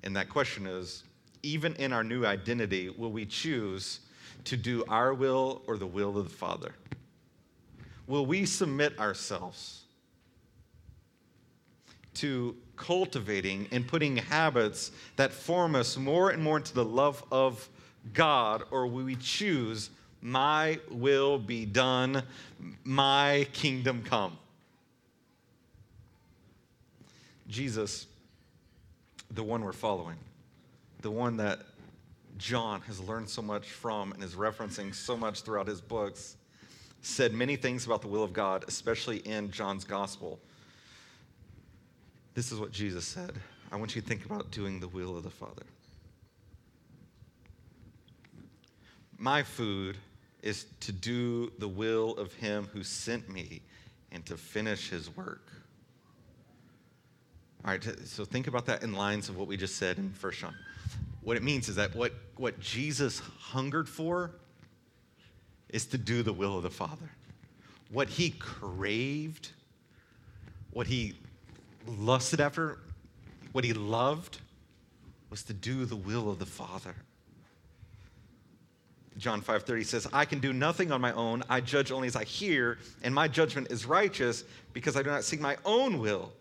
And 0.03 0.17
that 0.17 0.31
question 0.31 0.67
is 0.67 1.05
even 1.43 1.75
in 1.75 1.93
our 1.93 2.05
new 2.05 2.25
identity, 2.25 2.89
will 2.89 3.13
we 3.13 3.27
choose 3.27 4.01
to 4.45 4.57
do 4.57 4.85
our 4.89 5.13
will 5.15 5.63
or 5.67 5.77
the 5.77 5.87
will 5.87 6.19
of 6.19 6.25
the 6.25 6.35
Father? 6.35 6.75
Will 8.07 8.27
we 8.27 8.45
submit 8.45 8.99
ourselves 8.99 9.83
to 12.15 12.57
cultivating 12.77 13.69
and 13.71 13.87
putting 13.87 14.17
habits 14.17 14.91
that 15.17 15.33
form 15.33 15.75
us 15.75 15.97
more 15.97 16.31
and 16.31 16.43
more 16.43 16.59
into 16.59 16.75
the 16.75 16.85
love 16.85 17.23
of 17.31 17.69
God, 18.13 18.65
or 18.71 18.87
will 18.87 19.05
we 19.05 19.17
choose, 19.17 19.91
my 20.21 20.79
will 20.91 21.39
be 21.39 21.65
done, 21.65 22.23
my 22.85 23.47
kingdom 23.53 24.03
come? 24.05 24.37
Jesus, 27.49 28.07
the 29.31 29.43
one 29.43 29.65
we're 29.65 29.73
following, 29.73 30.17
the 31.03 31.11
one 31.11 31.37
that 31.37 31.61
John 32.39 32.81
has 32.83 32.99
learned 33.01 33.29
so 33.29 33.43
much 33.43 33.71
from 33.71 34.13
and 34.13 34.23
is 34.23 34.35
referencing 34.35 34.95
so 34.95 35.17
much 35.17 35.43
throughout 35.43 35.67
his 35.67 35.81
books, 35.81 36.37
said 37.03 37.35
many 37.35 37.57
things 37.57 37.85
about 37.85 38.01
the 38.01 38.09
will 38.09 38.25
of 38.25 38.33
God, 38.33 38.65
especially 38.69 39.19
in 39.19 39.51
John's 39.51 39.85
gospel. 39.85 40.41
This 42.35 42.51
is 42.51 42.59
what 42.59 42.73
Jesus 42.73 43.05
said. 43.05 43.35
I 43.71 43.77
want 43.77 43.95
you 43.95 44.03
to 44.03 44.09
think 44.09 44.25
about 44.25 44.51
doing 44.51 44.81
the 44.81 44.89
will 44.89 45.17
of 45.17 45.23
the 45.23 45.31
Father. 45.31 45.63
My 49.19 49.43
food 49.43 49.99
is 50.43 50.67
to 50.81 50.93
do 50.93 51.53
the 51.59 51.69
will 51.69 52.17
of 52.17 52.33
him 52.35 52.69
who 52.73 52.83
sent 52.83 53.29
me 53.29 53.63
and 54.11 54.25
to 54.27 54.37
finish 54.37 54.91
his 54.91 55.15
work. 55.17 55.53
All 57.65 57.71
right, 57.71 57.85
so 58.05 58.25
think 58.25 58.49
about 58.49 58.67
that 58.67 58.83
in 58.83 58.93
lines 58.93 59.29
of 59.29 59.37
what 59.37 59.47
we 59.47 59.57
just 59.57 59.77
said 59.77 59.99
in 59.99 60.11
First 60.11 60.41
John. 60.41 60.55
What 61.23 61.37
it 61.37 61.43
means 61.43 61.69
is 61.69 61.77
that 61.77 61.95
what, 61.95 62.13
what 62.37 62.59
Jesus 62.61 63.21
hungered 63.21 63.89
for 63.89 64.33
is 65.69 65.87
to 65.87 65.99
do 65.99 66.23
the 66.23 66.33
will 66.33 66.57
of 66.57 66.63
the 66.63 66.71
Father. 66.71 67.11
What 67.91 68.09
he 68.09 68.31
craved, 68.31 69.51
what 70.73 70.87
he 70.87 71.15
lusted 71.87 72.41
after, 72.41 72.79
what 73.53 73.65
he 73.65 73.73
loved, 73.73 74.41
was 75.31 75.43
to 75.45 75.53
do 75.53 75.85
the 75.85 75.97
will 75.97 76.29
of 76.29 76.39
the 76.39 76.47
Father. 76.47 76.95
John 79.19 79.43
5:30 79.43 79.85
says, 79.85 80.09
"I 80.13 80.25
can 80.25 80.41
do 80.41 80.53
nothing 80.53 80.91
on 80.91 81.01
my 81.01 81.13
own. 81.13 81.43
I 81.49 81.61
judge 81.61 81.93
only 81.93 82.09
as 82.09 82.17
I 82.17 82.25
hear, 82.25 82.79
and 83.03 83.15
my 83.15 83.29
judgment 83.29 83.71
is 83.71 83.85
righteous 83.85 84.45
because 84.73 84.97
I 84.97 85.03
do 85.03 85.11
not 85.11 85.23
seek 85.23 85.39
my 85.39 85.59
own 85.65 85.99
will, 85.99 86.33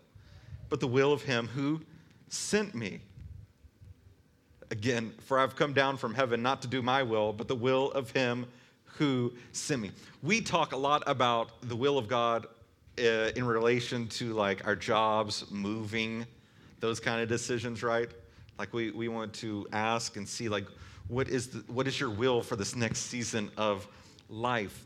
but 0.70 0.80
the 0.80 0.88
will 0.88 1.12
of 1.12 1.22
him 1.22 1.48
who 1.48 1.82
sent 2.28 2.74
me." 2.74 3.02
Again, 4.82 5.12
for 5.20 5.38
I've 5.38 5.54
come 5.54 5.72
down 5.74 5.96
from 5.96 6.12
heaven 6.12 6.42
not 6.42 6.60
to 6.62 6.66
do 6.66 6.82
my 6.82 7.04
will, 7.04 7.32
but 7.32 7.46
the 7.46 7.54
will 7.54 7.92
of 7.92 8.10
him 8.10 8.46
who 8.84 9.32
sent 9.52 9.80
me. 9.80 9.92
We 10.24 10.40
talk 10.40 10.72
a 10.72 10.76
lot 10.76 11.04
about 11.06 11.52
the 11.68 11.76
will 11.76 11.98
of 11.98 12.08
God 12.08 12.46
uh, 12.98 13.30
in 13.36 13.44
relation 13.44 14.08
to 14.08 14.32
like 14.32 14.66
our 14.66 14.74
jobs, 14.74 15.44
moving, 15.52 16.26
those 16.80 16.98
kind 16.98 17.22
of 17.22 17.28
decisions, 17.28 17.84
right? 17.84 18.10
Like 18.58 18.74
we, 18.74 18.90
we 18.90 19.06
want 19.06 19.32
to 19.34 19.68
ask 19.72 20.16
and 20.16 20.28
see 20.28 20.48
like 20.48 20.66
what 21.06 21.28
is 21.28 21.50
the, 21.50 21.58
what 21.72 21.86
is 21.86 22.00
your 22.00 22.10
will 22.10 22.42
for 22.42 22.56
this 22.56 22.74
next 22.74 23.02
season 23.02 23.52
of 23.56 23.86
life? 24.28 24.84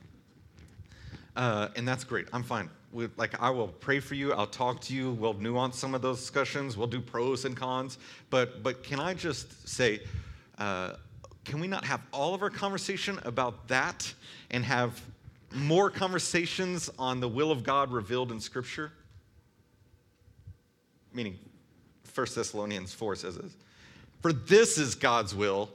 Uh, 1.37 1.69
and 1.75 1.89
that's 1.89 2.05
great. 2.05 2.27
I'm 2.35 2.43
fine. 2.43 2.69
We, 2.97 3.11
like 3.19 3.39
I 3.43 3.51
will 3.51 3.69
pray 3.69 4.01
for 4.01 4.15
you. 4.15 4.33
I'll 4.33 4.47
talk 4.47 4.81
to 4.83 4.95
you. 4.95 5.13
We'll 5.13 5.35
nuance 5.35 5.79
some 5.79 5.95
of 5.95 6.01
those 6.01 6.19
discussions. 6.19 6.79
We'll 6.79 6.87
do 6.87 7.03
pros 7.03 7.45
and 7.45 7.55
cons. 7.55 7.99
But 8.31 8.63
but 8.63 8.83
can 8.83 9.01
I 9.01 9.13
just 9.13 9.69
say, 9.69 10.01
uh, 10.57 10.95
can 11.45 11.61
we 11.61 11.67
not 11.67 11.85
have 11.85 12.01
all 12.11 12.33
of 12.33 12.41
our 12.41 12.49
conversation 12.49 13.21
about 13.25 13.69
that 13.69 14.15
and 14.51 14.65
have 14.65 14.99
more 15.53 15.91
conversations 15.91 16.89
on 16.99 17.21
the 17.21 17.29
will 17.29 17.51
of 17.51 17.65
God 17.65 17.93
revealed 17.93 18.33
in 18.33 18.41
Scripture? 18.41 18.91
Meaning, 21.13 21.39
1 22.15 22.27
Thessalonians 22.35 22.95
4 22.95 23.17
says 23.17 23.37
this 23.37 23.53
For 24.23 24.33
this 24.33 24.79
is 24.79 24.95
God's 24.95 25.35
will, 25.35 25.69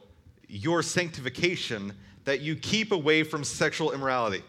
your 0.47 0.81
sanctification, 0.81 1.93
that 2.25 2.41
you 2.41 2.55
keep 2.55 2.91
away 2.91 3.21
from 3.21 3.43
sexual 3.43 3.91
immorality. 3.91 4.41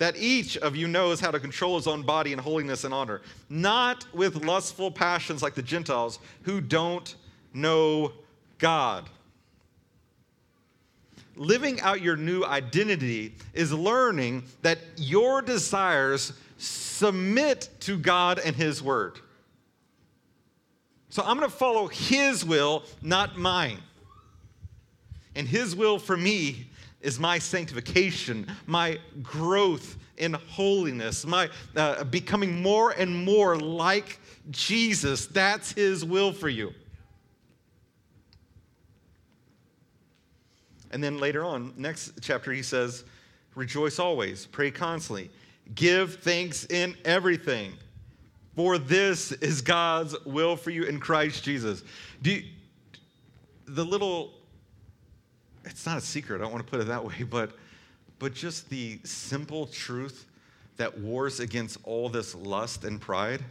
That 0.00 0.16
each 0.16 0.56
of 0.56 0.76
you 0.76 0.88
knows 0.88 1.20
how 1.20 1.30
to 1.30 1.38
control 1.38 1.76
his 1.76 1.86
own 1.86 2.00
body 2.04 2.32
in 2.32 2.38
holiness 2.38 2.84
and 2.84 2.94
honor, 2.94 3.20
not 3.50 4.06
with 4.14 4.46
lustful 4.46 4.90
passions 4.90 5.42
like 5.42 5.54
the 5.54 5.62
Gentiles 5.62 6.20
who 6.44 6.62
don't 6.62 7.14
know 7.52 8.12
God. 8.56 9.10
Living 11.36 11.82
out 11.82 12.00
your 12.00 12.16
new 12.16 12.42
identity 12.44 13.34
is 13.52 13.74
learning 13.74 14.44
that 14.62 14.78
your 14.96 15.42
desires 15.42 16.32
submit 16.56 17.68
to 17.80 17.98
God 17.98 18.38
and 18.38 18.56
His 18.56 18.82
Word. 18.82 19.20
So 21.10 21.22
I'm 21.22 21.36
going 21.36 21.50
to 21.50 21.54
follow 21.54 21.88
His 21.88 22.42
will, 22.42 22.84
not 23.02 23.36
mine. 23.36 23.80
And 25.34 25.46
His 25.46 25.76
will 25.76 25.98
for 25.98 26.16
me 26.16 26.69
is 27.00 27.18
my 27.18 27.38
sanctification, 27.38 28.46
my 28.66 28.98
growth 29.22 29.96
in 30.18 30.34
holiness, 30.34 31.24
my 31.26 31.48
uh, 31.76 32.04
becoming 32.04 32.62
more 32.62 32.90
and 32.90 33.24
more 33.24 33.58
like 33.58 34.20
Jesus. 34.50 35.26
That's 35.26 35.72
His 35.72 36.04
will 36.04 36.32
for 36.32 36.48
you. 36.48 36.74
And 40.90 41.02
then 41.02 41.18
later 41.18 41.44
on, 41.44 41.72
next 41.76 42.12
chapter, 42.20 42.52
he 42.52 42.62
says, 42.62 43.04
Rejoice 43.54 43.98
always, 43.98 44.46
pray 44.46 44.70
constantly, 44.70 45.30
give 45.74 46.16
thanks 46.16 46.66
in 46.66 46.96
everything, 47.04 47.72
for 48.54 48.78
this 48.78 49.32
is 49.32 49.60
God's 49.60 50.16
will 50.24 50.56
for 50.56 50.70
you 50.70 50.84
in 50.84 51.00
Christ 51.00 51.44
Jesus. 51.44 51.82
Do 52.22 52.32
you, 52.32 52.44
the 53.66 53.84
little, 53.84 54.32
it's 55.64 55.86
not 55.86 55.98
a 55.98 56.00
secret, 56.00 56.40
I 56.40 56.44
don't 56.44 56.52
want 56.52 56.64
to 56.64 56.70
put 56.70 56.80
it 56.80 56.86
that 56.88 57.04
way, 57.06 57.22
but, 57.22 57.52
but 58.18 58.34
just 58.34 58.68
the 58.70 58.98
simple 59.04 59.66
truth 59.66 60.26
that 60.76 60.98
wars 60.98 61.40
against 61.40 61.78
all 61.84 62.08
this 62.08 62.34
lust 62.34 62.84
and 62.84 63.00
pride 63.00 63.44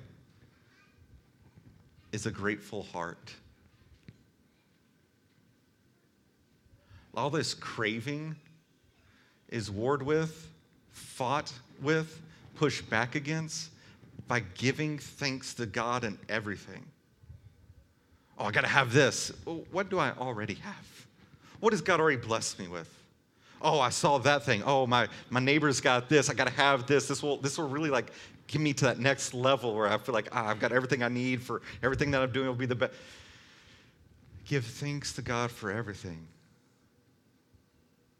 is 2.12 2.26
a 2.26 2.32
grateful 2.32 2.84
heart. 2.84 3.34
all 7.20 7.30
this 7.30 7.53
craving 7.53 8.36
is 9.49 9.70
warred 9.70 10.01
with, 10.01 10.49
fought 10.91 11.51
with, 11.82 12.22
pushed 12.55 12.89
back 12.89 13.16
against 13.16 13.72
by 14.28 14.39
giving 14.39 14.97
thanks 14.97 15.53
to 15.55 15.66
God 15.66 16.03
in 16.03 16.18
everything. 16.30 16.86
Oh, 18.38 18.45
I 18.45 18.51
got 18.51 18.62
to 18.62 18.68
have 18.68 18.93
this. 18.93 19.34
What 19.72 19.89
do 19.89 19.99
I 19.99 20.12
already 20.12 20.53
have? 20.55 20.99
What 21.60 21.74
has 21.74 21.82
God 21.82 21.99
already 21.99 22.18
blessed 22.18 22.60
me 22.60 22.68
with? 22.68 22.93
Oh, 23.62 23.80
I 23.80 23.89
saw 23.89 24.18
that 24.20 24.45
thing. 24.45 24.64
Oh, 24.66 24.88
my, 24.88 25.07
my 25.30 25.39
neighbor's 25.39 25.82
got 25.82 26.07
this. 26.07 26.30
I 26.30 26.34
got 26.34 26.47
to 26.47 26.53
have 26.53 26.88
this. 26.88 27.07
This 27.07 27.22
will, 27.22 27.38
this 27.38 27.57
will 27.57 27.68
really 27.68 27.89
like 27.89 28.12
get 28.47 28.62
me 28.62 28.74
to 28.74 28.86
that 28.86 28.99
next 28.99 29.34
level 29.34 29.76
where 29.76 29.88
I 29.88 29.97
feel 29.97 30.14
like 30.14 30.30
ah, 30.32 30.47
I've 30.47 30.60
got 30.60 30.72
everything 30.72 31.03
I 31.03 31.10
need 31.10 31.41
for 31.43 31.62
everything 31.84 32.12
that 32.12 32.22
I'm 32.22 32.32
doing 32.32 32.47
will 32.47 32.55
be 32.55 32.66
the 32.66 32.76
best. 32.76 32.93
Give 34.45 34.66
thanks 34.66 35.14
to 35.14 35.22
God 35.22 35.51
for 35.51 35.72
everything 35.72 36.26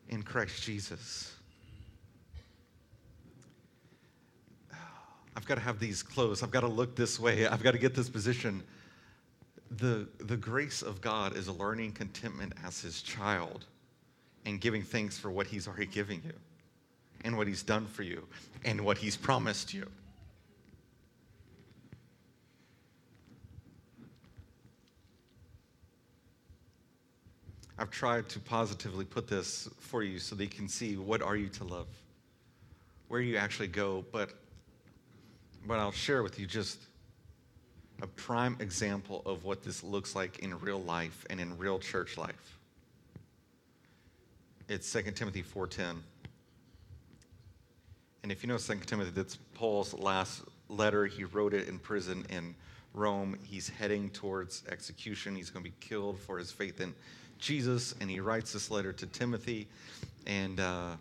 in 0.10 0.22
Christ 0.22 0.62
Jesus. 0.62 1.34
I've 5.36 5.46
got 5.46 5.56
to 5.56 5.62
have 5.62 5.80
these 5.80 6.04
clothes. 6.04 6.44
I've 6.44 6.52
got 6.52 6.62
to 6.62 6.68
look 6.68 6.96
this 6.96 7.20
way. 7.20 7.48
I've 7.48 7.64
got 7.64 7.72
to 7.72 7.78
get 7.78 7.96
this 7.96 8.10
position. 8.10 8.62
The, 9.72 10.08
the 10.18 10.38
grace 10.38 10.82
of 10.82 11.00
God 11.00 11.36
is 11.36 11.48
learning 11.48 11.92
contentment 11.94 12.54
as 12.66 12.82
his 12.82 13.02
child 13.02 13.66
and 14.46 14.60
giving 14.60 14.82
thanks 14.82 15.18
for 15.18 15.30
what 15.30 15.48
he's 15.48 15.68
already 15.68 15.86
giving 15.86 16.22
you 16.26 16.34
and 17.24 17.38
what 17.38 17.48
he's 17.48 17.62
done 17.62 17.86
for 17.86 18.04
you 18.04 18.26
and 18.66 18.82
what 18.82 18.98
he's 18.98 19.16
promised 19.16 19.74
you. 19.74 19.86
I've 27.78 27.92
tried 27.92 28.28
to 28.30 28.40
positively 28.40 29.06
put 29.06 29.28
this 29.28 29.70
for 29.80 30.04
you 30.04 30.20
so 30.20 30.36
that 30.36 30.44
you 30.44 30.50
can 30.50 30.68
see 30.68 30.98
what 30.98 31.22
are 31.22 31.38
you 31.38 31.48
to 31.48 31.64
love? 31.64 31.88
Where 33.08 33.22
you 33.22 33.38
actually 33.38 33.68
go, 33.68 34.04
but 34.12 34.32
but 35.66 35.80
I'll 35.80 35.92
share 35.92 36.24
with 36.24 36.40
you 36.40 36.46
just 36.46 36.80
a 38.02 38.08
prime 38.08 38.58
example 38.60 39.22
of 39.26 39.44
what 39.44 39.64
this 39.64 39.84
looks 39.84 40.16
like 40.16 40.40
in 40.40 40.58
real 40.60 40.82
life 40.82 41.26
and 41.30 41.40
in 41.40 41.58
real 41.58 41.80
church 41.80 42.18
life. 42.18 42.58
It's 44.68 44.92
2 44.92 45.16
Timothy 45.16 45.42
4:10. 45.42 46.04
And 48.24 48.32
if 48.32 48.44
you 48.44 48.48
know 48.48 48.58
2 48.58 48.86
Timothy, 48.86 49.12
that's 49.12 49.38
Paul's 49.54 49.94
last 49.94 50.44
letter. 50.68 51.06
He 51.06 51.24
wrote 51.24 51.54
it 51.54 51.68
in 51.68 51.80
prison 51.80 52.26
in 52.30 52.56
Rome. 52.94 53.38
He's 53.44 53.70
heading 53.70 54.10
towards 54.10 54.64
execution. 54.70 55.36
He's 55.36 55.50
going 55.50 55.64
to 55.64 55.72
be 55.72 55.76
killed 55.80 56.20
for 56.20 56.38
his 56.38 56.52
faith 56.52 56.82
in 56.82 56.94
Jesus, 57.40 57.96
and 58.00 58.10
he 58.10 58.20
writes 58.20 58.54
this 58.54 58.70
letter 58.70 58.92
to 58.94 59.08
Timothy, 59.08 59.68
and 60.28 60.60
uh, 60.60 60.98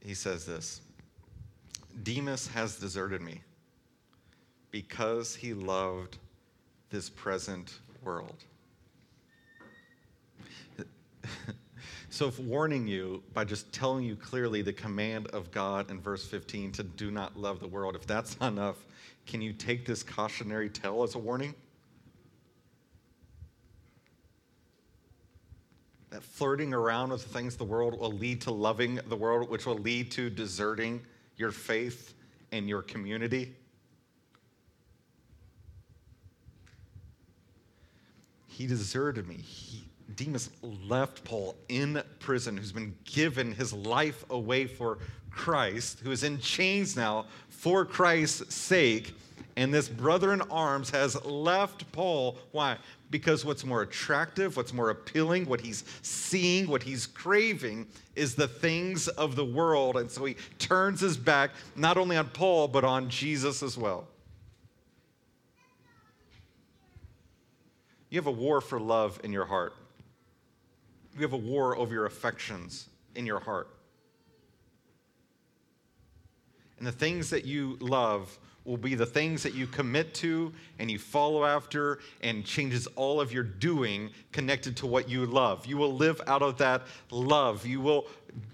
he 0.00 0.14
says 0.14 0.46
this 0.46 0.80
Demas 2.02 2.46
has 2.48 2.78
deserted 2.78 3.20
me 3.20 3.40
because 4.70 5.34
he 5.34 5.54
loved 5.54 6.18
this 6.90 7.10
present 7.10 7.78
world. 8.02 8.44
so, 12.10 12.28
if 12.28 12.38
warning 12.38 12.86
you 12.86 13.22
by 13.32 13.44
just 13.44 13.72
telling 13.72 14.04
you 14.04 14.16
clearly 14.16 14.62
the 14.62 14.72
command 14.72 15.26
of 15.28 15.50
God 15.50 15.90
in 15.90 16.00
verse 16.00 16.26
15 16.26 16.72
to 16.72 16.82
do 16.82 17.10
not 17.10 17.36
love 17.36 17.60
the 17.60 17.68
world, 17.68 17.94
if 17.94 18.06
that's 18.06 18.38
not 18.40 18.52
enough, 18.52 18.76
can 19.26 19.40
you 19.40 19.52
take 19.52 19.86
this 19.86 20.02
cautionary 20.02 20.70
tale 20.70 21.02
as 21.02 21.14
a 21.14 21.18
warning? 21.18 21.54
that 26.10 26.24
flirting 26.24 26.74
around 26.74 27.10
with 27.10 27.22
the 27.22 27.28
things 27.28 27.54
of 27.54 27.58
the 27.58 27.64
world 27.64 27.98
will 27.98 28.12
lead 28.12 28.40
to 28.42 28.50
loving 28.50 29.00
the 29.08 29.16
world, 29.16 29.48
which 29.48 29.64
will 29.64 29.78
lead 29.78 30.10
to 30.10 30.28
deserting 30.28 31.00
your 31.36 31.52
faith 31.52 32.14
and 32.52 32.68
your 32.68 32.82
community. 32.82 33.54
He 38.60 38.66
deserted 38.66 39.26
me. 39.26 39.36
He, 39.36 39.88
Demas 40.16 40.50
left 40.86 41.24
Paul 41.24 41.56
in 41.70 42.02
prison, 42.18 42.58
who's 42.58 42.72
been 42.72 42.94
given 43.04 43.52
his 43.52 43.72
life 43.72 44.22
away 44.28 44.66
for 44.66 44.98
Christ, 45.30 46.00
who 46.00 46.10
is 46.10 46.24
in 46.24 46.38
chains 46.40 46.94
now 46.94 47.24
for 47.48 47.86
Christ's 47.86 48.54
sake. 48.54 49.14
And 49.56 49.72
this 49.72 49.88
brother 49.88 50.34
in 50.34 50.42
arms 50.42 50.90
has 50.90 51.24
left 51.24 51.90
Paul. 51.92 52.36
Why? 52.52 52.76
because 53.10 53.46
what's 53.46 53.64
more 53.64 53.82
attractive, 53.82 54.56
what's 54.56 54.74
more 54.74 54.90
appealing, 54.90 55.46
what 55.46 55.60
he's 55.60 55.82
seeing, 56.02 56.68
what 56.68 56.82
he's 56.82 57.06
craving 57.06 57.86
is 58.14 58.34
the 58.34 58.46
things 58.46 59.08
of 59.08 59.36
the 59.36 59.44
world. 59.44 59.96
And 59.96 60.08
so 60.08 60.26
he 60.26 60.36
turns 60.58 61.00
his 61.00 61.16
back 61.16 61.50
not 61.74 61.96
only 61.96 62.16
on 62.16 62.28
Paul, 62.28 62.68
but 62.68 62.84
on 62.84 63.08
Jesus 63.08 63.62
as 63.62 63.76
well. 63.76 64.06
You 68.10 68.18
have 68.18 68.26
a 68.26 68.32
war 68.32 68.60
for 68.60 68.78
love 68.78 69.20
in 69.24 69.32
your 69.32 69.46
heart. 69.46 69.74
You 71.16 71.22
have 71.22 71.32
a 71.32 71.38
war 71.38 71.76
over 71.76 71.94
your 71.94 72.06
affections 72.06 72.88
in 73.14 73.24
your 73.24 73.40
heart. 73.40 73.68
And 76.78 76.86
the 76.86 76.92
things 76.92 77.30
that 77.30 77.44
you 77.44 77.76
love 77.80 78.38
will 78.64 78.76
be 78.76 78.94
the 78.94 79.06
things 79.06 79.42
that 79.42 79.54
you 79.54 79.66
commit 79.66 80.12
to 80.14 80.52
and 80.78 80.90
you 80.90 80.98
follow 80.98 81.44
after 81.44 81.98
and 82.22 82.44
changes 82.44 82.86
all 82.88 83.20
of 83.20 83.32
your 83.32 83.42
doing 83.42 84.10
connected 84.32 84.76
to 84.78 84.86
what 84.86 85.08
you 85.08 85.26
love. 85.26 85.66
You 85.66 85.76
will 85.76 85.94
live 85.94 86.20
out 86.26 86.42
of 86.42 86.58
that 86.58 86.82
love. 87.10 87.66
You 87.66 87.80
will 87.80 88.06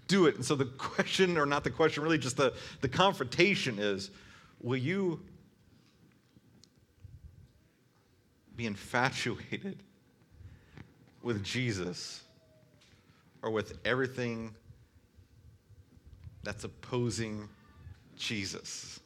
do 0.07 0.27
it. 0.27 0.37
And 0.37 0.45
so 0.45 0.55
the 0.55 0.65
question, 0.79 1.37
or 1.39 1.47
not 1.47 1.65
the 1.65 1.71
question, 1.71 2.03
really 2.03 2.19
just 2.19 2.37
the, 2.37 2.55
the 2.81 2.89
confrontation 2.89 3.79
is 3.79 4.11
will 4.61 4.77
you 4.77 5.21
be 8.57 8.67
infatuated 8.67 9.83
with 11.23 11.45
Jesus 11.45 12.23
or 13.43 13.51
with 13.51 13.79
everything 13.85 14.55
that's 16.43 16.65
opposing 16.65 17.49
Jesus. 18.17 19.01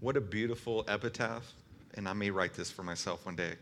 What 0.00 0.16
a 0.16 0.20
beautiful 0.20 0.84
epitaph. 0.86 1.50
And 1.94 2.08
I 2.08 2.12
may 2.12 2.30
write 2.30 2.54
this 2.54 2.70
for 2.70 2.82
myself 2.82 3.24
one 3.24 3.36
day. 3.36 3.54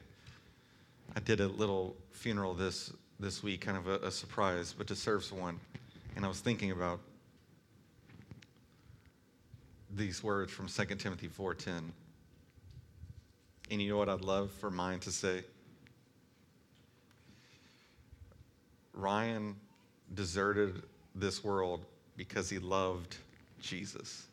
I 1.15 1.21
did 1.21 1.41
a 1.41 1.47
little 1.47 1.95
funeral 2.11 2.55
this, 2.55 2.93
this 3.21 3.43
week, 3.43 3.61
kind 3.61 3.77
of 3.77 3.87
a, 3.87 4.07
a 4.07 4.11
surprise, 4.11 4.75
but 4.77 4.87
to 4.89 4.97
serve 4.97 5.23
someone. 5.25 5.61
And 6.17 6.25
I 6.25 6.29
was 6.29 6.41
thinking 6.41 6.73
about 6.73 7.01
these 9.95 10.23
words 10.23 10.51
from 10.51 10.69
2 10.69 10.85
Timothy 10.97 11.29
4:10. 11.29 11.93
And 13.73 13.81
you 13.81 13.89
know 13.89 13.97
what 13.97 14.11
I'd 14.11 14.21
love 14.21 14.51
for 14.51 14.71
mine 14.71 15.01
to 15.01 15.11
say? 15.11 15.45
Ryan 18.93 19.57
deserted 20.13 20.83
this 21.15 21.43
world 21.43 21.87
because 22.19 22.51
he 22.51 22.59
loved 22.59 23.17
Jesus. 23.63 24.27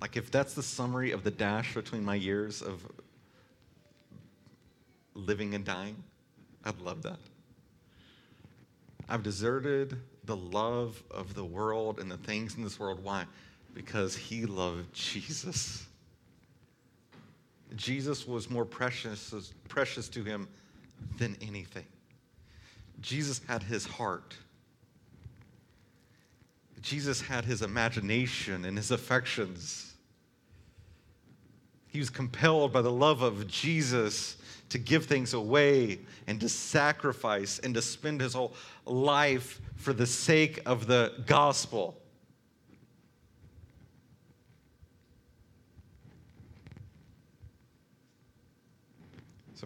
Like, 0.00 0.16
if 0.16 0.30
that's 0.30 0.54
the 0.54 0.62
summary 0.62 1.12
of 1.12 1.22
the 1.22 1.30
dash 1.30 1.74
between 1.74 2.02
my 2.02 2.14
years 2.14 2.62
of 2.62 2.80
living 5.12 5.52
and 5.52 5.66
dying, 5.66 6.02
I'd 6.64 6.80
love 6.80 7.02
that. 7.02 7.18
I've 9.06 9.22
deserted 9.22 9.98
the 10.24 10.36
love 10.36 11.02
of 11.10 11.34
the 11.34 11.44
world 11.44 11.98
and 11.98 12.10
the 12.10 12.16
things 12.16 12.56
in 12.56 12.64
this 12.64 12.80
world. 12.80 13.04
Why? 13.04 13.26
Because 13.76 14.16
he 14.16 14.46
loved 14.46 14.90
Jesus. 14.94 15.86
Jesus 17.76 18.26
was 18.26 18.48
more 18.48 18.64
precious, 18.64 19.52
precious 19.68 20.08
to 20.08 20.24
him 20.24 20.48
than 21.18 21.36
anything. 21.42 21.84
Jesus 23.02 23.42
had 23.46 23.62
his 23.62 23.84
heart. 23.84 24.34
Jesus 26.80 27.20
had 27.20 27.44
his 27.44 27.60
imagination 27.60 28.64
and 28.64 28.78
his 28.78 28.90
affections. 28.90 29.92
He 31.88 31.98
was 31.98 32.08
compelled 32.08 32.72
by 32.72 32.80
the 32.80 32.90
love 32.90 33.20
of 33.20 33.46
Jesus 33.46 34.38
to 34.70 34.78
give 34.78 35.04
things 35.04 35.34
away 35.34 35.98
and 36.26 36.40
to 36.40 36.48
sacrifice 36.48 37.58
and 37.58 37.74
to 37.74 37.82
spend 37.82 38.22
his 38.22 38.32
whole 38.32 38.54
life 38.86 39.60
for 39.76 39.92
the 39.92 40.06
sake 40.06 40.62
of 40.64 40.86
the 40.86 41.12
gospel. 41.26 42.00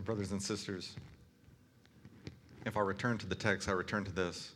So, 0.00 0.04
brothers 0.04 0.32
and 0.32 0.42
sisters, 0.42 0.96
if 2.64 2.78
I 2.78 2.80
return 2.80 3.18
to 3.18 3.26
the 3.26 3.34
text, 3.34 3.68
I 3.68 3.72
return 3.72 4.02
to 4.04 4.10
this. 4.10 4.52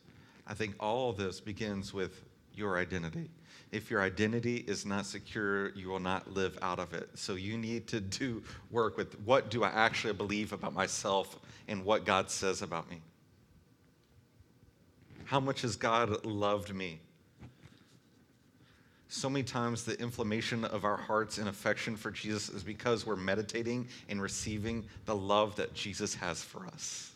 I 0.46 0.54
think 0.54 0.74
all 0.80 1.10
of 1.10 1.18
this 1.18 1.38
begins 1.38 1.92
with 1.92 2.24
your 2.54 2.78
identity. 2.78 3.28
If 3.70 3.90
your 3.90 4.00
identity 4.00 4.64
is 4.66 4.86
not 4.86 5.04
secure, 5.04 5.68
you 5.72 5.90
will 5.90 6.00
not 6.00 6.32
live 6.32 6.58
out 6.62 6.78
of 6.78 6.94
it. 6.94 7.10
So 7.12 7.34
you 7.34 7.58
need 7.58 7.86
to 7.88 8.00
do 8.00 8.42
work 8.70 8.96
with 8.96 9.20
what 9.20 9.50
do 9.50 9.64
I 9.64 9.68
actually 9.68 10.14
believe 10.14 10.54
about 10.54 10.72
myself 10.72 11.38
and 11.68 11.84
what 11.84 12.06
God 12.06 12.30
says 12.30 12.62
about 12.62 12.88
me. 12.88 13.02
How 15.26 15.40
much 15.40 15.60
has 15.60 15.76
God 15.76 16.24
loved 16.24 16.74
me? 16.74 17.00
So 19.14 19.30
many 19.30 19.44
times, 19.44 19.84
the 19.84 19.96
inflammation 20.00 20.64
of 20.64 20.84
our 20.84 20.96
hearts 20.96 21.38
and 21.38 21.48
affection 21.48 21.94
for 21.94 22.10
Jesus 22.10 22.48
is 22.48 22.64
because 22.64 23.06
we're 23.06 23.14
meditating 23.14 23.86
and 24.08 24.20
receiving 24.20 24.84
the 25.04 25.14
love 25.14 25.54
that 25.54 25.72
Jesus 25.72 26.16
has 26.16 26.42
for 26.42 26.66
us. 26.66 27.12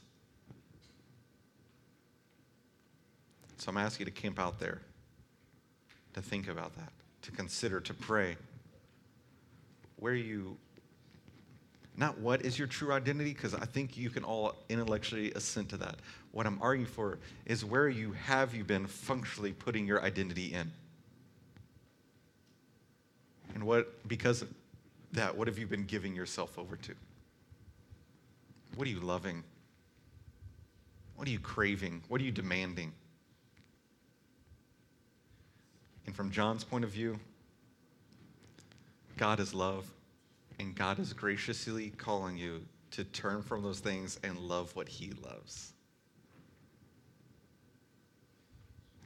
So 3.57 3.71
I'm 3.71 3.77
asking 3.79 4.07
you 4.07 4.13
to 4.13 4.21
camp 4.21 4.39
out 4.39 4.61
there, 4.61 4.81
to 6.15 6.23
think 6.23 6.47
about 6.47 6.73
that, 6.77 6.93
to 7.23 7.33
consider, 7.33 7.81
to 7.81 7.93
pray. 7.93 8.37
Where 9.97 10.15
you, 10.15 10.57
not 11.97 12.17
what 12.21 12.43
is 12.43 12.57
your 12.57 12.69
true 12.69 12.93
identity, 12.93 13.33
because 13.33 13.57
I 13.57 13.65
think 13.65 13.97
you 13.97 14.09
can 14.09 14.23
all 14.23 14.55
intellectually 14.69 15.33
assent 15.33 15.69
to 15.71 15.77
that. 15.79 15.97
What 16.31 16.47
I'm 16.47 16.63
arguing 16.63 16.87
for 16.87 17.19
is 17.45 17.65
where 17.65 17.89
you 17.89 18.13
have 18.13 18.55
you 18.55 18.63
been 18.63 18.87
functionally 18.87 19.53
putting 19.53 19.85
your 19.85 20.01
identity 20.01 20.55
in. 20.55 20.71
And 23.59 23.67
what, 23.67 24.07
because 24.07 24.41
of 24.41 24.49
that, 25.15 25.37
what 25.37 25.49
have 25.49 25.59
you 25.59 25.67
been 25.67 25.83
giving 25.83 26.15
yourself 26.15 26.57
over 26.57 26.77
to? 26.77 26.95
What 28.77 28.87
are 28.87 28.91
you 28.91 29.01
loving? 29.01 29.43
What 31.17 31.27
are 31.27 31.31
you 31.33 31.41
craving? 31.41 32.05
What 32.07 32.21
are 32.21 32.25
you 32.25 32.31
demanding? 32.31 32.93
And 36.07 36.15
from 36.15 36.31
John's 36.31 36.63
point 36.63 36.85
of 36.85 36.91
view, 36.91 37.19
God 39.17 39.41
is 39.41 39.53
love, 39.53 39.91
and 40.61 40.73
God 40.73 41.01
is 41.01 41.13
graciously 41.13 41.91
calling 41.91 42.37
you 42.37 42.63
to 42.93 43.03
turn 43.03 43.43
from 43.43 43.65
those 43.65 43.81
things 43.81 44.21
and 44.23 44.39
love 44.39 44.71
what 44.77 44.89
He 44.89 45.11
loves. 45.25 45.73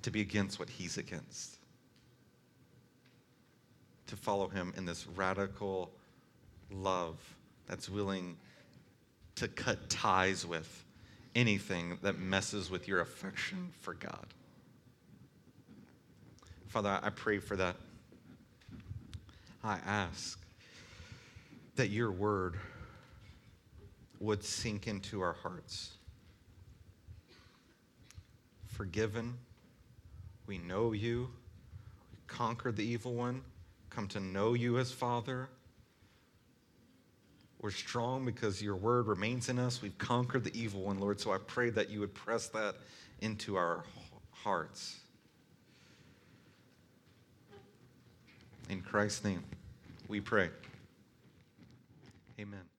To 0.02 0.10
be 0.10 0.20
against 0.20 0.58
what 0.58 0.68
He's 0.68 0.98
against. 0.98 1.56
To 4.12 4.16
follow 4.18 4.48
Him 4.48 4.74
in 4.76 4.84
this 4.84 5.06
radical 5.16 5.90
love 6.70 7.16
that's 7.66 7.88
willing 7.88 8.36
to 9.36 9.48
cut 9.48 9.88
ties 9.88 10.44
with 10.44 10.84
anything 11.34 11.96
that 12.02 12.18
messes 12.18 12.70
with 12.70 12.86
your 12.86 13.00
affection 13.00 13.72
for 13.80 13.94
God. 13.94 14.26
Father, 16.66 17.00
I 17.02 17.08
pray 17.08 17.38
for 17.38 17.56
that. 17.56 17.76
I 19.64 19.78
ask 19.86 20.38
that 21.76 21.88
your 21.88 22.12
word 22.12 22.56
would 24.20 24.44
sink 24.44 24.88
into 24.88 25.22
our 25.22 25.32
hearts. 25.32 25.92
Forgiven, 28.66 29.38
we 30.46 30.58
know 30.58 30.92
you, 30.92 31.30
we 32.12 32.18
conquered 32.26 32.76
the 32.76 32.84
evil 32.84 33.14
one, 33.14 33.40
come 33.94 34.08
to 34.08 34.20
know 34.20 34.54
you 34.54 34.78
as 34.78 34.90
Father. 34.90 35.48
We're 37.60 37.70
strong 37.70 38.24
because 38.24 38.62
your 38.62 38.74
word 38.74 39.06
remains 39.06 39.48
in 39.48 39.58
us. 39.58 39.82
We've 39.82 39.96
conquered 39.98 40.44
the 40.44 40.58
evil 40.58 40.82
one, 40.82 40.98
Lord. 40.98 41.20
So 41.20 41.32
I 41.32 41.38
pray 41.38 41.70
that 41.70 41.90
you 41.90 42.00
would 42.00 42.14
press 42.14 42.48
that 42.48 42.74
into 43.20 43.56
our 43.56 43.84
hearts. 44.32 44.98
In 48.68 48.80
Christ's 48.80 49.24
name, 49.24 49.44
we 50.08 50.20
pray. 50.20 50.48
Amen. 52.40 52.71